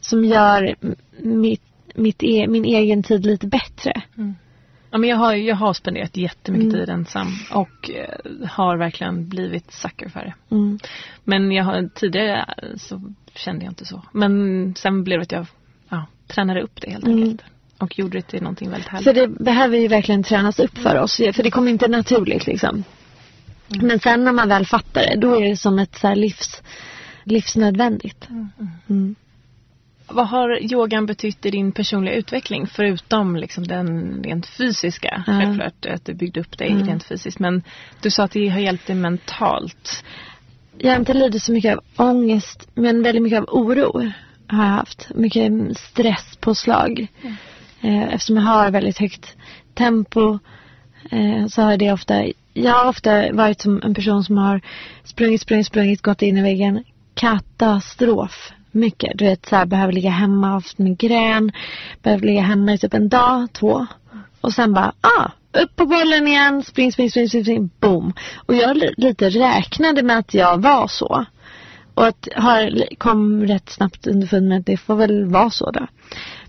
som 0.00 0.24
gör 0.24 0.74
mitt, 1.18 1.62
mitt 1.94 2.22
e, 2.22 2.46
min 2.48 2.64
egen 2.64 3.02
tid 3.02 3.26
lite 3.26 3.46
bättre. 3.46 3.92
Mm. 4.16 4.34
Ja, 4.90 4.98
men 4.98 5.10
jag, 5.10 5.16
har, 5.16 5.34
jag 5.34 5.56
har 5.56 5.72
spenderat 5.72 6.16
jättemycket 6.16 6.74
mm. 6.74 6.80
tid 6.80 6.88
ensam 6.88 7.28
och 7.52 7.90
eh, 7.90 8.48
har 8.48 8.76
verkligen 8.76 9.28
blivit 9.28 9.72
sucker 9.72 10.08
för 10.08 10.20
det. 10.20 10.34
Mm. 10.54 10.78
Men 11.24 11.52
jag 11.52 11.64
har, 11.64 11.88
tidigare 11.94 12.54
så 12.76 13.12
kände 13.34 13.64
jag 13.64 13.70
inte 13.72 13.84
så. 13.84 14.02
Men 14.12 14.74
sen 14.74 15.04
blev 15.04 15.18
det 15.18 15.22
att 15.22 15.32
jag 15.32 15.40
ja, 15.40 15.46
tränade 16.30 16.62
upp 16.62 16.80
det 16.80 16.90
helt 16.90 17.04
mm. 17.04 17.18
enkelt. 17.18 17.42
Och 17.78 17.98
gjorde 17.98 18.18
det 18.18 18.22
till 18.22 18.42
någonting 18.42 18.70
väldigt 18.70 18.88
härligt. 18.88 19.04
För 19.04 19.14
det 19.14 19.28
behöver 19.28 19.78
ju 19.78 19.88
verkligen 19.88 20.22
tränas 20.22 20.60
upp 20.60 20.78
för 20.78 20.98
oss. 20.98 21.16
För 21.16 21.42
det 21.42 21.50
kommer 21.50 21.70
inte 21.70 21.88
naturligt 21.88 22.46
liksom. 22.46 22.84
Mm. 23.74 23.86
Men 23.86 24.00
sen 24.00 24.24
när 24.24 24.32
man 24.32 24.48
väl 24.48 24.66
fattar 24.66 25.00
det, 25.00 25.16
då 25.16 25.34
är 25.34 25.48
det 25.48 25.56
som 25.56 25.78
ett 25.78 25.96
så 25.96 26.14
livs, 26.14 26.62
livsnödvändigt. 27.24 28.28
Mm. 28.28 28.48
mm. 28.88 29.14
Vad 30.12 30.28
har 30.28 30.72
yogan 30.72 31.06
betytt 31.06 31.46
i 31.46 31.50
din 31.50 31.72
personliga 31.72 32.14
utveckling 32.14 32.66
förutom 32.66 33.36
liksom 33.36 33.66
den 33.66 34.22
rent 34.24 34.46
fysiska? 34.46 35.24
Mm. 35.26 35.40
Självklart 35.40 35.86
att 35.86 36.04
du 36.04 36.14
byggde 36.14 36.40
upp 36.40 36.58
dig 36.58 36.70
mm. 36.70 36.86
rent 36.86 37.04
fysiskt 37.04 37.38
men 37.38 37.62
du 38.02 38.10
sa 38.10 38.24
att 38.24 38.32
det 38.32 38.48
har 38.48 38.60
hjälpt 38.60 38.86
dig 38.86 38.96
mentalt. 38.96 40.04
Jag 40.78 40.90
har 40.90 40.96
inte 40.96 41.14
lidit 41.14 41.42
så 41.42 41.52
mycket 41.52 41.78
av 41.78 42.06
ångest 42.08 42.68
men 42.74 43.02
väldigt 43.02 43.22
mycket 43.22 43.38
av 43.38 43.48
oro 43.48 44.10
har 44.50 44.64
jag 44.64 44.72
haft. 44.72 45.08
Mycket 45.14 45.52
stresspåslag. 45.78 47.06
Mm. 47.22 47.36
Eh, 47.80 48.14
eftersom 48.14 48.36
jag 48.36 48.42
har 48.42 48.70
väldigt 48.70 48.98
högt 48.98 49.36
tempo 49.74 50.38
eh, 51.10 51.46
så 51.46 51.62
har 51.62 51.76
det 51.76 51.92
ofta 51.92 52.24
jag 52.54 52.72
har 52.72 52.88
ofta 52.88 53.32
varit 53.32 53.60
som 53.60 53.82
en 53.82 53.94
person 53.94 54.24
som 54.24 54.38
har 54.38 54.60
sprungit, 55.04 55.40
sprungit, 55.40 55.66
sprungit, 55.66 56.02
gått 56.02 56.22
in 56.22 56.38
i 56.38 56.42
väggen. 56.42 56.84
Katastrof 57.14 58.52
mycket. 58.72 59.18
Du 59.18 59.24
vet, 59.24 59.46
så 59.46 59.56
här, 59.56 59.66
behöver 59.66 59.92
ligga 59.92 60.10
hemma, 60.10 60.48
haft 60.48 60.78
migrän, 60.78 61.52
behöver 62.02 62.26
ligga 62.26 62.40
hemma 62.40 62.72
i 62.72 62.78
typ 62.78 62.94
en 62.94 63.08
dag, 63.08 63.52
två. 63.52 63.86
Och 64.40 64.52
sen 64.52 64.74
bara, 64.74 64.92
ah, 65.00 65.30
upp 65.52 65.76
på 65.76 65.86
bollen 65.86 66.28
igen, 66.28 66.62
spring, 66.62 66.92
spring, 66.92 67.10
spring, 67.10 67.28
spring, 67.28 67.44
spring 67.44 67.70
boom. 67.80 68.12
Och 68.46 68.54
jag 68.54 68.82
lite 68.96 69.30
räknade 69.30 70.02
med 70.02 70.18
att 70.18 70.34
jag 70.34 70.62
var 70.62 70.86
så. 70.86 71.24
Och 71.94 72.06
att 72.06 72.28
har, 72.36 72.94
kom 72.98 73.46
rätt 73.46 73.70
snabbt 73.70 74.06
underfund 74.06 74.48
med 74.48 74.58
att 74.58 74.66
det 74.66 74.76
får 74.76 74.94
väl 74.96 75.24
vara 75.24 75.50
så 75.50 75.70
då. 75.70 75.86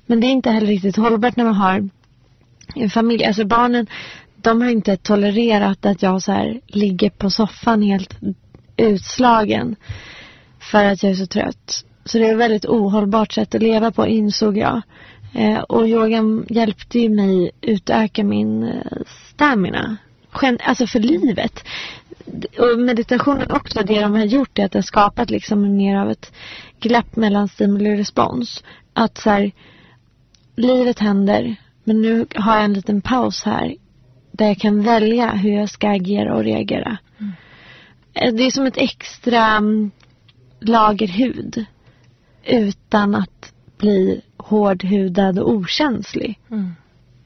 Men 0.05 0.19
det 0.19 0.27
är 0.27 0.31
inte 0.31 0.51
heller 0.51 0.67
riktigt 0.67 0.95
hållbart 0.95 1.35
när 1.35 1.43
man 1.43 1.53
har 1.53 1.89
en 2.75 2.89
familj. 2.89 3.25
Alltså 3.25 3.45
barnen, 3.45 3.87
de 4.35 4.61
har 4.61 4.69
inte 4.69 4.97
tolererat 4.97 5.85
att 5.85 6.01
jag 6.01 6.21
så 6.21 6.31
här 6.31 6.61
ligger 6.67 7.09
på 7.09 7.29
soffan 7.29 7.81
helt 7.81 8.19
utslagen. 8.77 9.75
För 10.59 10.83
att 10.83 11.03
jag 11.03 11.11
är 11.11 11.15
så 11.15 11.25
trött. 11.25 11.85
Så 12.05 12.17
det 12.17 12.27
är 12.27 12.31
ett 12.31 12.39
väldigt 12.39 12.65
ohållbart 12.65 13.33
sätt 13.33 13.55
att 13.55 13.61
leva 13.61 13.91
på 13.91 14.07
insåg 14.07 14.57
jag. 14.57 14.81
Eh, 15.33 15.59
och 15.59 15.87
yogan 15.87 16.45
hjälpte 16.49 16.99
ju 16.99 17.09
mig 17.09 17.51
utöka 17.61 18.23
min 18.23 18.63
eh, 18.63 19.01
stamina. 19.33 19.97
Alltså 20.63 20.87
för 20.87 20.99
livet. 20.99 21.63
Och 22.59 22.79
meditationen 22.79 23.51
också, 23.51 23.83
det 23.83 24.01
de 24.01 24.13
har 24.13 24.25
gjort 24.25 24.59
är 24.59 24.65
att 24.65 24.71
det 24.71 24.77
har 24.77 24.83
skapat 24.83 25.29
liksom 25.29 25.77
mer 25.77 25.95
av 25.95 26.11
ett 26.11 26.33
glapp 26.79 27.15
mellan 27.15 27.47
stimuli 27.47 27.93
och 27.93 27.97
respons. 27.97 28.63
Att 28.93 29.17
så 29.17 29.29
här, 29.29 29.51
livet 30.55 30.99
händer, 30.99 31.55
men 31.83 32.01
nu 32.01 32.25
har 32.35 32.55
jag 32.55 32.65
en 32.65 32.73
liten 32.73 33.01
paus 33.01 33.43
här 33.43 33.75
där 34.31 34.47
jag 34.47 34.57
kan 34.57 34.83
välja 34.83 35.31
hur 35.31 35.51
jag 35.51 35.69
ska 35.69 35.89
agera 35.89 36.35
och 36.35 36.43
reagera. 36.43 36.97
Mm. 37.19 38.37
Det 38.37 38.43
är 38.43 38.51
som 38.51 38.65
ett 38.65 38.77
extra 38.77 39.45
mm, 39.45 39.91
lager 40.59 41.07
hud 41.07 41.65
utan 42.45 43.15
att 43.15 43.53
bli 43.77 44.21
hårdhudad 44.37 45.39
och 45.39 45.49
okänslig. 45.49 46.39
Mm. 46.51 46.75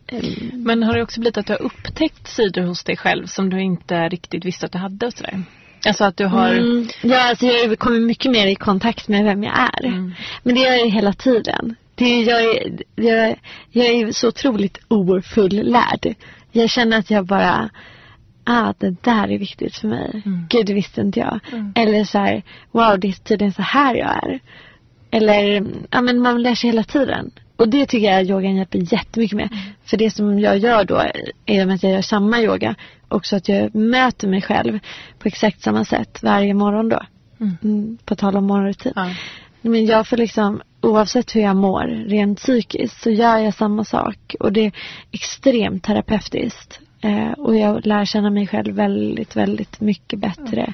Mm. 0.08 0.64
Men 0.64 0.84
har 0.84 0.94
det 0.94 1.04
också 1.04 1.20
blivit 1.20 1.38
att 1.38 1.48
du 1.48 1.54
har 1.54 1.62
upptäckt 1.62 2.28
sidor 2.28 2.62
hos 2.62 2.84
dig 2.84 2.98
själv 2.98 3.26
som 3.26 3.50
du 3.50 3.62
inte 3.62 4.10
riktigt 4.10 4.46
visste 4.46 4.66
att 4.66 4.72
du 4.72 4.78
hade 4.78 5.06
och 5.06 5.14
sådär? 5.14 5.44
Alltså 5.86 6.04
att 6.04 6.18
du 6.18 6.26
har... 6.26 6.50
Mm. 6.50 6.88
Ja, 7.02 7.30
alltså 7.30 7.46
jag 7.46 7.80
kommer 7.80 8.00
mycket 8.00 8.32
mer 8.32 8.48
i 8.48 8.56
kontakt 8.56 9.08
med 9.08 9.24
vem 9.24 9.44
jag 9.44 9.60
är. 9.60 9.86
Mm. 9.86 10.14
Men 10.44 10.56
det 10.56 10.62
gör 10.62 10.74
jag 10.74 10.90
hela 10.90 11.14
tiden. 11.14 11.76
Det, 11.96 12.22
jag, 12.22 12.44
är, 12.44 12.82
jag, 12.96 13.36
jag 13.72 13.86
är 13.86 14.12
så 14.12 14.28
otroligt 14.28 14.78
ofullärd. 14.88 16.16
Jag 16.52 16.70
känner 16.70 17.00
att 17.00 17.10
jag 17.10 17.26
bara, 17.26 17.70
ah 18.44 18.74
det 18.78 18.96
där 19.02 19.32
är 19.32 19.38
viktigt 19.38 19.76
för 19.76 19.88
mig. 19.88 20.22
Mm. 20.26 20.46
Gud 20.50 20.66
det 20.66 20.74
visste 20.74 21.02
inte 21.02 21.20
jag. 21.20 21.40
Mm. 21.52 21.74
Eller 21.76 22.04
så 22.04 22.18
här, 22.18 22.44
wow 22.72 23.00
det 23.00 23.08
är 23.08 23.12
tydligen 23.12 23.54
så 23.54 23.62
här 23.62 23.96
jag 23.96 24.10
är. 24.24 24.40
Eller, 25.12 25.66
ja 25.92 26.02
men 26.02 26.20
man 26.20 26.42
lär 26.42 26.56
sig 26.56 26.70
hela 26.70 26.84
tiden. 26.84 27.32
Och 27.56 27.70
det 27.70 27.86
tycker 27.86 28.12
jag 28.12 28.24
yogan 28.24 28.56
hjälper 28.56 28.94
jättemycket 28.94 29.38
med. 29.38 29.50
Mm. 29.86 29.90
För 29.90 29.98
det 29.98 30.12
som 30.12 30.40
jag 30.40 30.58
gör 30.58 30.84
då, 30.84 31.04
är 31.46 31.68
att 31.68 31.84
jag 31.84 31.92
gör 31.92 32.02
samma 32.02 32.42
yoga, 32.42 32.76
också 33.08 33.36
att 33.36 33.50
jag 33.50 33.76
möter 33.76 34.28
mig 34.28 34.42
själv 34.42 34.80
på 35.20 35.28
exakt 35.28 35.62
samma 35.62 35.86
sätt 35.86 36.24
varje 36.24 36.54
morgon 36.54 36.90
då. 36.90 37.00
Mm. 37.40 37.58
Mm, 37.64 37.98
på 38.06 38.16
tal 38.16 38.36
om 38.36 38.46
morgonrutin. 38.46 38.94
Ja. 38.96 39.10
Men 39.62 39.86
jag 39.86 40.08
får 40.08 40.18
liksom, 40.18 40.62
oavsett 40.82 41.36
hur 41.36 41.42
jag 41.42 41.56
mår 41.56 42.08
rent 42.10 42.40
psykiskt 42.40 43.02
så 43.02 43.10
gör 43.10 43.38
jag 43.38 43.54
samma 43.54 43.84
sak. 43.84 44.36
Och 44.40 44.54
det 44.54 44.66
är 44.66 44.72
extremt 45.12 45.84
terapeutiskt. 45.84 46.80
Eh, 47.02 47.32
och 47.32 47.56
jag 47.56 47.86
lär 47.86 48.06
känna 48.06 48.30
mig 48.30 48.48
själv 48.48 48.76
väldigt, 48.76 49.36
väldigt 49.36 49.80
mycket 49.80 50.20
bättre. 50.20 50.74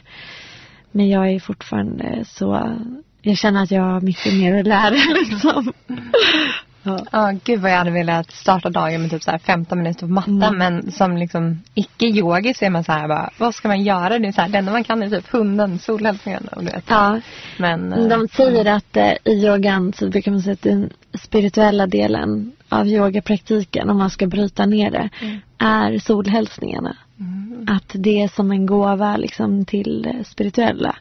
Men 0.92 1.10
jag 1.10 1.30
är 1.32 1.40
fortfarande 1.40 2.26
så, 2.26 2.78
jag 3.22 3.38
känner 3.38 3.64
att 3.64 3.72
jag 3.72 3.82
har 3.82 4.02
mycket 4.02 4.34
mer 4.34 4.60
att 4.60 4.68
lära 4.68 5.14
liksom. 5.30 5.74
Ja, 6.84 7.06
ah, 7.12 7.32
gud 7.44 7.62
vad 7.62 7.72
jag 7.72 7.78
hade 7.78 7.92
velat 7.92 8.32
starta 8.32 8.70
dagen 8.70 9.02
med 9.02 9.12
typ 9.12 9.24
så 9.24 9.32
här 9.32 9.38
15 9.38 9.78
minuter 9.78 10.00
på 10.00 10.14
matta. 10.14 10.48
Mm. 10.48 10.58
Men 10.58 10.92
som 10.92 11.18
liksom 11.18 11.62
icke-yogi 11.74 12.54
så 12.54 12.66
är 12.66 12.70
man 12.70 12.84
så 12.84 12.92
här 12.92 13.08
bara, 13.08 13.30
vad 13.38 13.56
ska 13.56 13.68
man 13.68 13.82
göra? 13.84 14.20
Det 14.20 14.28
är 14.28 14.32
så 14.32 14.42
här, 14.42 14.50
det 14.50 14.58
enda 14.58 14.72
man 14.72 14.84
kan 14.84 15.04
är 15.04 15.10
typ 15.10 15.32
hunden, 15.32 15.80
solhälsningen. 15.80 16.48
Och 16.52 16.68
vet. 16.68 16.84
Ja, 16.88 17.20
men, 17.58 17.90
de 17.90 18.12
eh, 18.12 18.28
säger 18.28 18.62
mm. 18.62 18.78
att 18.78 18.98
eh, 18.98 19.12
i 19.24 19.46
yogan 19.46 19.94
så 19.94 20.10
brukar 20.10 20.32
man 20.32 20.42
säga 20.42 20.54
att 20.54 20.62
den 20.62 20.90
spirituella 21.14 21.88
delen 21.88 22.52
av 22.70 22.88
yogapraktiken, 22.88 23.90
om 23.90 23.98
man 23.98 24.10
ska 24.10 24.28
bryta 24.28 24.66
ner 24.66 24.92
det, 24.92 25.10
mm. 25.22 25.40
är 25.58 26.00
solhälsningarna. 26.00 26.98
Mm. 27.20 27.66
Att 27.70 27.92
det 27.94 28.22
är 28.22 28.28
som 28.28 28.52
en 28.52 28.66
gåva 28.66 29.18
liksom, 29.18 29.66
till 29.66 30.24
spirituella. 30.26 30.96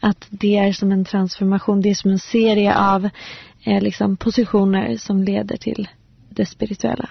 Att 0.00 0.26
det 0.30 0.56
är 0.56 0.72
som 0.72 0.92
en 0.92 1.04
transformation, 1.04 1.80
det 1.80 1.90
är 1.90 1.94
som 1.94 2.10
en 2.10 2.18
serie 2.18 2.76
av 2.76 3.08
eh, 3.64 3.82
liksom, 3.82 4.16
positioner 4.16 4.96
som 4.96 5.22
leder 5.22 5.56
till 5.56 5.88
det 6.28 6.46
spirituella. 6.46 7.08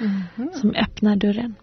Mm. 0.00 0.52
Som 0.54 0.74
öppnar 0.74 1.16
dörren. 1.16 1.54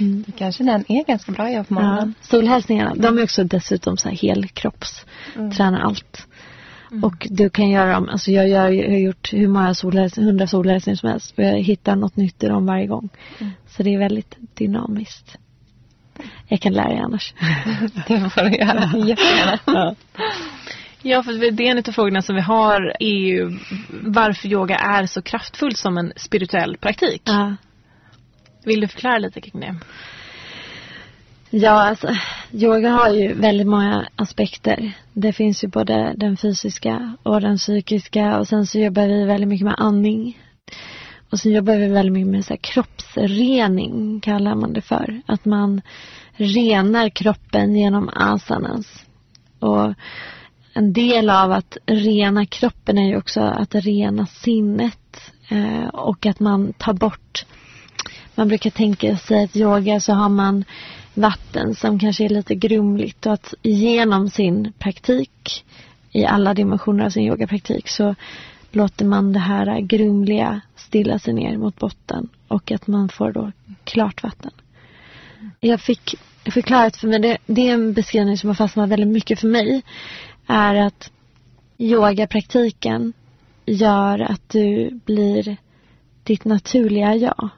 Mm. 0.00 0.24
Kanske 0.36 0.64
den 0.64 0.84
är 0.88 1.04
ganska 1.04 1.32
bra 1.32 1.50
göra 1.50 1.64
på 1.64 1.74
morgonen. 1.74 2.14
Ja. 2.20 2.26
Solhälsningarna, 2.26 2.94
de 2.94 3.18
är 3.18 3.22
också 3.22 3.44
dessutom 3.44 3.96
så 3.96 4.08
här 4.08 4.16
helkropps, 4.16 5.04
mm. 5.36 5.50
tränar 5.50 5.80
allt. 5.80 6.26
Mm. 6.90 7.04
Och 7.04 7.26
du 7.30 7.50
kan 7.50 7.70
göra 7.70 7.92
dem, 7.92 8.08
alltså 8.08 8.30
jag, 8.30 8.48
gör, 8.48 8.68
jag 8.68 8.90
har 8.90 8.98
gjort 8.98 9.32
hur 9.32 9.48
många 9.48 9.74
solhälsningar, 9.74 10.26
hundra 10.26 10.46
solhälsningar 10.46 10.96
som 10.96 11.08
helst 11.08 11.38
och 11.38 11.44
jag 11.44 11.58
hittar 11.58 11.96
något 11.96 12.16
nytt 12.16 12.42
i 12.42 12.46
dem 12.46 12.66
varje 12.66 12.86
gång. 12.86 13.08
Mm. 13.38 13.52
Så 13.66 13.82
det 13.82 13.94
är 13.94 13.98
väldigt 13.98 14.36
dynamiskt. 14.54 15.38
Jag 16.48 16.60
kan 16.60 16.72
lära 16.72 16.88
dig 16.88 16.98
annars. 16.98 17.34
det 18.08 18.30
får 18.30 18.42
du 18.42 18.56
göra, 18.56 19.06
jättegärna. 19.06 19.58
Ja. 19.66 19.94
Ja, 21.08 21.22
för 21.22 21.50
det 21.50 21.66
är 21.66 21.70
en 21.70 21.78
av 21.78 21.92
frågorna 21.92 22.22
som 22.22 22.34
vi 22.34 22.40
har 22.40 22.96
är 23.00 23.26
ju 23.26 23.58
varför 23.90 24.48
yoga 24.48 24.76
är 24.76 25.06
så 25.06 25.22
kraftfullt 25.22 25.78
som 25.78 25.98
en 25.98 26.12
spirituell 26.16 26.76
praktik. 26.76 27.22
Ja. 27.24 27.56
Vill 28.64 28.80
du 28.80 28.88
förklara 28.88 29.18
lite 29.18 29.40
kring 29.40 29.60
det? 29.60 29.76
Ja, 31.50 31.70
alltså 31.70 32.08
yoga 32.52 32.90
har 32.90 33.10
ju 33.10 33.32
väldigt 33.34 33.66
många 33.66 34.08
aspekter. 34.16 34.92
Det 35.12 35.32
finns 35.32 35.64
ju 35.64 35.68
både 35.68 36.14
den 36.16 36.36
fysiska 36.36 37.16
och 37.22 37.40
den 37.40 37.56
psykiska 37.56 38.38
och 38.38 38.48
sen 38.48 38.66
så 38.66 38.78
jobbar 38.78 39.06
vi 39.06 39.24
väldigt 39.24 39.48
mycket 39.48 39.64
med 39.64 39.74
andning. 39.78 40.38
Och 41.30 41.38
sen 41.38 41.52
jobbar 41.52 41.76
vi 41.76 41.88
väldigt 41.88 42.12
mycket 42.12 42.30
med 42.30 42.44
så 42.44 42.56
kroppsrening, 42.56 44.20
kallar 44.20 44.54
man 44.54 44.72
det 44.72 44.82
för. 44.82 45.20
Att 45.26 45.44
man 45.44 45.82
renar 46.36 47.08
kroppen 47.08 47.76
genom 47.76 48.10
asanas. 48.14 49.04
Och 49.58 49.94
en 50.76 50.92
del 50.92 51.30
av 51.30 51.52
att 51.52 51.76
rena 51.86 52.46
kroppen 52.46 52.98
är 52.98 53.08
ju 53.08 53.16
också 53.16 53.40
att 53.40 53.74
rena 53.74 54.26
sinnet. 54.26 55.32
Eh, 55.48 55.88
och 55.88 56.26
att 56.26 56.40
man 56.40 56.72
tar 56.72 56.92
bort 56.92 57.44
man 58.36 58.48
brukar 58.48 58.70
tänka 58.70 59.16
sig 59.16 59.44
att 59.44 59.56
yoga 59.56 60.00
så 60.00 60.12
har 60.12 60.28
man 60.28 60.64
vatten 61.14 61.74
som 61.74 61.98
kanske 61.98 62.24
är 62.24 62.28
lite 62.28 62.54
grumligt 62.54 63.26
och 63.26 63.32
att 63.32 63.54
genom 63.62 64.30
sin 64.30 64.72
praktik 64.78 65.64
i 66.12 66.24
alla 66.24 66.54
dimensioner 66.54 67.04
av 67.04 67.10
sin 67.10 67.24
yogapraktik 67.24 67.88
så 67.88 68.14
låter 68.70 69.04
man 69.04 69.32
det 69.32 69.38
här 69.38 69.80
grumliga 69.80 70.60
stilla 70.76 71.18
sig 71.18 71.34
ner 71.34 71.56
mot 71.56 71.76
botten 71.76 72.28
och 72.48 72.72
att 72.72 72.86
man 72.86 73.08
får 73.08 73.32
då 73.32 73.52
klart 73.84 74.22
vatten. 74.22 74.50
Jag 75.60 75.80
fick 75.80 76.14
förklarat 76.50 76.96
för 76.96 77.08
mig, 77.08 77.18
det, 77.18 77.38
det 77.46 77.68
är 77.68 77.74
en 77.74 77.92
beskrivning 77.92 78.38
som 78.38 78.48
har 78.48 78.54
fastnat 78.54 78.88
väldigt 78.88 79.08
mycket 79.08 79.40
för 79.40 79.48
mig, 79.48 79.82
är 80.46 80.74
att 80.74 81.10
yogapraktiken 81.78 83.12
gör 83.66 84.18
att 84.18 84.48
du 84.48 85.00
blir 85.04 85.56
ditt 86.22 86.44
naturliga 86.44 87.14
jag. 87.14 87.48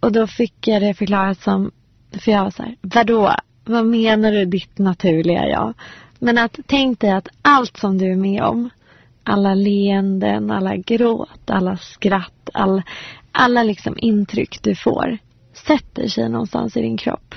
Och 0.00 0.12
då 0.12 0.26
fick 0.26 0.68
jag 0.68 0.82
det 0.82 0.94
förklarat 0.94 1.40
som, 1.40 1.70
för 2.12 2.32
jag 2.32 2.44
var 2.44 2.50
så 2.50 2.62
här, 2.62 2.76
vadå? 2.80 3.34
Vad 3.64 3.86
menar 3.86 4.32
du 4.32 4.44
ditt 4.44 4.78
naturliga 4.78 5.46
jag? 5.46 5.74
Men 6.18 6.38
att 6.38 6.58
tänk 6.66 7.00
dig 7.00 7.10
att 7.10 7.28
allt 7.42 7.76
som 7.76 7.98
du 7.98 8.12
är 8.12 8.16
med 8.16 8.42
om, 8.42 8.70
alla 9.22 9.54
leenden, 9.54 10.50
alla 10.50 10.76
gråt, 10.76 11.50
alla 11.50 11.76
skratt, 11.76 12.50
all, 12.54 12.82
alla 13.32 13.62
liksom 13.62 13.94
intryck 13.98 14.62
du 14.62 14.74
får 14.74 15.18
sätter 15.52 16.08
sig 16.08 16.28
någonstans 16.28 16.76
i 16.76 16.82
din 16.82 16.96
kropp. 16.96 17.34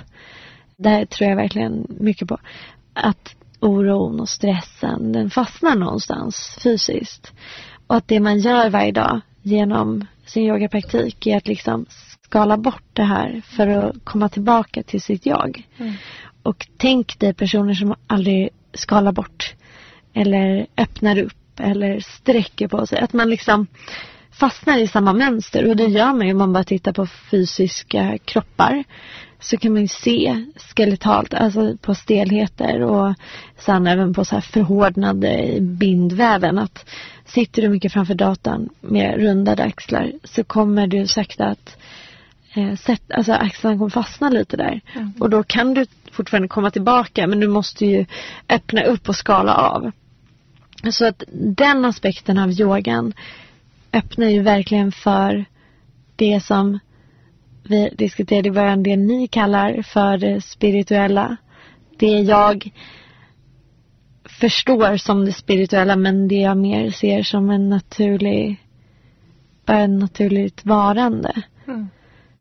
Det 0.77 0.89
här 0.89 1.05
tror 1.05 1.29
jag 1.29 1.37
verkligen 1.37 1.87
mycket 1.99 2.27
på. 2.27 2.37
Att 2.93 3.35
oron 3.59 4.19
och 4.19 4.29
stressen, 4.29 5.11
den 5.11 5.29
fastnar 5.29 5.75
någonstans 5.75 6.57
fysiskt. 6.63 7.33
Och 7.87 7.95
att 7.95 8.07
det 8.07 8.19
man 8.19 8.39
gör 8.39 8.69
varje 8.69 8.91
dag 8.91 9.21
genom 9.41 10.05
sin 10.25 10.43
yogapraktik 10.43 11.27
är 11.27 11.37
att 11.37 11.47
liksom 11.47 11.85
skala 12.21 12.57
bort 12.57 12.83
det 12.93 13.03
här 13.03 13.41
för 13.45 13.67
att 13.67 13.95
komma 14.03 14.29
tillbaka 14.29 14.83
till 14.83 15.01
sitt 15.01 15.25
jag. 15.25 15.67
Mm. 15.77 15.93
Och 16.43 16.67
tänk 16.77 17.19
dig 17.19 17.33
personer 17.33 17.73
som 17.73 17.95
aldrig 18.07 18.49
skalar 18.73 19.11
bort 19.11 19.53
eller 20.13 20.67
öppnar 20.77 21.19
upp 21.19 21.59
eller 21.59 21.99
sträcker 21.99 22.67
på 22.67 22.87
sig. 22.87 22.99
Att 22.99 23.13
man 23.13 23.29
liksom 23.29 23.67
fastnar 24.31 24.77
i 24.77 24.87
samma 24.87 25.13
mönster 25.13 25.69
och 25.69 25.75
det 25.75 25.85
gör 25.85 26.13
man 26.13 26.27
ju 26.27 26.31
om 26.31 26.37
man 26.37 26.53
bara 26.53 26.63
tittar 26.63 26.93
på 26.93 27.07
fysiska 27.07 28.17
kroppar. 28.25 28.83
Så 29.39 29.57
kan 29.57 29.73
man 29.73 29.81
ju 29.81 29.87
se 29.87 30.45
skeletalt, 30.55 31.33
alltså 31.33 31.77
på 31.81 31.95
stelheter 31.95 32.81
och 32.81 33.13
sen 33.57 33.87
även 33.87 34.13
på 34.13 34.25
så 34.25 34.35
här 34.35 34.41
förhårdnade 34.41 35.57
bindväven 35.61 36.59
att 36.59 36.89
sitter 37.25 37.61
du 37.61 37.69
mycket 37.69 37.93
framför 37.93 38.15
datan 38.15 38.69
med 38.81 39.15
rundade 39.15 39.63
axlar 39.63 40.11
så 40.23 40.43
kommer 40.43 40.87
du 40.87 41.07
sakta 41.07 41.45
att 41.45 41.77
eh, 42.53 42.75
sätt, 42.75 43.01
alltså 43.13 43.33
axlarna 43.33 43.77
kommer 43.77 43.89
fastna 43.89 44.29
lite 44.29 44.57
där. 44.57 44.81
Mm. 44.95 45.13
Och 45.19 45.29
då 45.29 45.43
kan 45.43 45.73
du 45.73 45.85
fortfarande 46.11 46.47
komma 46.47 46.71
tillbaka 46.71 47.27
men 47.27 47.39
du 47.39 47.47
måste 47.47 47.85
ju 47.85 48.05
öppna 48.49 48.83
upp 48.83 49.09
och 49.09 49.15
skala 49.15 49.53
av. 49.53 49.91
Så 50.91 51.05
att 51.05 51.23
den 51.31 51.85
aspekten 51.85 52.37
av 52.37 52.51
yogan 52.51 53.13
öppnar 53.93 54.27
ju 54.27 54.41
verkligen 54.41 54.91
för 54.91 55.45
det 56.15 56.43
som 56.43 56.79
vi 57.63 57.89
diskuterade 57.97 58.47
i 58.47 58.51
början, 58.51 58.83
det 58.83 58.97
ni 58.97 59.27
kallar 59.27 59.81
för 59.81 60.17
det 60.17 60.41
spirituella. 60.41 61.37
Det 61.97 62.19
jag 62.19 62.71
förstår 64.29 64.97
som 64.97 65.25
det 65.25 65.33
spirituella 65.33 65.95
men 65.95 66.27
det 66.27 66.35
jag 66.35 66.57
mer 66.57 66.91
ser 66.91 67.23
som 67.23 67.49
en 67.49 67.69
naturlig, 67.69 68.65
bara 69.65 69.77
en 69.77 69.99
naturligt 69.99 70.65
varande. 70.65 71.43
Mm. 71.67 71.89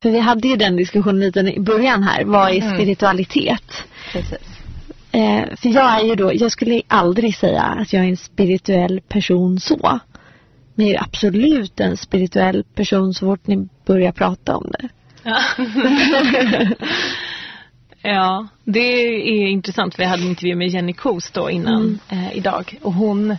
För 0.03 0.11
vi 0.11 0.19
hade 0.19 0.49
ju 0.49 0.57
den 0.57 0.77
diskussionen 0.77 1.21
lite 1.21 1.41
i 1.41 1.61
början 1.61 2.03
här. 2.03 2.25
Vad 2.25 2.51
är 2.51 2.61
mm. 2.61 2.75
spiritualitet? 2.75 3.85
Precis. 4.13 4.59
Eh, 5.13 5.57
för 5.57 5.69
jag 5.69 6.01
är 6.01 6.05
ju 6.05 6.15
då, 6.15 6.35
jag 6.35 6.53
skulle 6.53 6.83
aldrig 6.89 7.37
säga 7.37 7.63
att 7.63 7.93
jag 7.93 8.05
är 8.05 8.09
en 8.09 8.17
spirituell 8.17 9.01
person 9.09 9.61
så. 9.61 10.01
Men 10.79 10.87
jag 10.87 10.97
är 10.97 11.03
absolut 11.03 11.81
en 11.81 11.97
spirituell 11.97 12.65
person 12.75 13.15
så 13.15 13.27
fort 13.27 13.47
ni 13.47 13.69
börjar 13.87 14.13
prata 14.13 14.57
om 14.57 14.73
det. 14.79 14.89
Ja, 15.23 15.41
ja 18.11 18.49
det 18.65 18.81
är 18.81 19.49
intressant. 19.49 19.95
För 19.95 20.03
jag 20.03 20.11
hade 20.11 20.23
en 20.23 20.29
intervju 20.29 20.55
med 20.57 20.69
Jenny 20.69 20.93
Kos 20.93 21.31
då 21.31 21.51
innan 21.51 22.01
mm. 22.11 22.25
eh, 22.25 22.37
idag. 22.37 22.79
Och 22.83 22.93
hon 22.93 23.37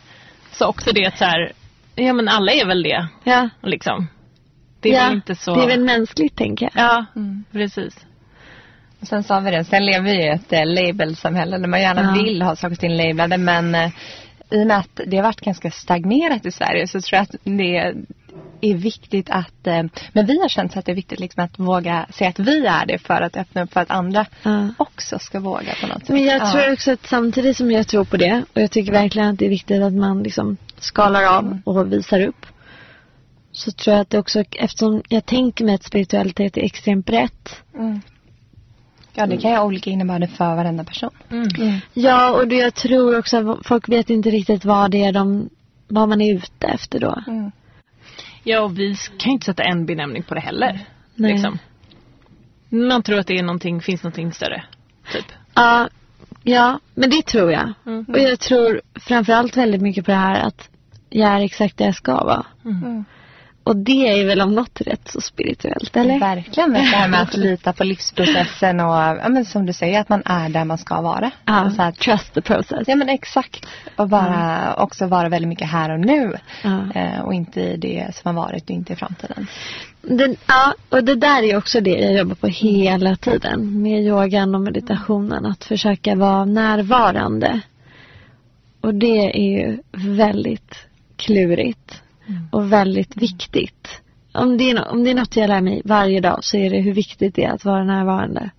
sa 0.51 0.67
också 0.67 0.91
det 0.91 1.05
att 1.05 1.17
så 1.17 1.25
här, 1.25 1.51
ja 1.95 2.13
men 2.13 2.27
alla 2.27 2.51
är 2.51 2.65
väl 2.65 2.83
det. 2.83 3.07
Ja. 3.23 3.49
Liksom. 3.61 4.07
Det 4.79 4.89
är 4.89 4.93
ja, 4.93 5.03
väl 5.03 5.13
inte 5.13 5.35
så... 5.35 5.55
det 5.55 5.63
är 5.63 5.67
väl 5.67 5.83
mänskligt 5.83 6.35
tänker 6.35 6.69
jag. 6.73 6.83
Ja, 6.83 7.05
mm. 7.15 7.43
precis. 7.51 8.05
Och 9.01 9.07
sen 9.07 9.23
sa 9.23 9.39
vi 9.39 9.51
det, 9.51 9.63
sen 9.63 9.85
lever 9.85 10.05
vi 10.05 10.23
i 10.23 10.27
ett 10.27 10.53
äh, 10.53 10.65
labelsamhälle 10.65 11.57
där 11.57 11.67
man 11.67 11.81
gärna 11.81 12.01
ja. 12.01 12.23
vill 12.23 12.41
ha 12.41 12.55
saker 12.55 12.75
och 12.75 12.79
ting 12.79 12.97
labelade 12.97 13.37
men 13.37 13.75
äh, 13.75 13.91
i 14.51 14.63
och 14.63 14.67
med 14.67 14.77
att 14.77 14.99
det 15.07 15.17
har 15.17 15.23
varit 15.23 15.41
ganska 15.41 15.71
stagnerat 15.71 16.45
i 16.45 16.51
Sverige 16.51 16.87
så 16.87 17.01
tror 17.01 17.17
jag 17.17 17.23
att 17.23 17.35
det 17.43 17.95
är 18.61 18.75
viktigt 18.75 19.29
att, 19.29 19.67
äh, 19.67 19.83
men 20.13 20.25
vi 20.25 20.41
har 20.41 20.49
känt 20.49 20.77
att 20.77 20.85
det 20.85 20.91
är 20.91 20.95
viktigt 20.95 21.19
liksom 21.19 21.43
att 21.43 21.59
våga 21.59 22.05
säga 22.09 22.29
att 22.29 22.39
vi 22.39 22.65
är 22.65 22.85
det 22.85 22.97
för 22.97 23.21
att 23.21 23.37
öppna 23.37 23.63
upp 23.63 23.73
för 23.73 23.79
att 23.79 23.91
andra 23.91 24.25
ja. 24.43 24.67
också 24.77 25.19
ska 25.19 25.39
våga 25.39 25.73
på 25.81 25.87
något 25.87 25.99
sätt. 25.99 26.09
Men 26.09 26.23
jag 26.23 26.51
tror 26.51 26.73
också 26.73 26.91
att 26.91 27.07
samtidigt 27.07 27.57
som 27.57 27.71
jag 27.71 27.87
tror 27.87 28.03
på 28.03 28.17
det 28.17 28.43
och 28.53 28.61
jag 28.61 28.71
tycker 28.71 28.91
verkligen 28.91 29.27
att 29.27 29.39
det 29.39 29.45
är 29.45 29.49
viktigt 29.49 29.81
att 29.81 29.93
man 29.93 30.23
liksom 30.23 30.57
skalar 30.77 31.23
av 31.23 31.61
och 31.65 31.93
visar 31.93 32.21
upp 32.21 32.45
så 33.51 33.71
tror 33.71 33.93
jag 33.93 34.01
att 34.01 34.09
det 34.09 34.19
också, 34.19 34.43
eftersom 34.51 35.01
jag 35.09 35.25
tänker 35.25 35.65
mig 35.65 35.75
att 35.75 35.83
spiritualitet 35.83 36.57
är 36.57 36.61
extremt 36.61 37.05
brett. 37.05 37.55
Mm. 37.75 38.01
Ja, 39.19 39.27
det 39.27 39.37
kan 39.37 39.51
ju 39.51 39.57
ha 39.57 39.63
olika 39.63 39.89
innebörder 39.89 40.27
för 40.27 40.55
varenda 40.55 40.83
person. 40.83 41.09
Mm. 41.29 41.47
Mm. 41.57 41.77
Ja, 41.93 42.31
och 42.31 42.47
det, 42.47 42.55
jag 42.55 42.73
tror 42.73 43.19
också 43.19 43.37
att 43.37 43.67
folk 43.67 43.89
vet 43.89 44.09
inte 44.09 44.29
riktigt 44.29 44.65
vad 44.65 44.91
det 44.91 45.03
är 45.03 45.11
de, 45.11 45.49
vad 45.87 46.09
man 46.09 46.21
är 46.21 46.35
ute 46.35 46.67
efter 46.67 46.99
då. 46.99 47.23
Mm. 47.27 47.51
Ja, 48.43 48.61
och 48.61 48.79
vi 48.79 48.95
kan 49.17 49.29
ju 49.29 49.33
inte 49.33 49.45
sätta 49.45 49.63
en 49.63 49.85
benämning 49.85 50.23
på 50.23 50.33
det 50.33 50.39
heller. 50.39 50.85
Nej. 51.15 51.31
Liksom. 51.31 51.59
Man 52.69 53.03
tror 53.03 53.19
att 53.19 53.27
det 53.27 53.37
är 53.37 53.43
någonting, 53.43 53.81
finns 53.81 54.03
någonting 54.03 54.33
större. 54.33 54.63
Typ. 55.13 55.25
Ja, 55.53 55.89
ja, 56.43 56.79
men 56.93 57.09
det 57.09 57.25
tror 57.25 57.51
jag. 57.51 57.73
Mm. 57.85 58.05
Och 58.09 58.19
jag 58.19 58.39
tror 58.39 58.81
framförallt 58.95 59.57
väldigt 59.57 59.81
mycket 59.81 60.05
på 60.05 60.11
det 60.11 60.17
här 60.17 60.41
att 60.41 60.69
jag 61.09 61.29
är 61.29 61.39
exakt 61.39 61.77
där 61.77 61.85
jag 61.85 61.95
ska 61.95 62.13
vara. 62.13 62.45
Mm. 62.65 63.05
Och 63.63 63.75
det 63.77 64.21
är 64.21 64.25
väl 64.25 64.41
om 64.41 64.55
något 64.55 64.81
rätt 64.81 65.07
så 65.07 65.21
spirituellt, 65.21 65.97
eller? 65.97 66.19
Verkligen 66.19 66.73
det 66.73 66.79
här 66.79 67.07
med 67.07 67.21
att 67.21 67.37
lita 67.37 67.73
på 67.73 67.83
livsprocessen 67.83 68.79
och 68.79 68.95
ja, 68.95 69.29
men 69.29 69.45
som 69.45 69.65
du 69.65 69.73
säger 69.73 70.01
att 70.01 70.09
man 70.09 70.21
är 70.25 70.49
där 70.49 70.65
man 70.65 70.77
ska 70.77 71.01
vara. 71.01 71.31
Ja, 71.45 71.71
Så 71.75 71.81
att, 71.81 71.95
trust 71.97 72.33
the 72.33 72.41
process. 72.41 72.83
ja 72.87 72.95
men 72.95 73.09
exakt. 73.09 73.65
Och 73.95 74.09
bara 74.09 74.73
också 74.75 75.07
vara 75.07 75.29
väldigt 75.29 75.49
mycket 75.49 75.67
här 75.69 75.91
och 75.93 75.99
nu. 75.99 76.33
Eh, 76.95 77.19
och 77.21 77.33
inte 77.33 77.61
i 77.61 77.77
det 77.77 78.15
som 78.15 78.35
har 78.35 78.43
varit 78.43 78.63
och 78.63 78.69
inte 78.69 78.93
i 78.93 78.95
framtiden. 78.95 79.47
Den, 80.01 80.35
ja, 80.47 80.73
och 80.89 81.03
det 81.03 81.15
där 81.15 81.43
är 81.43 81.57
också 81.57 81.81
det 81.81 81.99
jag 81.99 82.13
jobbar 82.13 82.35
på 82.35 82.47
hela 82.47 83.15
tiden 83.15 83.81
med 83.81 84.03
yogan 84.03 84.55
och 84.55 84.61
meditationen. 84.61 85.45
Att 85.45 85.63
försöka 85.63 86.15
vara 86.15 86.45
närvarande. 86.45 87.59
Och 88.81 88.93
det 88.95 89.35
är 89.37 89.59
ju 89.59 89.77
väldigt 89.91 90.75
klurigt 91.15 92.01
och 92.51 92.71
väldigt 92.71 93.17
viktigt. 93.17 94.01
Om 94.31 94.57
det, 94.57 94.71
är, 94.71 94.87
om 94.87 95.03
det 95.03 95.09
är 95.09 95.15
något 95.15 95.35
jag 95.35 95.47
lär 95.47 95.61
mig 95.61 95.81
varje 95.85 96.21
dag 96.21 96.43
så 96.43 96.57
är 96.57 96.69
det 96.69 96.81
hur 96.81 96.93
viktigt 96.93 97.35
det 97.35 97.43
är 97.43 97.51
att 97.51 97.65
vara 97.65 97.83
närvarande. 97.83 98.49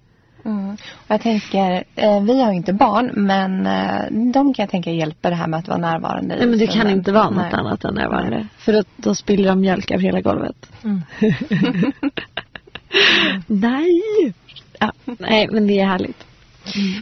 Mm. 0.45 0.73
Och 0.73 1.09
jag 1.09 1.21
tänker, 1.21 1.85
eh, 1.95 2.23
vi 2.23 2.43
har 2.43 2.51
ju 2.51 2.57
inte 2.57 2.73
barn 2.73 3.11
men 3.15 3.67
eh, 3.67 4.33
de 4.33 4.55
kan 4.55 4.63
jag 4.63 4.71
tänka 4.71 4.91
hjälper 4.91 5.31
det 5.31 5.37
här 5.37 5.47
med 5.47 5.59
att 5.59 5.69
vara 5.69 5.79
närvarande. 5.79 6.37
Nej, 6.37 6.47
men 6.47 6.59
det 6.59 6.67
kan 6.67 6.91
inte 6.91 7.13
vara 7.13 7.31
något 7.31 7.53
Nej. 7.53 7.53
annat 7.53 7.85
än 7.85 7.95
närvarande. 7.95 8.47
För 8.59 8.75
att 8.75 8.87
då 8.97 9.15
spiller 9.15 9.49
de 9.49 9.61
mjölk 9.61 9.91
över 9.91 10.03
hela 10.03 10.21
golvet. 10.21 10.73
Mm. 10.85 11.03
Nej! 13.47 14.03
Ja, 14.79 14.93
nej, 15.19 15.49
men 15.53 15.67
det 15.67 15.81
är 15.81 15.87
härligt. 15.87 16.27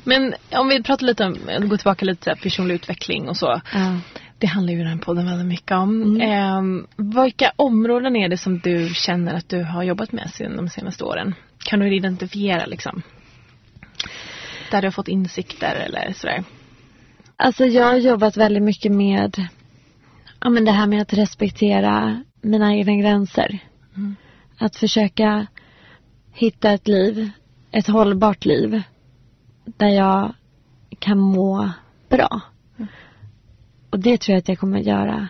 Men 0.05 0.35
om 0.53 0.69
vi 0.69 0.83
pratar 0.83 1.07
lite 1.07 1.25
om, 1.25 1.37
gå 1.69 1.77
tillbaka 1.77 2.05
lite 2.05 2.35
till 2.35 2.43
personlig 2.43 2.75
utveckling 2.75 3.29
och 3.29 3.37
så. 3.37 3.61
Ja. 3.75 3.97
Det 4.39 4.47
handlar 4.47 4.73
ju 4.73 4.85
den 4.85 4.99
podden 4.99 5.27
väldigt 5.27 5.47
mycket 5.47 5.73
om. 5.73 6.03
Mm. 6.03 6.21
Ehm, 6.21 6.87
vilka 6.97 7.53
områden 7.57 8.17
är 8.17 8.29
det 8.29 8.37
som 8.37 8.59
du 8.59 8.89
känner 8.95 9.35
att 9.35 9.49
du 9.49 9.63
har 9.63 9.83
jobbat 9.83 10.13
med 10.13 10.31
sen 10.31 10.57
de 10.57 10.69
senaste 10.69 11.05
åren? 11.05 11.35
Kan 11.59 11.81
du 11.81 11.97
identifiera 11.97 12.67
liksom? 12.67 13.03
Där 14.71 14.83
du 14.83 14.87
har 14.87 14.93
fått 14.93 15.09
insikter 15.09 15.75
eller 15.75 16.13
sådär? 16.13 16.45
Alltså 17.37 17.65
jag 17.65 17.85
har 17.85 17.97
jobbat 17.97 18.37
väldigt 18.37 18.63
mycket 18.63 18.93
med 18.93 19.47
ja, 20.41 20.51
men 20.51 20.65
det 20.65 20.73
här 20.73 20.87
med 20.87 21.03
att 21.03 21.13
respektera 21.13 22.23
mina 22.43 22.75
egna 22.75 22.95
gränser. 22.95 23.59
Mm. 23.97 24.17
Att 24.59 24.77
försöka 24.77 25.47
hitta 26.33 26.71
ett 26.71 26.89
liv, 26.89 27.31
ett 27.71 27.87
hållbart 27.87 28.45
liv 28.45 28.83
där 29.65 29.89
jag 29.89 30.35
kan 30.99 31.19
må 31.19 31.71
bra. 32.09 32.41
Och 33.91 33.99
det 33.99 34.21
tror 34.21 34.35
jag 34.35 34.39
att 34.39 34.49
jag 34.49 34.59
kommer 34.59 34.79
göra 34.79 35.29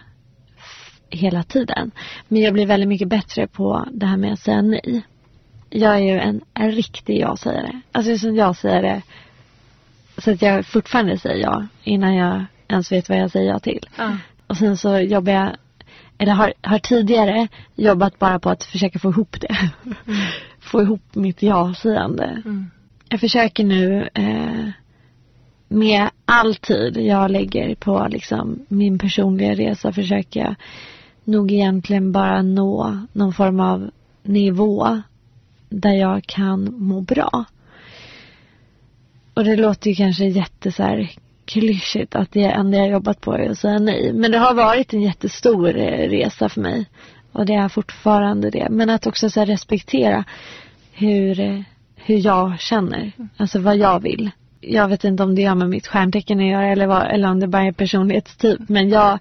hela 1.11 1.43
tiden. 1.43 1.91
Men 2.29 2.43
jag 2.43 2.53
blir 2.53 2.67
väldigt 2.67 2.89
mycket 2.89 3.09
bättre 3.09 3.47
på 3.47 3.85
det 3.93 4.07
här 4.07 4.17
med 4.17 4.33
att 4.33 4.41
säga 4.41 4.63
nej. 4.63 5.03
Jag 5.71 5.95
är 5.95 5.99
ju 5.99 6.19
en, 6.19 6.41
en 6.55 6.73
riktig 6.73 7.21
ja-sägare. 7.21 7.81
Alltså 7.93 8.19
som 8.19 8.37
jag 8.37 8.57
säger 8.57 8.83
det 8.83 9.03
så 10.19 10.31
att 10.31 10.43
jag 10.43 10.67
fortfarande 10.67 11.19
säger 11.19 11.43
ja 11.43 11.67
innan 11.85 12.15
jag 12.15 12.45
ens 12.69 12.93
vet 12.93 13.09
vad 13.09 13.19
jag 13.19 13.31
säger 13.31 13.51
ja 13.51 13.59
till. 13.59 13.89
Ja. 13.97 14.17
Och 14.47 14.57
sen 14.57 14.77
så 14.77 14.99
jobbar 14.99 15.33
jag, 15.33 15.57
eller 16.19 16.33
har, 16.33 16.53
har 16.63 16.79
tidigare 16.79 17.49
jobbat 17.75 18.19
bara 18.19 18.39
på 18.39 18.51
att 18.51 18.65
försöka 18.65 18.99
få 18.99 19.11
ihop 19.11 19.37
det. 19.41 19.71
få 20.61 20.83
ihop 20.83 21.15
mitt 21.15 21.43
ja-sägande. 21.43 22.25
Mm. 22.25 22.71
Jag 23.09 23.21
försöker 23.21 23.65
nu 23.65 24.09
eh, 24.15 24.69
med 25.69 26.11
all 26.25 26.55
tid 26.55 26.97
jag 26.97 27.31
lägger 27.31 27.75
på 27.75 28.07
liksom 28.11 28.67
min 28.69 28.99
personliga 28.99 29.55
resa 29.55 29.93
försöker 29.93 30.41
jag 30.41 30.55
nog 31.25 31.53
egentligen 31.53 32.13
bara 32.13 32.43
nå 32.43 32.99
någon 33.13 33.33
form 33.33 33.61
av 33.61 33.91
nivå 34.23 35.03
där 35.69 35.93
jag 35.93 36.25
kan 36.27 36.75
må 36.79 37.01
bra. 37.01 37.45
Och 39.35 39.45
det 39.45 39.57
låter 39.57 39.91
ju 39.91 39.97
kanske 39.97 40.25
jätte 40.25 40.73
så 40.73 40.83
här 40.83 41.11
klyschigt 41.45 42.15
att 42.15 42.33
det 42.33 42.45
enda 42.45 42.79
jag 42.79 42.89
jobbat 42.89 43.21
på 43.21 43.33
är 43.33 43.51
att 43.51 43.59
säga 43.59 43.79
nej. 43.79 44.13
Men 44.13 44.31
det 44.31 44.39
har 44.39 44.55
varit 44.55 44.93
en 44.93 45.03
jättestor 45.03 45.77
eh, 45.77 46.09
resa 46.09 46.49
för 46.49 46.61
mig. 46.61 46.87
Och 47.33 47.47
det 47.47 47.55
är 47.55 47.69
fortfarande 47.69 48.51
det. 48.51 48.69
Men 48.71 48.91
att 48.91 49.07
också 49.07 49.31
så 49.31 49.45
respektera 49.45 50.25
hur, 50.93 51.41
eh, 51.41 51.61
hur 51.97 52.27
jag 52.27 52.61
känner. 52.61 53.13
Alltså 53.37 53.59
vad 53.59 53.77
jag 53.77 54.01
vill. 54.01 54.31
Jag 54.61 54.89
vet 54.89 55.05
inte 55.05 55.23
om 55.23 55.35
det 55.35 55.45
har 55.45 55.55
med 55.55 55.71
mitt 55.71 55.87
stjärntecken 55.87 56.39
att 56.39 56.47
göra 56.47 56.67
eller, 56.67 56.87
vad, 56.87 57.07
eller 57.07 57.31
om 57.31 57.41
det 57.41 57.49
bara 57.49 57.63
är 57.63 57.73
personlighetstyp. 57.73 58.69
Men 58.69 58.89
jag 58.89 59.19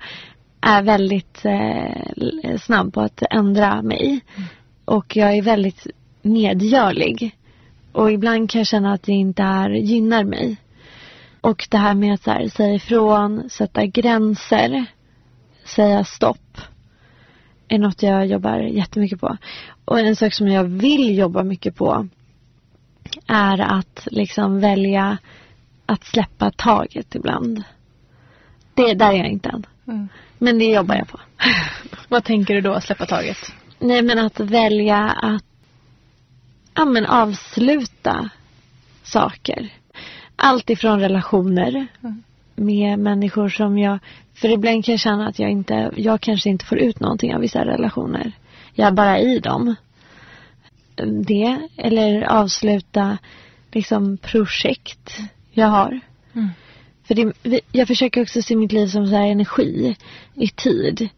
är 0.62 0.84
väldigt 0.84 1.46
eh, 1.46 2.58
snabb 2.58 2.94
på 2.94 3.02
att 3.02 3.24
ändra 3.30 3.82
mig. 3.82 4.20
Och 4.86 5.16
jag 5.16 5.38
är 5.38 5.42
väldigt 5.42 5.88
medgörlig. 6.22 7.36
Och 7.92 8.12
ibland 8.12 8.50
kan 8.50 8.60
jag 8.60 8.68
känna 8.68 8.94
att 8.94 9.04
det 9.04 9.12
inte 9.12 9.44
är, 9.44 9.70
gynnar 9.70 10.24
mig. 10.24 10.58
Och 11.42 11.68
det 11.72 11.78
här 11.78 11.94
med 11.94 12.14
att 12.14 12.24
så 12.24 12.32
här, 12.32 12.48
säga 12.48 12.74
ifrån, 12.74 13.50
sätta 13.50 13.86
gränser, 13.86 14.86
säga 15.66 16.04
stopp. 16.04 16.58
Är 17.68 17.80
något 17.80 18.04
jag 18.04 18.26
jobbar 18.26 18.60
jättemycket 18.60 19.20
på. 19.20 19.38
Och 19.86 20.00
en 20.00 20.16
sak 20.16 20.34
som 20.34 20.48
jag 20.48 20.64
vill 20.64 21.18
jobba 21.18 21.44
mycket 21.44 21.76
på 21.76 22.08
är 23.28 23.60
att 23.60 24.08
liksom 24.12 24.60
välja 24.60 25.18
att 25.86 26.04
släppa 26.04 26.52
taget 26.52 27.16
ibland. 27.16 27.64
Det, 28.74 28.94
där 28.94 29.14
är 29.14 29.18
jag 29.18 29.28
inte 29.28 29.50
än. 29.50 29.66
Mm. 29.88 30.10
Men 30.38 30.60
det 30.60 30.66
jobbar 30.66 30.96
jag 30.96 31.08
på. 31.08 31.20
Vad 32.08 32.24
tänker 32.24 32.54
du 32.54 32.62
då, 32.62 32.82
släppa 32.82 33.06
taget? 33.06 33.38
Nej 33.80 34.02
men 34.02 34.20
att 34.20 34.40
välja 34.40 35.10
att 35.10 35.44
ja, 36.74 36.86
men 36.86 37.06
avsluta 37.06 38.30
saker. 39.04 39.74
Allt 40.36 40.70
ifrån 40.70 41.00
relationer 41.00 41.88
med 42.56 43.00
människor 43.00 43.50
som 43.50 43.78
jag, 43.78 44.00
för 44.34 44.50
ibland 44.50 44.86
kan 44.86 44.94
jag 44.94 45.00
känna 45.00 45.28
att 45.28 45.40
jag 45.40 45.52
inte, 45.52 45.92
jag 45.96 46.22
kanske 46.22 46.50
inte 46.50 46.66
får 46.66 46.78
ut 46.78 47.00
någonting 47.00 47.36
av 47.36 47.42
vissa 47.42 47.66
relationer. 47.66 48.32
Jag 48.74 48.88
är 48.88 48.92
bara 48.92 49.20
i 49.20 49.40
dem. 49.40 49.76
Det, 51.06 51.58
eller 51.78 52.22
avsluta 52.24 53.18
liksom 53.72 54.18
projekt 54.18 55.20
jag 55.52 55.68
har. 55.68 56.00
Mm. 56.34 56.50
För 57.04 57.16
det, 57.16 57.62
jag 57.72 57.88
försöker 57.88 58.22
också 58.22 58.42
se 58.42 58.56
mitt 58.56 58.72
liv 58.72 58.88
som 58.88 59.08
så 59.08 59.16
här 59.16 59.28
energi 59.28 59.96
i 60.36 60.48
tid. 60.48 61.10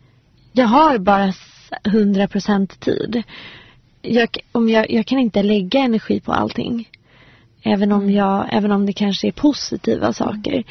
Jag 0.51 0.67
har 0.67 0.97
bara 0.97 1.25
s- 1.27 1.69
100% 1.83 2.79
tid. 2.79 3.23
Jag, 4.01 4.37
om 4.51 4.69
jag, 4.69 4.91
jag 4.91 5.05
kan 5.05 5.19
inte 5.19 5.43
lägga 5.43 5.79
energi 5.79 6.19
på 6.19 6.31
allting. 6.33 6.89
Även 7.63 7.91
om, 7.91 8.09
jag, 8.11 8.47
även 8.51 8.71
om 8.71 8.85
det 8.85 8.93
kanske 8.93 9.27
är 9.27 9.31
positiva 9.31 10.13
saker. 10.13 10.63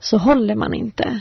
Så 0.00 0.18
håller 0.18 0.54
man 0.54 0.74
inte. 0.74 1.20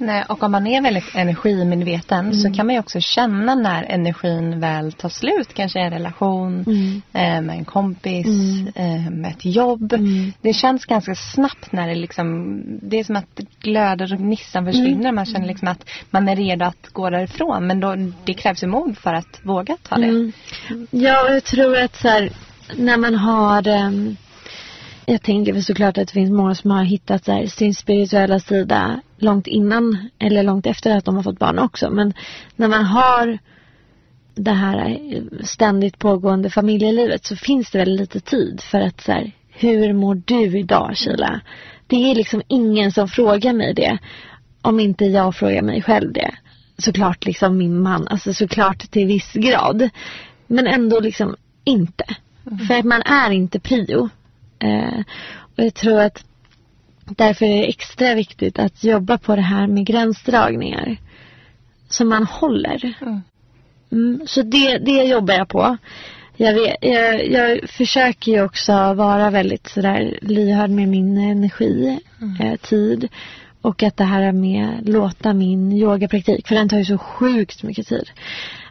Nej, 0.00 0.24
och 0.28 0.42
om 0.42 0.52
man 0.52 0.66
är 0.66 0.82
väldigt 0.82 1.14
energimedveten 1.14 2.34
så 2.34 2.52
kan 2.52 2.66
man 2.66 2.74
ju 2.74 2.78
också 2.80 3.00
känna 3.00 3.54
när 3.54 3.82
energin 3.82 4.60
väl 4.60 4.92
tar 4.92 5.08
slut. 5.08 5.54
Kanske 5.54 5.78
i 5.80 5.82
en 5.82 5.90
relation, 5.90 6.64
Mm. 6.66 7.02
eh, 7.12 7.46
med 7.46 7.56
en 7.58 7.64
kompis, 7.64 8.26
eh, 8.74 9.10
med 9.10 9.30
ett 9.30 9.44
jobb. 9.44 9.92
Mm. 9.92 10.32
Det 10.42 10.52
känns 10.52 10.84
ganska 10.84 11.14
snabbt 11.14 11.72
när 11.72 11.88
det 11.88 11.94
liksom, 11.94 12.60
det 12.82 12.98
är 12.98 13.04
som 13.04 13.16
att 13.16 13.36
det 13.36 13.46
glöder 13.60 14.12
och 14.12 14.18
gnistan 14.18 14.64
försvinner. 14.66 15.12
Man 15.12 15.26
känner 15.26 15.46
liksom 15.46 15.68
att 15.68 15.88
man 16.10 16.28
är 16.28 16.36
redo 16.36 16.64
att 16.64 16.88
gå 16.92 17.10
därifrån. 17.10 17.66
Men 17.66 17.80
då, 17.80 17.96
det 18.24 18.34
krävs 18.34 18.62
ju 18.62 18.66
mod 18.66 18.98
för 18.98 19.14
att 19.14 19.40
våga 19.42 19.76
ta 19.88 19.96
det. 19.96 20.06
Mm. 20.06 20.32
Ja, 20.90 21.30
jag 21.30 21.44
tror 21.44 21.78
att 21.78 21.96
så 21.96 22.08
här, 22.08 22.30
när 22.76 22.96
man 22.96 23.14
har 23.14 23.68
ehm, 23.68 24.16
jag 25.06 25.22
tänker 25.22 25.52
väl 25.52 25.64
såklart 25.64 25.98
att 25.98 26.08
det 26.08 26.12
finns 26.12 26.30
många 26.30 26.54
som 26.54 26.70
har 26.70 26.84
hittat 26.84 27.26
här, 27.26 27.46
sin 27.46 27.74
spirituella 27.74 28.40
sida 28.40 29.00
långt 29.22 29.46
innan 29.46 30.08
eller 30.18 30.42
långt 30.42 30.66
efter 30.66 30.96
att 30.96 31.04
de 31.04 31.16
har 31.16 31.22
fått 31.22 31.38
barn 31.38 31.58
också. 31.58 31.90
Men 31.90 32.14
när 32.56 32.68
man 32.68 32.84
har 32.84 33.38
det 34.34 34.50
här 34.50 34.88
eh, 34.90 35.22
ständigt 35.44 35.98
pågående 35.98 36.50
familjelivet 36.50 37.24
så 37.24 37.36
finns 37.36 37.70
det 37.70 37.78
väl 37.78 37.96
lite 37.96 38.20
tid 38.20 38.60
för 38.60 38.80
att 38.80 39.00
så 39.00 39.12
här, 39.12 39.32
hur 39.48 39.92
mår 39.92 40.22
du 40.24 40.58
idag 40.58 40.96
Kila? 40.96 41.40
Det 41.86 42.10
är 42.10 42.14
liksom 42.14 42.42
ingen 42.48 42.92
som 42.92 43.08
frågar 43.08 43.52
mig 43.52 43.74
det 43.74 43.98
om 44.62 44.80
inte 44.80 45.04
jag 45.04 45.36
frågar 45.36 45.62
mig 45.62 45.82
själv 45.82 46.12
det. 46.12 46.34
Såklart 46.78 47.26
liksom 47.26 47.58
min 47.58 47.82
man, 47.82 48.08
alltså 48.08 48.34
såklart 48.34 48.90
till 48.90 49.06
viss 49.06 49.32
grad. 49.32 49.90
Men 50.46 50.66
ändå 50.66 51.00
liksom 51.00 51.36
inte. 51.64 52.04
För 52.68 52.78
att 52.78 52.84
man 52.84 53.02
är 53.02 53.30
inte 53.30 53.60
prio. 53.60 54.08
Eh, 54.58 55.00
och 55.56 55.64
jag 55.64 55.74
tror 55.74 56.00
att 56.00 56.24
därför 57.16 57.46
är 57.46 57.56
det 57.56 57.68
extra 57.68 58.14
viktigt 58.14 58.58
att 58.58 58.84
jobba 58.84 59.18
på 59.18 59.36
det 59.36 59.42
här 59.42 59.66
med 59.66 59.86
gränsdragningar. 59.86 60.96
Som 61.88 62.08
man 62.08 62.24
håller. 62.24 62.94
Mm. 63.00 63.20
Mm, 63.92 64.20
så 64.26 64.42
det, 64.42 64.78
det 64.78 65.04
jobbar 65.04 65.34
jag 65.34 65.48
på. 65.48 65.76
Jag, 66.36 66.54
vet, 66.54 66.76
jag, 66.80 67.26
jag 67.30 67.70
försöker 67.70 68.32
ju 68.32 68.42
också 68.44 68.72
vara 68.94 69.30
väldigt 69.30 69.68
sådär 69.68 70.18
lyhörd 70.22 70.70
med 70.70 70.88
min 70.88 71.16
energi, 71.16 72.00
eh, 72.40 72.56
tid. 72.56 73.08
Och 73.62 73.82
att 73.82 73.96
det 73.96 74.04
här 74.04 74.32
med 74.32 74.88
låta 74.88 75.34
min 75.34 75.72
yogapraktik, 75.72 76.48
för 76.48 76.54
den 76.54 76.68
tar 76.68 76.78
ju 76.78 76.84
så 76.84 76.98
sjukt 76.98 77.62
mycket 77.62 77.86
tid. 77.86 78.10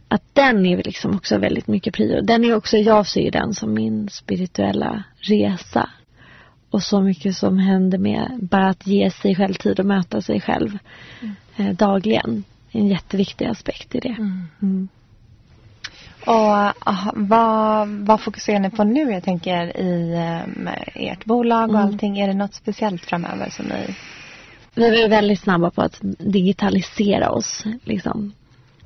Att 0.08 0.24
den 0.34 0.66
är 0.66 0.78
liksom 0.78 1.16
också 1.16 1.38
väldigt 1.38 1.68
mycket 1.68 1.94
prio. 1.94 2.22
Den 2.22 2.44
är 2.44 2.56
också, 2.56 2.78
jag 2.78 3.08
ser 3.08 3.22
ju 3.22 3.30
den 3.30 3.54
som 3.54 3.74
min 3.74 4.10
spirituella 4.10 5.04
resa. 5.20 5.90
Och 6.70 6.84
så 6.84 7.01
mycket 7.01 7.36
som 7.36 7.57
händer 7.57 7.97
med 7.97 8.39
bara 8.41 8.67
att 8.67 8.88
ge 8.88 9.11
sig 9.11 9.36
själv 9.36 9.53
tid 9.53 9.80
och 9.80 9.86
möta 9.86 10.22
sig 10.22 10.41
själv 10.41 10.78
eh, 11.57 11.70
dagligen. 11.70 12.43
En 12.72 12.88
jätteviktig 12.88 13.45
aspekt 13.45 13.95
i 13.95 13.99
det. 13.99 14.15
Mm. 14.61 14.88
Och 16.26 16.88
aha, 16.89 17.11
vad, 17.15 17.88
vad 17.88 18.22
fokuserar 18.22 18.59
ni 18.59 18.70
på 18.70 18.84
nu? 18.84 19.11
Jag 19.11 19.24
tänker 19.24 19.78
i 19.78 20.13
um, 20.45 20.70
ert 20.95 21.26
bolag 21.26 21.70
och 21.70 21.80
allting. 21.80 22.20
Är 22.20 22.28
det 22.28 22.34
något 22.34 22.53
speciellt 22.53 23.05
framöver 23.05 23.49
som 23.49 23.65
ni... 23.65 23.95
Vi 24.76 25.01
var 25.01 25.09
väldigt 25.09 25.39
snabba 25.39 25.72
på 25.72 25.82
att 25.82 25.99
digitalisera 26.20 27.32
oss. 27.32 27.65
Liksom. 27.84 28.34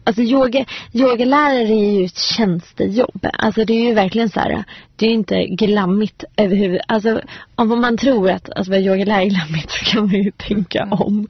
Alltså 0.04 0.22
yoga, 0.22 0.66
yogalärare 0.94 1.74
är 1.74 2.00
ju 2.00 2.06
ett 2.06 2.18
tjänstejobb. 2.18 3.28
Alltså 3.34 3.66
det 3.66 3.74
är 3.74 3.88
ju 3.88 3.94
verkligen 3.94 4.30
så 4.30 4.40
här, 4.40 4.64
det 4.96 5.06
är 5.06 5.10
ju 5.10 5.16
inte 5.16 5.46
glammigt 5.46 6.24
överhuvudtaget. 6.38 6.86
Alltså 6.88 7.22
om 7.56 7.82
man 7.82 7.98
tror 7.98 8.30
att 8.30 8.50
alltså, 8.56 8.72
vara 8.72 8.82
yogalärare 8.82 9.24
är 9.24 9.30
glammigt 9.30 9.72
så 9.72 9.86
kan 9.86 10.06
man 10.06 10.16
ju 10.16 10.32
tänka 10.32 10.88
om. 10.92 11.28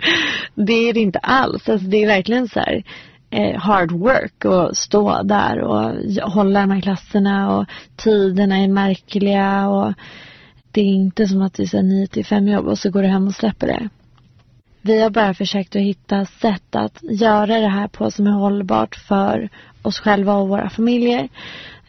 Det 0.56 0.90
är 0.90 0.94
det 0.94 1.00
inte 1.00 1.20
alls. 1.20 1.70
Alltså 1.70 1.88
det 1.88 2.04
är 2.04 2.08
verkligen 2.08 2.48
så 2.48 2.60
här 2.60 2.84
eh, 3.30 3.60
hard 3.60 3.92
work 3.92 4.46
och 4.46 4.78
stå 4.78 5.24
där 5.24 5.60
och 5.60 5.92
hålla 6.32 6.60
de 6.60 6.72
här 6.72 6.82
klasserna 6.82 7.58
och 7.58 7.66
tiderna 7.96 8.58
är 8.58 8.68
märkliga 8.68 9.70
och 9.70 9.94
det 10.72 10.82
är 10.82 10.86
inte 10.86 11.28
som 11.28 11.42
att 11.42 11.54
det 11.54 11.74
är 11.74 11.84
9 11.84 12.08
till 12.08 12.26
5 12.26 12.48
jobb 12.48 12.68
och 12.68 12.80
så 12.80 12.90
går 12.90 13.02
du 13.02 13.08
hem 13.08 13.28
och 13.28 13.36
släpper 13.36 13.68
det. 13.68 13.90
Vi 14.86 15.02
har 15.02 15.10
bara 15.10 15.34
försökt 15.34 15.76
att 15.76 15.82
hitta 15.82 16.26
sätt 16.26 16.76
att 16.76 17.00
göra 17.02 17.60
det 17.60 17.68
här 17.68 17.88
på 17.88 18.12
som 18.12 18.28
är 18.28 18.32
hållbart 18.32 18.96
för 18.96 19.50
oss 19.82 20.00
själva 20.00 20.36
och 20.36 20.50
våra 20.50 20.70
familjer. 20.70 21.30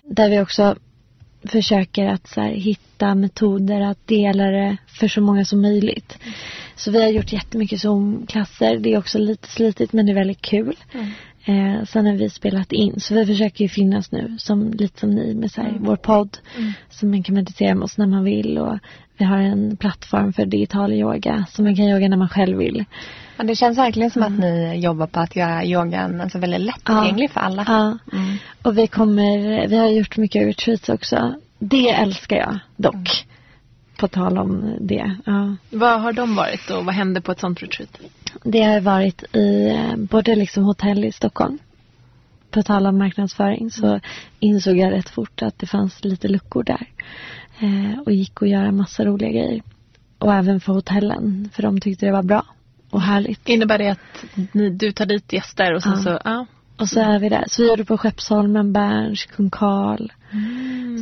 Där 0.02 0.30
vi 0.30 0.40
också 0.40 0.76
försöker 1.44 2.06
att 2.06 2.26
så 2.26 2.40
här, 2.40 2.50
hitta 2.50 3.14
metoder 3.14 3.80
att 3.80 4.06
dela 4.06 4.44
det 4.44 4.76
för 4.86 5.08
så 5.08 5.20
många 5.20 5.44
som 5.44 5.62
möjligt. 5.62 6.18
Så 6.76 6.90
vi 6.90 7.02
har 7.02 7.08
gjort 7.08 7.32
jättemycket 7.32 7.80
Zoom-klasser. 7.80 8.78
Det 8.78 8.92
är 8.92 8.98
också 8.98 9.18
lite 9.18 9.48
slitigt 9.48 9.92
men 9.92 10.06
det 10.06 10.12
är 10.12 10.14
väldigt 10.14 10.42
kul. 10.42 10.76
Eh, 11.44 11.84
sen 11.84 12.06
har 12.06 12.12
vi 12.12 12.30
spelat 12.30 12.72
in. 12.72 13.00
Så 13.00 13.14
vi 13.14 13.26
försöker 13.26 13.64
ju 13.64 13.68
finnas 13.68 14.12
nu 14.12 14.36
som 14.38 14.70
lite 14.70 15.00
som 15.00 15.10
ni 15.10 15.34
med 15.34 15.50
så 15.50 15.62
här, 15.62 15.76
vår 15.80 15.96
podd. 15.96 16.38
Som 16.90 17.10
man 17.10 17.22
kan 17.22 17.34
meditera 17.34 17.74
med 17.74 17.84
oss 17.84 17.98
när 17.98 18.06
man 18.06 18.24
vill. 18.24 18.58
Och 18.58 18.78
vi 19.16 19.24
har 19.24 19.38
en 19.38 19.76
plattform 19.76 20.32
för 20.32 20.46
digital 20.46 20.92
yoga. 20.92 21.46
Så 21.50 21.62
man 21.62 21.76
kan 21.76 21.84
yoga 21.84 22.08
när 22.08 22.16
man 22.16 22.28
själv 22.28 22.58
vill. 22.58 22.84
Ja, 23.36 23.44
det 23.44 23.56
känns 23.56 23.78
verkligen 23.78 24.10
som 24.10 24.22
att 24.22 24.38
ni 24.38 24.80
jobbar 24.80 25.06
på 25.06 25.20
att 25.20 25.36
göra 25.36 25.64
yogan 25.64 26.20
alltså, 26.20 26.38
väldigt 26.38 26.60
lättillgänglig 26.60 27.30
för 27.30 27.40
alla. 27.40 27.64
Ja. 27.68 27.98
Och 28.62 28.78
vi 28.78 28.86
kommer, 28.86 29.66
vi 29.68 29.76
har 29.76 29.88
gjort 29.88 30.16
mycket 30.16 30.46
retreats 30.46 30.88
också. 30.88 31.34
Det 31.58 31.90
älskar 31.90 32.36
jag 32.36 32.58
dock. 32.76 33.26
På 34.04 34.08
tal 34.08 34.38
om 34.38 34.76
det. 34.80 35.16
Ja. 35.24 35.56
Vad 35.70 36.00
har 36.00 36.12
de 36.12 36.36
varit 36.36 36.70
och 36.70 36.84
vad 36.84 36.94
hände 36.94 37.20
på 37.20 37.32
ett 37.32 37.40
sånt 37.40 37.62
retreat? 37.62 37.98
Det 38.42 38.62
har 38.62 38.80
varit 38.80 39.24
i 39.36 39.68
eh, 39.68 39.96
både 39.96 40.34
liksom 40.34 40.64
hotell 40.64 41.04
i 41.04 41.12
Stockholm. 41.12 41.58
På 42.50 42.62
tal 42.62 42.86
om 42.86 42.98
marknadsföring 42.98 43.70
så 43.70 44.00
insåg 44.40 44.76
jag 44.76 44.92
rätt 44.92 45.08
fort 45.08 45.42
att 45.42 45.58
det 45.58 45.66
fanns 45.66 46.04
lite 46.04 46.28
luckor 46.28 46.62
där. 46.62 46.88
Eh, 47.60 48.00
och 48.00 48.12
gick 48.12 48.42
att 48.42 48.48
göra 48.48 48.72
massa 48.72 49.04
roliga 49.04 49.30
grejer. 49.30 49.62
Och 50.18 50.34
även 50.34 50.60
för 50.60 50.72
hotellen. 50.72 51.48
För 51.52 51.62
de 51.62 51.80
tyckte 51.80 52.06
det 52.06 52.12
var 52.12 52.22
bra 52.22 52.44
och 52.90 53.02
härligt. 53.02 53.48
Innebär 53.48 53.78
det 53.78 53.88
att 53.88 54.24
ni, 54.52 54.70
du 54.70 54.92
tar 54.92 55.06
dit 55.06 55.32
gäster 55.32 55.74
och 55.74 55.82
sen 55.82 55.92
Ja. 55.92 55.98
så, 56.02 56.18
ja. 56.24 56.46
Och 56.76 56.88
så 56.88 57.00
är 57.00 57.18
vi 57.18 57.28
där. 57.28 57.44
Så 57.48 57.62
vi 57.62 57.68
gjorde 57.68 57.84
på 57.84 57.98
Skeppsholmen, 57.98 58.72
Berns, 58.72 59.24
Kung 59.24 59.50
Karl. 59.50 60.08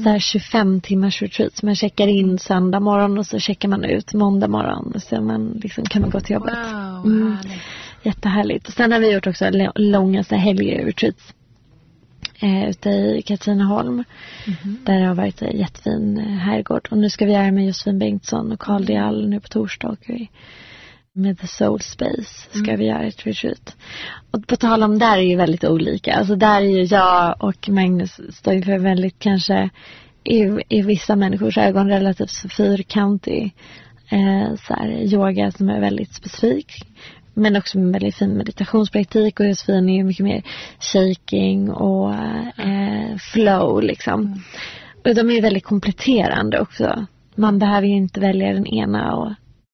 Så 0.04 0.08
här 0.08 0.18
25 0.18 0.80
timmars 0.80 1.22
retreat. 1.22 1.56
Så 1.56 1.66
man 1.66 1.74
checkar 1.76 2.06
in 2.06 2.38
söndag 2.38 2.80
morgon 2.80 3.18
och 3.18 3.26
så 3.26 3.38
checkar 3.38 3.68
man 3.68 3.84
ut 3.84 4.14
måndag 4.14 4.48
morgon. 4.48 5.00
Så 5.00 5.20
man 5.20 5.60
liksom 5.62 5.84
kan 5.84 6.02
man 6.02 6.10
gå 6.10 6.20
till 6.20 6.34
jobbet. 6.34 6.54
Wow, 6.54 7.06
Mm. 7.06 7.36
härligt. 7.36 7.62
Jättehärligt. 8.02 8.68
Och 8.68 8.74
sen 8.74 8.92
har 8.92 9.00
vi 9.00 9.12
gjort 9.12 9.26
också 9.26 9.50
långa 9.74 10.24
så 10.24 10.34
helgretreats. 10.34 11.34
Eh, 12.40 12.68
ute 12.70 12.88
i 12.90 13.22
Katrineholm. 13.26 14.04
Där 14.84 15.00
det 15.00 15.06
har 15.06 15.14
varit 15.14 15.42
en 15.42 15.58
jättefin 15.58 16.18
eh, 16.18 16.24
herrgård. 16.24 16.88
Och 16.90 16.98
nu 16.98 17.10
ska 17.10 17.26
vi 17.26 17.32
göra 17.32 17.52
med 17.52 17.66
Josefin 17.66 17.98
Bengtsson 17.98 18.52
och 18.52 18.60
Carl 18.60 18.84
Diall 18.84 19.28
nu 19.28 19.40
på 19.40 19.48
torsdag. 19.48 19.88
Och 19.88 19.98
vi, 20.06 20.30
med 21.14 21.38
The 21.38 21.46
Soul 21.46 21.80
Space 21.80 22.48
ska 22.52 22.76
vi 22.76 22.86
göra 22.86 23.02
ett 23.02 23.26
retreat. 23.26 23.76
Och 24.30 24.46
på 24.46 24.56
tal 24.56 24.82
om 24.82 24.98
där 24.98 25.16
är 25.16 25.22
ju 25.22 25.36
väldigt 25.36 25.64
olika. 25.64 26.14
Alltså 26.14 26.36
där 26.36 26.60
är 26.60 26.66
ju 26.66 26.82
jag 26.82 27.36
och 27.38 27.68
Magnus 27.68 28.20
står 28.30 28.54
ju 28.54 28.62
för 28.62 28.78
väldigt 28.78 29.18
kanske 29.18 29.70
i, 30.24 30.48
i 30.68 30.82
vissa 30.82 31.16
människors 31.16 31.58
ögon 31.58 31.88
relativt 31.88 32.52
fyrkantig 32.56 33.54
eh, 34.10 34.54
så 34.56 34.74
här, 34.74 34.88
yoga 34.90 35.52
som 35.52 35.68
är 35.68 35.80
väldigt 35.80 36.14
specifik. 36.14 36.86
Men 37.34 37.56
också 37.56 37.78
med 37.78 37.92
väldigt 37.92 38.16
fin 38.16 38.36
meditationspraktik 38.36 39.40
och 39.40 39.46
Josefin 39.46 39.88
är 39.88 39.96
ju 39.96 40.04
mycket 40.04 40.24
mer 40.24 40.42
shaking 40.80 41.70
och 41.70 42.14
eh, 42.14 43.16
flow 43.32 43.82
liksom. 43.82 44.42
Och 45.04 45.14
de 45.14 45.30
är 45.30 45.34
ju 45.34 45.40
väldigt 45.40 45.64
kompletterande 45.64 46.60
också. 46.60 47.06
Man 47.34 47.58
behöver 47.58 47.86
ju 47.86 47.94
inte 47.94 48.20
välja 48.20 48.52
den 48.52 48.66
ena 48.66 49.16
och 49.16 49.32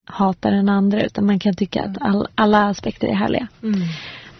hata 0.09 0.49
den 0.49 0.69
andra 0.69 1.03
utan 1.03 1.25
man 1.25 1.39
kan 1.39 1.53
tycka 1.53 1.83
att 1.83 1.97
all, 2.01 2.27
alla 2.35 2.67
aspekter 2.67 3.07
är 3.07 3.13
härliga. 3.13 3.47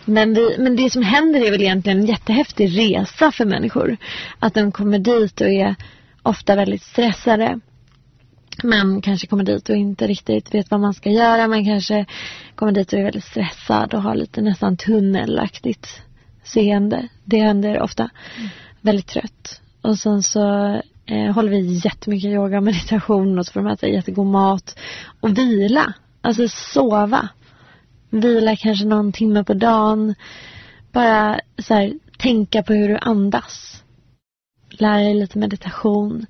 Men, 0.05 0.33
vi, 0.33 0.55
men 0.59 0.75
det 0.75 0.89
som 0.89 1.03
händer 1.03 1.45
är 1.45 1.51
väl 1.51 1.61
egentligen 1.61 1.99
en 1.99 2.05
jättehäftig 2.05 2.77
resa 2.77 3.31
för 3.31 3.45
människor. 3.45 3.97
Att 4.39 4.53
de 4.53 4.71
kommer 4.71 4.99
dit 4.99 5.41
och 5.41 5.47
är 5.47 5.75
ofta 6.23 6.55
väldigt 6.55 6.83
stressade. 6.83 7.59
Man 8.63 9.01
kanske 9.01 9.27
kommer 9.27 9.43
dit 9.43 9.69
och 9.69 9.75
inte 9.75 10.07
riktigt 10.07 10.53
vet 10.53 10.71
vad 10.71 10.79
man 10.79 10.93
ska 10.93 11.09
göra. 11.09 11.47
Man 11.47 11.65
kanske 11.65 12.05
kommer 12.55 12.71
dit 12.71 12.93
och 12.93 12.99
är 12.99 13.03
väldigt 13.03 13.23
stressad 13.23 13.93
och 13.93 14.01
har 14.01 14.15
lite 14.15 14.41
nästan 14.41 14.77
tunnelaktigt 14.77 16.01
seende. 16.43 17.07
Det 17.23 17.39
händer 17.39 17.81
ofta. 17.81 18.09
Väldigt 18.81 19.07
trött. 19.07 19.61
Och 19.81 19.99
sen 19.99 20.23
så 20.23 20.75
eh, 21.09 21.33
håller 21.33 21.49
vi 21.49 21.81
jättemycket 21.83 22.31
yoga 22.31 22.57
och 22.57 22.63
meditation 22.63 23.39
och 23.39 23.45
så 23.45 23.51
får 23.51 23.59
de 23.61 23.69
äta 23.69 23.87
jättegod 23.87 24.27
mat. 24.27 24.79
Och 25.19 25.37
vila. 25.37 25.93
Alltså 26.21 26.47
sova. 26.47 27.29
Vila 28.09 28.55
kanske 28.55 28.85
någon 28.85 29.11
timme 29.11 29.43
på 29.43 29.53
dagen. 29.53 30.15
Bara 30.91 31.39
så 31.57 31.73
här, 31.73 31.93
tänka 32.17 32.63
på 32.63 32.73
hur 32.73 32.87
du 32.89 32.97
andas. 32.97 33.83
Lära 34.69 34.97
dig 34.97 35.13
lite 35.13 35.37
meditation. 35.37 36.25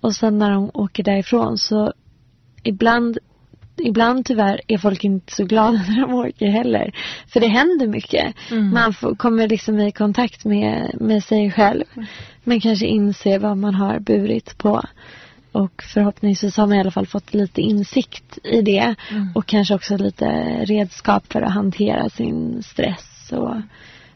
Och 0.00 0.14
sen 0.14 0.38
när 0.38 0.50
de 0.50 0.70
åker 0.74 1.02
därifrån 1.02 1.58
så 1.58 1.92
ibland, 2.62 3.18
ibland 3.76 4.26
tyvärr 4.26 4.60
är 4.68 4.78
folk 4.78 5.04
inte 5.04 5.34
så 5.34 5.44
glada 5.44 5.84
när 5.88 6.00
de 6.00 6.14
åker 6.14 6.46
heller. 6.46 6.94
För 7.26 7.40
det 7.40 7.48
händer 7.48 7.86
mycket. 7.86 8.34
Man 8.72 8.94
får, 8.94 9.14
kommer 9.14 9.48
liksom 9.48 9.80
i 9.80 9.92
kontakt 9.92 10.44
med, 10.44 10.96
med 11.00 11.24
sig 11.24 11.50
själv. 11.50 11.84
Men 12.44 12.60
kanske 12.60 12.86
inser 12.86 13.38
vad 13.38 13.56
man 13.56 13.74
har 13.74 13.98
burit 13.98 14.58
på. 14.58 14.82
Och 15.52 15.82
förhoppningsvis 15.82 16.56
har 16.56 16.66
man 16.66 16.76
i 16.76 16.80
alla 16.80 16.90
fall 16.90 17.06
fått 17.06 17.34
lite 17.34 17.60
insikt 17.60 18.38
i 18.44 18.62
det. 18.62 18.94
Och 19.34 19.46
kanske 19.46 19.74
också 19.74 19.96
lite 19.96 20.26
redskap 20.64 21.32
för 21.32 21.42
att 21.42 21.52
hantera 21.52 22.08
sin 22.08 22.62
stress 22.62 23.32
och 23.32 23.56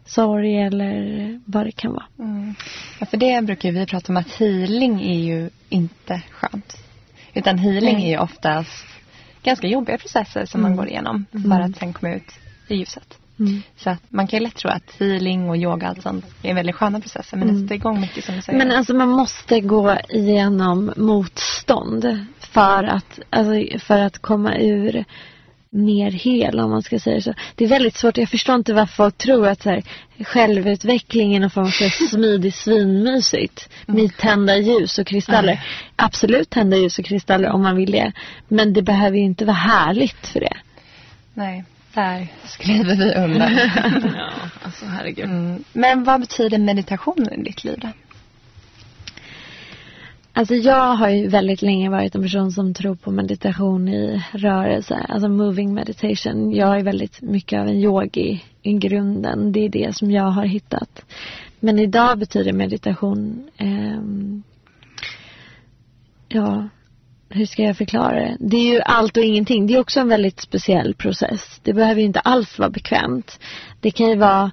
sorg 0.04 0.62
eller 0.62 1.40
vad 1.44 1.66
det 1.66 1.72
kan 1.72 1.92
vara. 1.92 2.04
Ja, 3.00 3.06
för 3.06 3.16
det 3.16 3.44
brukar 3.44 3.72
vi 3.72 3.86
prata 3.86 4.12
om 4.12 4.16
att 4.16 4.32
healing 4.32 5.00
är 5.02 5.18
ju 5.18 5.50
inte 5.68 6.22
skönt. 6.30 6.76
Utan 7.34 7.58
healing 7.58 8.02
är 8.04 8.10
ju 8.10 8.18
oftast 8.18 8.86
ganska 9.46 9.66
jobbiga 9.66 9.98
processer 9.98 10.46
som 10.46 10.62
man 10.62 10.76
går 10.76 10.88
igenom 10.88 11.26
för 11.30 11.60
att 11.60 11.76
sen 11.76 11.92
komma 11.92 12.14
ut 12.14 12.32
i 12.68 12.76
ljuset. 12.76 13.18
Mm. 13.38 13.62
Så 13.76 13.90
att 13.90 14.02
man 14.08 14.26
kan 14.26 14.38
ju 14.38 14.44
lätt 14.44 14.54
tro 14.56 14.70
att 14.70 14.90
healing 14.98 15.50
och 15.50 15.56
yoga 15.56 15.74
och 15.74 15.82
allt 15.84 16.02
sånt 16.02 16.24
är 16.42 16.54
väldigt 16.54 16.74
sköna 16.74 17.00
processer 17.00 17.36
men 17.36 17.48
det 17.48 17.60
sätter 17.62 17.74
igång 17.74 18.00
mycket 18.00 18.24
som 18.24 18.34
du 18.34 18.42
säger. 18.42 18.58
Men 18.58 18.72
alltså 18.72 18.94
man 18.94 19.08
måste 19.08 19.60
gå 19.60 19.96
igenom 20.08 20.92
motstånd 20.96 22.26
för 22.38 22.84
att, 22.84 23.20
alltså, 23.30 23.78
för 23.78 23.98
att 23.98 24.18
komma 24.18 24.56
ur 24.56 25.04
mer 25.76 26.10
hel 26.10 26.60
om 26.60 26.70
man 26.70 26.82
ska 26.82 26.98
säga 26.98 27.20
så. 27.20 27.34
Det 27.54 27.64
är 27.64 27.68
väldigt 27.68 27.96
svårt, 27.96 28.16
jag 28.16 28.28
förstår 28.28 28.54
inte 28.54 28.74
varför 28.74 28.94
folk 28.94 29.18
tror 29.18 29.48
att 29.48 29.62
så 29.62 29.70
här, 29.70 29.82
självutveckling 30.24 31.34
är 31.34 31.40
någon 31.40 31.50
form 31.50 31.64
av 31.64 32.08
smidig 32.08 32.54
svinmysigt. 32.54 33.68
Med 33.86 34.16
tända 34.16 34.56
ljus 34.56 34.98
och 34.98 35.06
kristaller. 35.06 35.64
Absolut 35.96 36.50
tända 36.50 36.76
ljus 36.76 36.98
och 36.98 37.04
kristaller 37.04 37.50
om 37.50 37.62
man 37.62 37.76
vill 37.76 37.90
det. 37.90 38.12
Men 38.48 38.72
det 38.72 38.82
behöver 38.82 39.16
ju 39.16 39.24
inte 39.24 39.44
vara 39.44 39.56
härligt 39.56 40.26
för 40.26 40.40
det. 40.40 40.56
Nej, 41.34 41.64
där 41.94 42.26
skriver 42.44 42.96
vi 42.96 43.14
under. 43.14 43.72
Ja, 44.16 44.32
alltså 44.62 44.84
herregud. 44.86 45.24
Mm. 45.24 45.64
Men 45.72 46.04
vad 46.04 46.20
betyder 46.20 46.58
meditation 46.58 47.28
i 47.32 47.42
ditt 47.42 47.64
liv 47.64 47.78
då? 47.78 47.88
Alltså 50.36 50.54
jag 50.54 50.96
har 50.96 51.08
ju 51.08 51.28
väldigt 51.28 51.62
länge 51.62 51.90
varit 51.90 52.14
en 52.14 52.22
person 52.22 52.52
som 52.52 52.74
tror 52.74 52.94
på 52.94 53.10
meditation 53.10 53.88
i 53.88 54.22
rörelse, 54.32 55.06
alltså 55.08 55.28
moving 55.28 55.74
meditation. 55.74 56.52
Jag 56.52 56.78
är 56.78 56.84
väldigt 56.84 57.22
mycket 57.22 57.60
av 57.60 57.68
en 57.68 57.74
yogi 57.74 58.44
i 58.62 58.72
grunden. 58.72 59.52
Det 59.52 59.60
är 59.60 59.68
det 59.68 59.96
som 59.96 60.10
jag 60.10 60.30
har 60.30 60.44
hittat. 60.44 61.04
Men 61.60 61.78
idag 61.78 62.18
betyder 62.18 62.52
meditation, 62.52 63.50
ehm, 63.56 64.42
ja, 66.28 66.68
hur 67.28 67.46
ska 67.46 67.62
jag 67.62 67.76
förklara 67.76 68.14
det? 68.14 68.36
Det 68.40 68.56
är 68.56 68.72
ju 68.74 68.80
allt 68.80 69.16
och 69.16 69.22
ingenting. 69.22 69.66
Det 69.66 69.74
är 69.74 69.80
också 69.80 70.00
en 70.00 70.08
väldigt 70.08 70.40
speciell 70.40 70.94
process. 70.94 71.60
Det 71.62 71.72
behöver 71.72 72.00
ju 72.00 72.06
inte 72.06 72.20
alls 72.20 72.58
vara 72.58 72.70
bekvämt. 72.70 73.40
Det 73.80 73.90
kan 73.90 74.08
ju 74.08 74.16
vara 74.16 74.50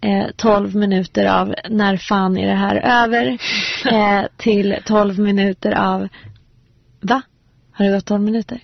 eh, 0.00 0.26
12 0.36 0.74
minuter 0.74 1.26
av 1.26 1.54
när 1.70 1.96
fan 1.96 2.38
är 2.38 2.46
det 2.46 2.54
här 2.54 2.76
över 2.76 3.38
eh, 3.92 4.26
till 4.36 4.76
12 4.84 5.18
minuter 5.18 5.72
av 5.72 6.08
va? 7.00 7.22
Har 7.72 7.84
det 7.84 7.90
gått 7.90 8.06
12 8.06 8.22
minuter? 8.22 8.60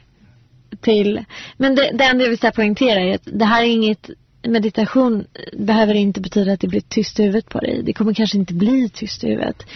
Till, 0.80 1.24
men 1.57 1.74
det, 1.74 1.91
det 1.95 2.05
enda 2.05 2.24
jag 2.24 2.30
vill 2.30 2.39
säga 2.39 2.53
poängtera 2.53 3.01
är 3.01 3.14
att 3.14 3.28
det 3.32 3.45
här 3.45 3.62
är 3.62 3.68
inget 3.68 4.11
meditation 4.49 5.24
behöver 5.53 5.95
inte 5.95 6.20
betyda 6.20 6.53
att 6.53 6.61
det 6.61 6.68
blir 6.68 6.80
tyst 6.80 7.20
i 7.20 7.22
huvudet 7.22 7.49
på 7.49 7.59
dig. 7.59 7.82
Det 7.82 7.93
kommer 7.93 8.14
kanske 8.14 8.39
inte 8.39 8.55
bli 8.55 8.89
tyst 8.89 9.24
i 9.24 9.28
huvudet. 9.28 9.66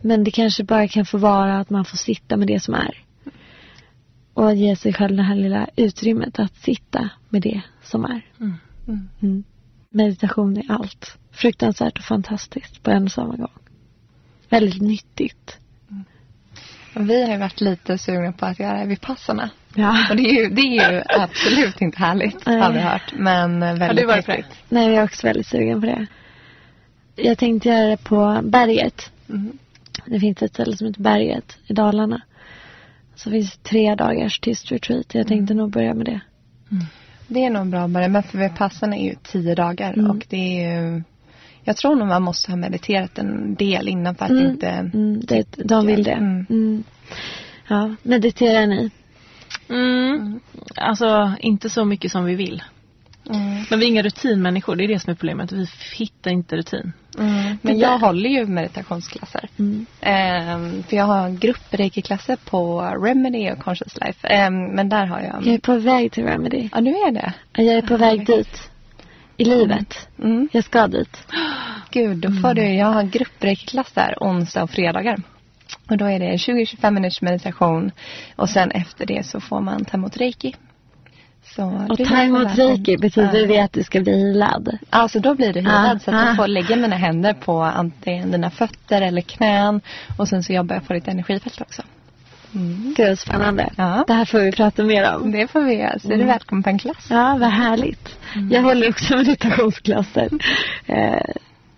Men 0.00 0.24
det 0.24 0.30
kanske 0.30 0.64
bara 0.64 0.88
kan 0.88 1.06
få 1.06 1.18
vara 1.18 1.58
att 1.58 1.70
man 1.70 1.84
får 1.84 1.96
sitta 1.96 2.36
med 2.36 2.48
det 2.48 2.60
som 2.60 2.74
är. 2.74 3.04
Och 4.34 4.54
ge 4.54 4.76
sig 4.76 4.92
själv 4.92 5.16
det 5.16 5.22
här 5.22 5.34
lilla 5.34 5.68
utrymmet 5.76 6.38
att 6.38 6.56
sitta 6.56 7.10
med 7.28 7.42
det 7.42 7.62
som 7.82 8.04
är. 8.04 8.22
Mm. 9.20 9.44
Meditation 9.90 10.56
är 10.56 10.72
allt. 10.72 11.18
Fruktansvärt 11.32 11.98
och 11.98 12.04
fantastiskt 12.04 12.82
på 12.82 12.90
en 12.90 13.04
och 13.04 13.12
samma 13.12 13.36
gång. 13.36 13.58
Väldigt 14.48 14.82
nyttigt. 14.82 15.58
Och 16.94 17.10
Vi 17.10 17.22
har 17.24 17.32
ju 17.32 17.38
varit 17.38 17.60
lite 17.60 17.98
sugna 17.98 18.32
på 18.32 18.46
att 18.46 18.58
göra 18.58 18.84
Vipassana. 18.84 19.50
Ja. 19.74 20.06
Och 20.10 20.16
det 20.16 20.22
är 20.22 20.42
ju, 20.42 20.48
det 20.48 20.60
är 20.60 20.92
ju 20.92 21.02
absolut 21.08 21.80
inte 21.80 21.98
härligt, 21.98 22.46
Nej. 22.46 22.60
har 22.60 22.72
vi 22.72 22.78
hört. 22.78 23.12
Men 23.16 23.60
väldigt 23.60 23.88
Har 23.88 23.94
du 23.94 24.06
varit 24.06 24.26
på 24.26 24.32
det? 24.32 24.44
Nej, 24.68 24.88
jag 24.88 24.96
är 24.96 25.04
också 25.04 25.26
väldigt 25.26 25.46
sugen 25.46 25.80
på 25.80 25.86
det. 25.86 26.06
Jag 27.16 27.38
tänkte 27.38 27.68
göra 27.68 27.86
det 27.86 27.96
på 27.96 28.40
berget. 28.42 29.12
Mm. 29.28 29.58
Det 30.06 30.20
finns 30.20 30.42
ett 30.42 30.54
ställe 30.54 30.76
som 30.76 30.86
heter 30.86 31.02
Berget 31.02 31.58
i 31.66 31.72
Dalarna. 31.72 32.22
Så 33.14 33.30
finns 33.30 33.56
det 33.56 33.68
tre 33.68 33.94
dagars 33.94 34.40
tyst 34.40 34.72
retreat. 34.72 35.14
Jag 35.14 35.26
tänkte 35.26 35.54
nog 35.54 35.70
börja 35.70 35.94
med 35.94 36.06
det. 36.06 36.20
Det 37.32 37.44
är 37.44 37.50
nog 37.50 37.66
bra 37.66 37.88
bara, 37.88 38.08
men 38.08 38.22
för 38.22 38.38
Vipassana 38.38 38.96
är 38.96 39.04
ju 39.04 39.14
tio 39.22 39.54
dagar 39.54 39.92
Mm. 39.92 40.10
och 40.10 40.26
det 40.28 40.64
är 40.64 40.82
ju 40.82 41.02
jag 41.64 41.76
tror 41.76 41.96
nog 41.96 42.08
man 42.08 42.22
måste 42.22 42.50
ha 42.52 42.56
mediterat 42.56 43.18
en 43.18 43.54
del 43.54 43.88
innan 43.88 44.14
för 44.14 44.24
att 44.24 44.30
Mm. 44.30 44.50
inte 44.50 44.68
Mm, 44.68 45.20
det, 45.24 45.44
de 45.64 45.86
vill 45.86 46.02
det. 46.02 46.12
Mm. 46.12 46.46
Mm. 46.50 46.84
Ja, 47.68 47.94
mediterar 48.02 48.66
ni? 48.66 48.90
Mm. 49.68 50.40
Alltså 50.76 51.32
inte 51.40 51.70
så 51.70 51.84
mycket 51.84 52.12
som 52.12 52.24
vi 52.24 52.34
vill. 52.34 52.62
Mm. 53.34 53.64
Men 53.70 53.78
vi 53.78 53.84
är 53.84 53.88
inga 53.88 54.02
rutinmänniskor, 54.02 54.76
det 54.76 54.84
är 54.84 54.88
det 54.88 55.00
som 55.00 55.10
är 55.10 55.14
problemet. 55.14 55.52
Vi 55.52 55.66
hittar 55.94 56.30
inte 56.30 56.56
rutin. 56.56 56.92
Mm. 57.18 57.58
Men 57.62 57.78
jag 57.78 57.98
håller 57.98 58.30
ju 58.30 58.46
meditationsklasser. 58.46 59.48
Mm. 59.58 59.86
Ehm, 60.00 60.82
för 60.82 60.96
jag 60.96 61.04
har 61.04 61.30
gruppreikiklasser 61.30 62.36
på 62.36 62.80
Remedy 62.80 63.50
och 63.50 63.58
Conscious 63.58 63.98
Life. 64.00 64.28
Ehm, 64.28 64.64
men 64.64 64.88
där 64.88 65.06
har 65.06 65.20
jag... 65.20 65.46
Jag 65.46 65.54
är 65.54 65.58
på 65.58 65.78
väg 65.78 66.12
till 66.12 66.24
Remedy. 66.24 66.68
Ja, 66.72 66.80
du 66.80 66.90
är 66.90 67.12
det? 67.12 67.32
Jag 67.52 67.74
är 67.74 67.82
på 67.82 67.96
väg 67.96 68.26
dit. 68.26 68.70
I 69.36 69.44
livet. 69.44 70.08
Mm. 70.18 70.48
Jag 70.52 70.64
ska 70.64 70.86
dit. 70.86 71.26
Gud, 71.90 72.16
då 72.18 72.32
får 72.32 72.54
du... 72.54 72.74
Jag 72.74 72.86
har 72.86 73.02
gruppreikiklasser 73.02 74.14
onsdag 74.20 74.62
och 74.62 74.70
fredagar. 74.70 75.22
Och 75.90 75.96
då 75.96 76.04
är 76.04 76.18
det 76.18 76.36
20-25 76.36 76.90
minuters 76.90 77.22
meditation. 77.22 77.90
Och 78.36 78.50
sen 78.50 78.70
efter 78.70 79.06
det 79.06 79.26
så 79.26 79.40
får 79.40 79.60
man 79.60 79.84
ta 79.84 79.96
emot 79.96 80.16
reiki. 80.16 80.54
Så 81.56 81.64
Och 81.88 81.96
det 81.96 82.02
är 82.02 82.06
ta 82.06 82.22
emot 82.22 82.44
verkligen- 82.44 82.68
reiki 82.70 82.96
betyder 82.96 83.38
Ja. 83.40 83.46
det 83.46 83.58
att 83.58 83.72
du 83.72 83.82
ska 83.82 84.00
bli 84.00 84.12
hilad. 84.16 84.78
Alltså 84.90 85.20
då 85.20 85.34
blir 85.34 85.52
det 85.52 85.60
hilad 85.60 85.96
Ah, 85.96 85.98
så 85.98 86.10
att 86.10 86.16
ah. 86.16 86.26
jag 86.26 86.36
får 86.36 86.46
lägga 86.46 86.76
mina 86.76 86.96
händer 86.96 87.32
på 87.32 87.62
antingen 87.62 88.30
dina 88.30 88.50
fötter 88.50 89.02
eller 89.02 89.20
knän. 89.22 89.80
Och 90.18 90.28
sen 90.28 90.42
så 90.42 90.52
jobbar 90.52 90.74
jag 90.74 90.86
på 90.86 90.92
ditt 90.92 91.08
energifält 91.08 91.60
också. 91.60 91.82
Mm. 92.54 92.94
Gud 92.96 93.18
spännande. 93.18 93.70
Ja. 93.76 94.04
Det 94.06 94.12
här 94.12 94.24
får 94.24 94.38
vi 94.38 94.52
prata 94.52 94.82
mer 94.82 95.14
om. 95.16 95.32
Det 95.32 95.46
får 95.46 95.60
vi 95.60 95.74
göra. 95.74 95.98
Så 95.98 96.12
är 96.12 96.16
du 96.16 96.24
välkommen 96.24 96.62
på 96.62 96.70
en 96.70 96.78
klass. 96.78 97.06
Ja, 97.10 97.36
vad 97.40 97.50
härligt. 97.50 98.18
Jag 98.50 98.62
håller 98.62 98.88
också 98.90 99.16
meditationsklasser. 99.16 100.28
Eh, 100.86 101.20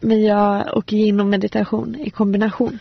men 0.01 0.23
jag 0.25 0.77
åker 0.77 1.20
och 1.20 1.27
meditation 1.27 1.97
i 2.01 2.11
kombination. 2.11 2.79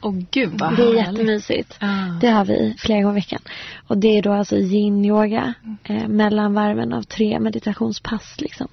Åh 0.00 0.14
gud 0.30 0.50
vad 0.58 0.76
Det 0.76 0.82
är 0.82 0.86
härligt. 0.86 1.18
jättemysigt. 1.18 1.76
Ah. 1.80 1.86
Det 2.20 2.28
har 2.30 2.44
vi 2.44 2.74
flera 2.78 3.00
gånger 3.02 3.14
i 3.16 3.20
veckan. 3.20 3.40
Och 3.86 3.98
det 3.98 4.18
är 4.18 4.22
då 4.22 4.32
alltså 4.32 4.56
yin-yoga 4.56 5.54
eh, 5.84 6.08
mellan 6.08 6.54
varven 6.54 6.92
av 6.92 7.02
tre 7.02 7.40
meditationspass 7.40 8.34
liksom. 8.38 8.68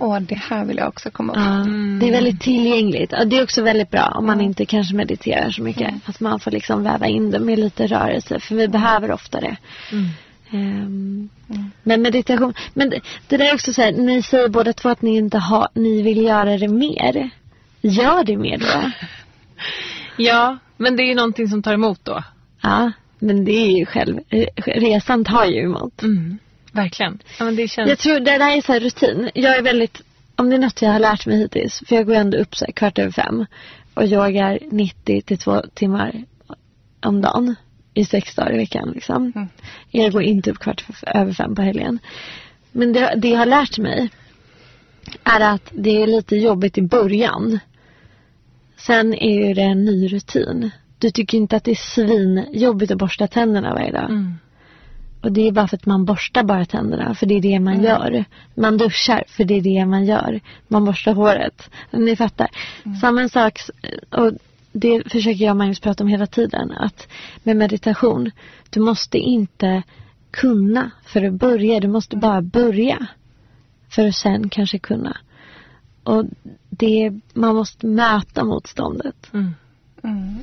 Och 0.00 0.22
det 0.22 0.34
här 0.34 0.64
vill 0.64 0.76
jag 0.76 0.88
också 0.88 1.10
komma 1.10 1.32
Ja, 1.36 1.56
ihåg. 1.58 2.00
Det 2.00 2.08
är 2.08 2.12
väldigt 2.12 2.40
tillgängligt. 2.40 3.12
Och 3.12 3.26
det 3.26 3.38
är 3.38 3.42
också 3.42 3.62
väldigt 3.62 3.90
bra 3.90 4.14
om 4.18 4.26
man 4.26 4.40
inte 4.40 4.66
kanske 4.66 4.94
mediterar 4.94 5.50
så 5.50 5.62
mycket. 5.62 5.94
Att 6.08 6.20
man 6.20 6.40
får 6.40 6.50
liksom 6.50 6.82
väva 6.84 7.06
in 7.06 7.30
det 7.30 7.38
med 7.38 7.58
lite 7.58 7.86
rörelse. 7.86 8.40
För 8.40 8.54
vi 8.54 8.68
behöver 8.68 9.10
ofta 9.12 9.40
det. 9.40 9.56
Ehm, 10.50 11.28
Men 11.82 12.02
meditation. 12.02 12.54
Men 12.74 12.90
det, 12.90 13.00
det 13.28 13.36
där 13.36 13.44
är 13.44 13.54
också 13.54 13.72
så 13.72 13.82
här. 13.82 13.92
Ni 13.92 14.22
säger 14.22 14.48
båda 14.48 14.72
två 14.72 14.88
att 14.88 15.02
ni 15.02 15.16
inte 15.16 15.38
har, 15.38 15.68
ni 15.74 16.02
vill 16.02 16.22
göra 16.24 16.58
det 16.58 16.68
mer. 16.68 17.30
Gör 17.80 18.24
det 18.24 18.36
mer 18.36 18.58
då. 18.58 18.66
Ja, 20.16 20.58
men 20.76 20.96
det 20.96 21.02
är 21.02 21.06
ju 21.06 21.14
någonting 21.14 21.48
som 21.48 21.62
tar 21.62 21.74
emot 21.74 22.04
då. 22.04 22.24
Ja, 22.60 22.92
men 23.18 23.44
det 23.44 23.52
är 23.52 23.78
ju 23.78 23.86
själv. 23.86 24.20
Resan 24.66 25.24
tar 25.24 25.44
ju 25.44 25.60
emot. 25.60 26.02
Mm. 26.02 26.38
Verkligen. 26.72 27.18
Ja, 27.38 27.44
men 27.44 27.56
det 27.56 27.68
känns... 27.68 27.88
Jag 27.88 27.98
tror 27.98 28.20
det 28.20 28.38
där 28.38 28.56
är 28.56 28.60
så 28.60 28.72
rutin. 28.72 29.30
Jag 29.34 29.56
är 29.56 29.62
väldigt, 29.62 30.02
om 30.36 30.50
det 30.50 30.56
är 30.56 30.60
något 30.60 30.82
jag 30.82 30.90
har 30.90 30.98
lärt 30.98 31.26
mig 31.26 31.38
hittills, 31.38 31.82
för 31.86 31.96
jag 31.96 32.06
går 32.06 32.14
ändå 32.14 32.38
upp 32.38 32.56
så 32.56 32.64
här 32.64 32.72
kvart 32.72 32.98
över 32.98 33.12
fem 33.12 33.46
och 33.94 34.04
yogar 34.04 34.58
90 34.70 35.22
till 35.22 35.38
två 35.38 35.62
timmar 35.74 36.24
om 37.00 37.20
dagen 37.20 37.54
i 37.94 38.04
sex 38.04 38.34
dagar 38.34 38.54
i 38.54 38.56
veckan 38.56 38.90
liksom. 38.94 39.32
Mm. 39.34 39.48
Jag 39.90 40.12
går 40.12 40.22
inte 40.22 40.50
upp 40.50 40.58
kvart 40.58 40.84
över 41.06 41.32
fem 41.32 41.54
på 41.54 41.62
helgen. 41.62 41.98
Men 42.72 42.92
det, 42.92 43.14
det 43.16 43.28
jag 43.28 43.38
har 43.38 43.46
lärt 43.46 43.78
mig 43.78 44.10
är 45.24 45.40
att 45.40 45.68
det 45.70 46.02
är 46.02 46.06
lite 46.06 46.36
jobbigt 46.36 46.78
i 46.78 46.82
början. 46.82 47.58
Sen 48.76 49.14
är 49.14 49.46
ju 49.46 49.54
det 49.54 49.62
en 49.62 49.84
ny 49.84 50.08
rutin. 50.08 50.70
Du 50.98 51.10
tycker 51.10 51.38
inte 51.38 51.56
att 51.56 51.64
det 51.64 51.70
är 51.70 51.94
svinjobbigt 51.94 52.92
att 52.92 52.98
borsta 52.98 53.26
tänderna 53.26 53.74
varje 53.74 53.92
dag. 53.92 54.10
Mm. 54.10 54.34
Och 55.22 55.32
det 55.32 55.48
är 55.48 55.52
bara 55.52 55.68
för 55.68 55.76
att 55.76 55.86
man 55.86 56.04
borstar 56.04 56.42
bara 56.42 56.64
tänderna, 56.64 57.14
för 57.14 57.26
det 57.26 57.34
är 57.34 57.40
det 57.40 57.60
man 57.60 57.82
gör. 57.82 58.24
Man 58.54 58.76
duschar, 58.76 59.24
för 59.28 59.44
det 59.44 59.54
är 59.54 59.60
det 59.60 59.86
man 59.86 60.04
gör. 60.04 60.40
Man 60.68 60.84
borstar 60.84 61.14
håret. 61.14 61.70
Ni 61.90 62.16
fattar. 62.16 62.48
Samma 63.00 63.28
sak, 63.28 63.60
och 64.10 64.32
det 64.72 65.12
försöker 65.12 65.44
jag 65.44 65.50
och 65.50 65.56
Magnus 65.56 65.80
prata 65.80 66.04
om 66.04 66.08
hela 66.08 66.26
tiden, 66.26 66.72
att 66.72 67.08
med 67.42 67.56
meditation, 67.56 68.30
du 68.70 68.80
måste 68.80 69.18
inte 69.18 69.82
kunna 70.30 70.90
för 71.04 71.24
att 71.24 71.32
börja. 71.32 71.80
Du 71.80 71.88
måste 71.88 72.16
bara 72.16 72.42
börja. 72.42 73.06
För 73.88 74.08
att 74.08 74.14
sen 74.14 74.48
kanske 74.48 74.78
kunna. 74.78 75.16
Och 76.02 76.24
det, 76.76 77.12
man 77.32 77.54
måste 77.54 77.86
möta 77.86 78.44
motståndet. 78.44 79.30
Mm. 79.34 79.54
Mm. 80.04 80.38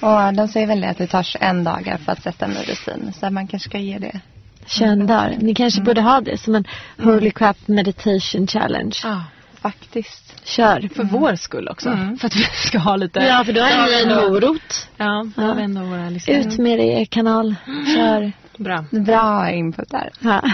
Och 0.00 0.34
de 0.34 0.48
säger 0.48 0.66
väl 0.66 0.84
att 0.84 0.98
det 0.98 1.06
tar 1.06 1.22
21 1.22 1.64
dagar 1.64 1.96
för 1.96 2.12
att 2.12 2.22
sätta 2.22 2.44
en 2.44 2.54
rutin. 2.54 3.12
Så 3.20 3.30
man 3.30 3.46
kanske 3.46 3.68
ska 3.68 3.78
ge 3.78 3.98
det. 3.98 4.20
21 4.66 5.08
dagar. 5.08 5.36
Ni 5.40 5.54
kanske 5.54 5.82
borde 5.82 6.00
ha 6.00 6.20
det 6.20 6.38
som 6.38 6.54
en 6.54 6.64
Holy 6.98 7.30
Crap 7.30 7.68
Meditation 7.68 8.46
Challenge. 8.46 8.96
Ja, 9.02 9.24
Faktiskt. 9.54 10.34
Kör. 10.44 10.88
för 10.94 11.04
vår 11.04 11.34
skull 11.34 11.68
också. 11.68 11.88
Mm. 11.88 12.18
För 12.18 12.26
att 12.26 12.36
vi 12.36 12.44
ska 12.44 12.78
ha 12.78 12.96
lite... 12.96 13.20
Ja, 13.20 13.44
för 13.44 13.52
då 13.52 13.60
är 13.60 13.86
ni 13.86 14.02
en 14.02 14.30
morot. 14.30 14.88
Ja, 14.96 15.26
då 15.36 15.42
har 15.42 15.54
vi 15.54 15.62
ändå 15.62 15.80
våra 15.80 16.10
lyssnare. 16.10 16.38
Ut 16.40 16.58
med 16.58 16.80
er 16.80 17.04
kanal. 17.04 17.54
Kör. 17.96 18.32
Bra. 18.60 18.84
Bra 18.90 19.50
input 19.50 19.88
där. 19.90 20.10
Ja. 20.20 20.42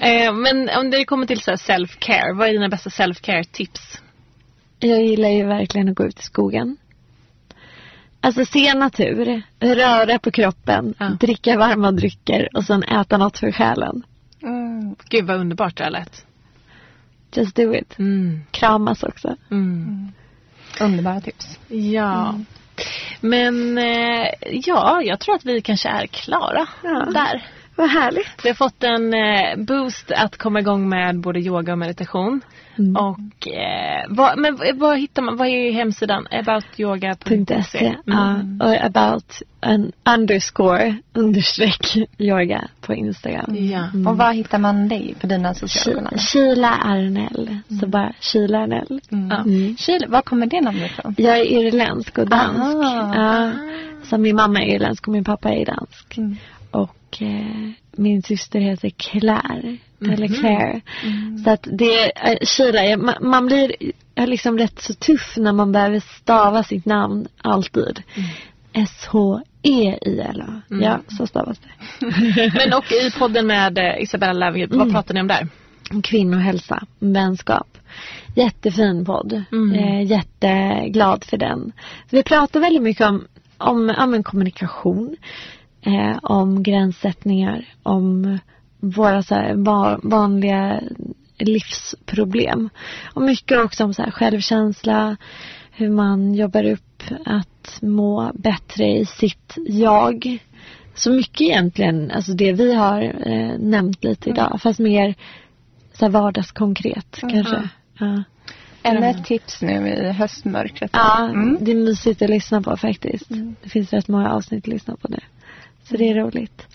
Eh, 0.00 0.32
men 0.32 0.70
om 0.78 0.90
det 0.90 1.04
kommer 1.04 1.26
till 1.26 1.38
self-care, 1.38 2.34
vad 2.34 2.48
är 2.48 2.52
dina 2.52 2.68
bästa 2.68 2.90
self-care 2.90 3.44
tips? 3.52 4.02
Jag 4.78 5.02
gillar 5.02 5.28
ju 5.28 5.44
verkligen 5.46 5.88
att 5.88 5.94
gå 5.94 6.04
ut 6.06 6.20
i 6.20 6.22
skogen. 6.22 6.76
Alltså 8.20 8.44
se 8.44 8.74
natur, 8.74 9.42
röra 9.60 10.18
på 10.18 10.30
kroppen, 10.30 10.94
Ja. 10.98 11.08
dricka 11.20 11.58
varma 11.58 11.92
drycker 11.92 12.48
och 12.56 12.64
sen 12.64 12.82
äta 12.82 13.16
något 13.18 13.38
för 13.38 13.52
själen. 13.52 14.02
Mm. 14.42 14.96
Gud 15.08 15.26
vad 15.26 15.36
underbart 15.40 15.76
det 15.76 15.84
här 15.84 15.90
lät. 15.90 16.26
Just 17.34 17.56
do 17.56 17.74
it. 17.74 17.98
Mm. 17.98 18.40
Kramas 18.50 19.02
också. 19.02 19.36
Mm. 19.50 20.12
Underbara 20.80 21.20
tips. 21.20 21.58
Ja. 21.68 22.34
Men 23.20 23.78
eh, 23.78 24.28
ja, 24.50 25.02
jag 25.02 25.20
tror 25.20 25.34
att 25.34 25.44
vi 25.44 25.60
kanske 25.60 25.88
är 25.88 26.06
klara 26.06 26.66
Ja. 26.82 27.06
där. 27.14 27.46
Vad 27.78 27.90
härligt. 27.90 28.44
Vi 28.44 28.48
har 28.48 28.54
fått 28.54 28.84
en 28.84 29.14
eh, 29.14 29.56
boost 29.64 30.10
att 30.10 30.36
komma 30.36 30.60
igång 30.60 30.88
med 30.88 31.20
både 31.20 31.40
yoga 31.40 31.72
och 31.72 31.78
meditation. 31.78 32.40
Mm. 32.78 32.96
Och 32.96 33.48
eh, 33.48 34.04
vad, 34.08 34.38
men 34.38 34.58
vad- 34.78 34.98
hittar 34.98 35.22
man, 35.22 35.36
vad 35.36 35.48
är 35.48 35.72
hemsidan? 35.72 36.26
Aboutyoga.se 36.30 37.62
.se. 37.62 37.86
Mm. 37.86 37.98
Ja, 38.60 38.66
och 38.66 38.84
about 38.86 39.42
en 39.60 39.92
underscore 40.14 40.96
understreck 41.12 41.96
yoga 42.18 42.68
på 42.80 42.94
Instagram. 42.94 43.56
Ja. 43.56 44.10
Och 44.10 44.16
var 44.18 44.32
hittar 44.32 44.58
man 44.58 44.88
dig 44.88 45.14
på 45.20 45.26
dina 45.26 45.54
sociala 45.54 45.94
kanaler? 46.00 46.18
Kila 46.18 46.70
Arnell. 46.74 47.58
Så 47.80 47.86
bara 47.86 48.12
Kila 48.20 48.58
Arnell. 48.58 49.00
Ja. 49.08 49.36
Mm. 49.36 49.76
Chile, 49.76 50.06
var 50.08 50.22
kommer 50.22 50.46
det 50.46 50.60
namnet 50.60 50.90
ifrån? 50.90 51.14
Jag 51.18 51.38
är 51.38 51.44
irländsk 51.44 52.18
och 52.18 52.28
dansk. 52.28 52.60
Aha. 52.60 53.14
Ja. 53.16 53.50
Så 54.04 54.18
min 54.18 54.36
mamma 54.36 54.62
är 54.62 54.74
irländsk 54.74 55.08
och 55.08 55.12
min 55.12 55.24
pappa 55.24 55.50
är 55.52 55.64
dansk. 55.66 56.18
Mm. 56.18 56.36
Och 57.08 57.22
eh, 57.22 57.70
min 57.96 58.22
syster 58.22 58.60
heter 58.60 58.90
Claire. 58.90 59.76
Eller 60.00 60.28
Mhm. 60.28 60.34
Claire. 60.40 60.80
Mm. 61.04 61.38
Så 61.38 61.50
att 61.50 61.68
det, 61.72 62.12
Kila, 62.42 62.84
är- 62.84 62.96
man, 62.96 63.14
man 63.20 63.46
blir 63.46 63.72
liksom 64.26 64.58
rätt 64.58 64.80
så 64.80 64.94
tuff 64.94 65.34
när 65.36 65.52
man 65.52 65.72
behöver 65.72 66.00
stava 66.00 66.62
sitt 66.62 66.84
namn 66.86 67.28
alltid. 67.42 68.02
Mm. 68.14 68.28
S-H-E-I-L-A. 68.72 70.60
Ja, 70.68 71.00
så 71.08 71.26
stavas 71.26 71.58
det. 71.58 71.68
Men 72.54 72.72
och 72.72 72.92
i 72.92 73.10
podden 73.18 73.46
med 73.46 73.78
eh, 73.78 74.02
Isabella 74.02 74.32
Löwengrip, 74.32 74.72
Mm. 74.72 74.78
vad 74.86 74.92
pratar 74.94 75.14
ni 75.14 75.20
om 75.20 75.26
där? 75.28 75.48
Kvinnohälsa, 76.02 76.82
vänskap. 76.98 77.78
Jättefin 78.36 79.04
podd. 79.04 79.42
Mm. 79.52 79.74
Eh, 79.74 80.02
jätteglad 80.10 81.24
för 81.24 81.36
den. 81.36 81.72
Vi 82.10 82.22
pratar 82.22 82.60
väldigt 82.60 82.82
mycket 82.82 83.06
om, 83.06 83.26
om, 83.58 83.94
om 83.98 84.14
en 84.14 84.22
kommunikation. 84.22 85.16
Eh, 85.82 86.18
om 86.22 86.62
gränssättningar. 86.62 87.64
Om 87.82 88.38
våra 88.80 89.22
så 89.22 89.34
här, 89.34 89.54
va, 89.54 90.00
vanliga 90.02 90.80
livsproblem. 91.38 92.70
Och 93.14 93.22
mycket 93.22 93.58
också 93.58 93.84
om 93.84 93.94
så 93.94 94.02
här, 94.02 94.10
självkänsla. 94.10 95.16
Hur 95.70 95.90
man 95.90 96.34
jobbar 96.34 96.64
upp 96.64 97.02
att 97.24 97.78
må 97.82 98.30
bättre 98.34 98.84
i 98.84 99.06
sitt 99.06 99.54
jag. 99.66 100.38
Så 100.94 101.12
mycket 101.12 101.40
egentligen, 101.40 102.10
alltså 102.10 102.32
det 102.32 102.52
vi 102.52 102.74
har 102.74 103.02
eh, 103.02 103.58
nämnt 103.58 104.04
lite 104.04 104.30
idag. 104.30 104.60
Fast 104.62 104.78
mer 104.78 105.14
så 105.92 106.04
här 106.04 106.12
vardagskonkret 106.12 107.18
kanske. 107.20 107.68
Ja. 107.98 108.22
Ännu 108.82 109.06
ett 109.06 109.24
tips 109.24 109.62
nu 109.62 109.88
i 109.88 110.12
höstmörkret. 110.12 110.90
Ja, 110.92 111.24
Mm. 111.24 111.58
det 111.60 111.70
är 111.70 111.74
mysigt 111.76 112.22
att 112.22 112.30
lyssna 112.30 112.62
på 112.62 112.76
faktiskt. 112.76 113.28
Det 113.62 113.68
finns 113.68 113.92
rätt 113.92 114.08
många 114.08 114.30
avsnitt 114.30 114.64
att 114.64 114.68
lyssna 114.68 114.96
på 114.96 115.08
nu. 115.08 115.18
Så 115.88 115.96
det 115.96 116.10
är 116.10 116.14
roligt. 116.14 116.66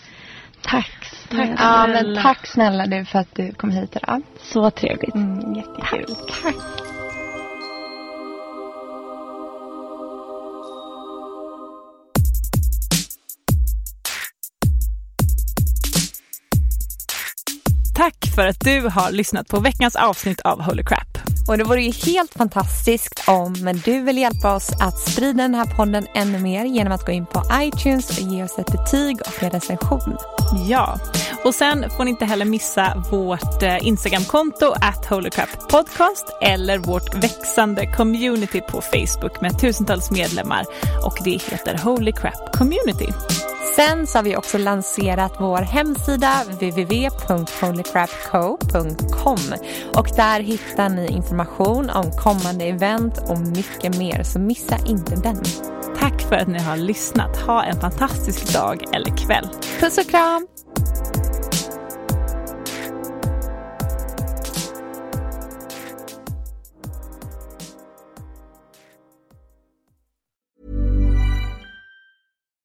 Tack. 0.62 1.06
snälla. 1.30 1.56
Ja, 1.60 1.88
men 1.88 2.24
tack 2.24 2.48
snälla 2.48 2.86
du 2.86 3.06
för 3.06 3.20
att 3.20 3.36
du 3.36 3.52
kom 3.52 3.72
hit 3.72 3.96
idag. 3.96 4.22
Så 4.42 4.72
trevligt. 4.72 5.16
Mm, 5.16 5.56
jättekul. 5.56 6.16
Tack. 6.44 6.56
Tack 17.96 18.36
för 18.36 18.48
att 18.48 18.60
du 18.60 18.90
har 18.90 19.12
lyssnat 19.12 19.48
på 19.48 19.60
veckans 19.60 19.96
avsnitt 19.96 20.42
av 20.42 20.62
Holy 20.62 20.84
Crap. 20.84 21.33
Och 21.48 21.58
det 21.58 21.64
vore 21.64 21.84
ju 21.84 21.92
helt 21.92 22.34
fantastiskt 22.34 23.24
om 23.28 23.54
du 23.86 24.02
vill 24.02 24.18
hjälpa 24.18 24.56
oss 24.56 24.72
att 24.80 25.00
sprida 25.00 25.44
den 25.44 25.56
här 25.56 25.66
podden 25.66 26.08
ännu 26.16 26.40
mer 26.40 26.66
genom 26.66 26.94
att 26.94 27.06
gå 27.06 27.12
in 27.12 27.26
på 27.26 27.44
iTunes 27.54 28.10
och 28.10 28.34
ge 28.34 28.44
oss 28.44 28.60
ett 28.60 28.72
betyg 28.72 29.22
och 29.22 29.44
en 29.44 29.50
recension. 29.52 30.18
Ja, 30.68 31.00
och 31.44 31.56
sen 31.56 31.90
får 31.90 32.04
ni 32.04 32.12
inte 32.12 32.26
heller 32.26 32.46
missa 32.46 33.04
vårt 33.12 33.64
eh, 33.64 33.88
Instagramkonto 33.88 34.74
at 34.82 35.06
HolyCrapPodcast 35.06 35.70
Podcast 35.70 36.26
eller 36.42 36.78
vårt 36.78 37.16
växande 37.16 37.88
community 37.88 38.62
på 38.62 38.82
Facebook 38.82 39.42
med 39.42 39.60
tusentals 39.60 40.12
medlemmar 40.12 40.66
och 41.06 41.18
det 41.24 41.32
heter 41.32 41.78
Holy 41.78 42.12
Crap 42.12 42.56
Community. 42.58 43.08
Sen 43.76 44.08
så 44.08 44.18
har 44.18 44.24
vi 44.24 44.36
också 44.36 44.58
lanserat 44.58 45.34
vår 45.40 45.58
hemsida 45.58 46.34
www.holycrapco.com 46.48 49.40
och 49.96 50.08
där 50.16 50.40
hittar 50.40 50.90
ni 50.90 51.08
information 51.08 51.90
om 51.90 52.12
kommande 52.12 52.66
event 52.66 53.18
och 53.30 53.40
mycket 53.40 53.98
mer 53.98 54.24
så 54.24 54.40
missa 54.40 54.78
inte 54.86 55.16
den. 55.16 55.44
Tack 56.00 56.22
för 56.22 56.36
att 56.36 56.48
ni 56.48 56.60
har 56.60 56.78
lyssnat. 56.78 57.38
Ha 57.38 57.64
en 57.64 57.82
fantastisk 57.82 58.54
dag 58.54 58.84
eller 58.94 59.18
kväll. 59.18 59.48
Puss 59.80 59.98
och 59.98 60.10
kram! 60.10 60.48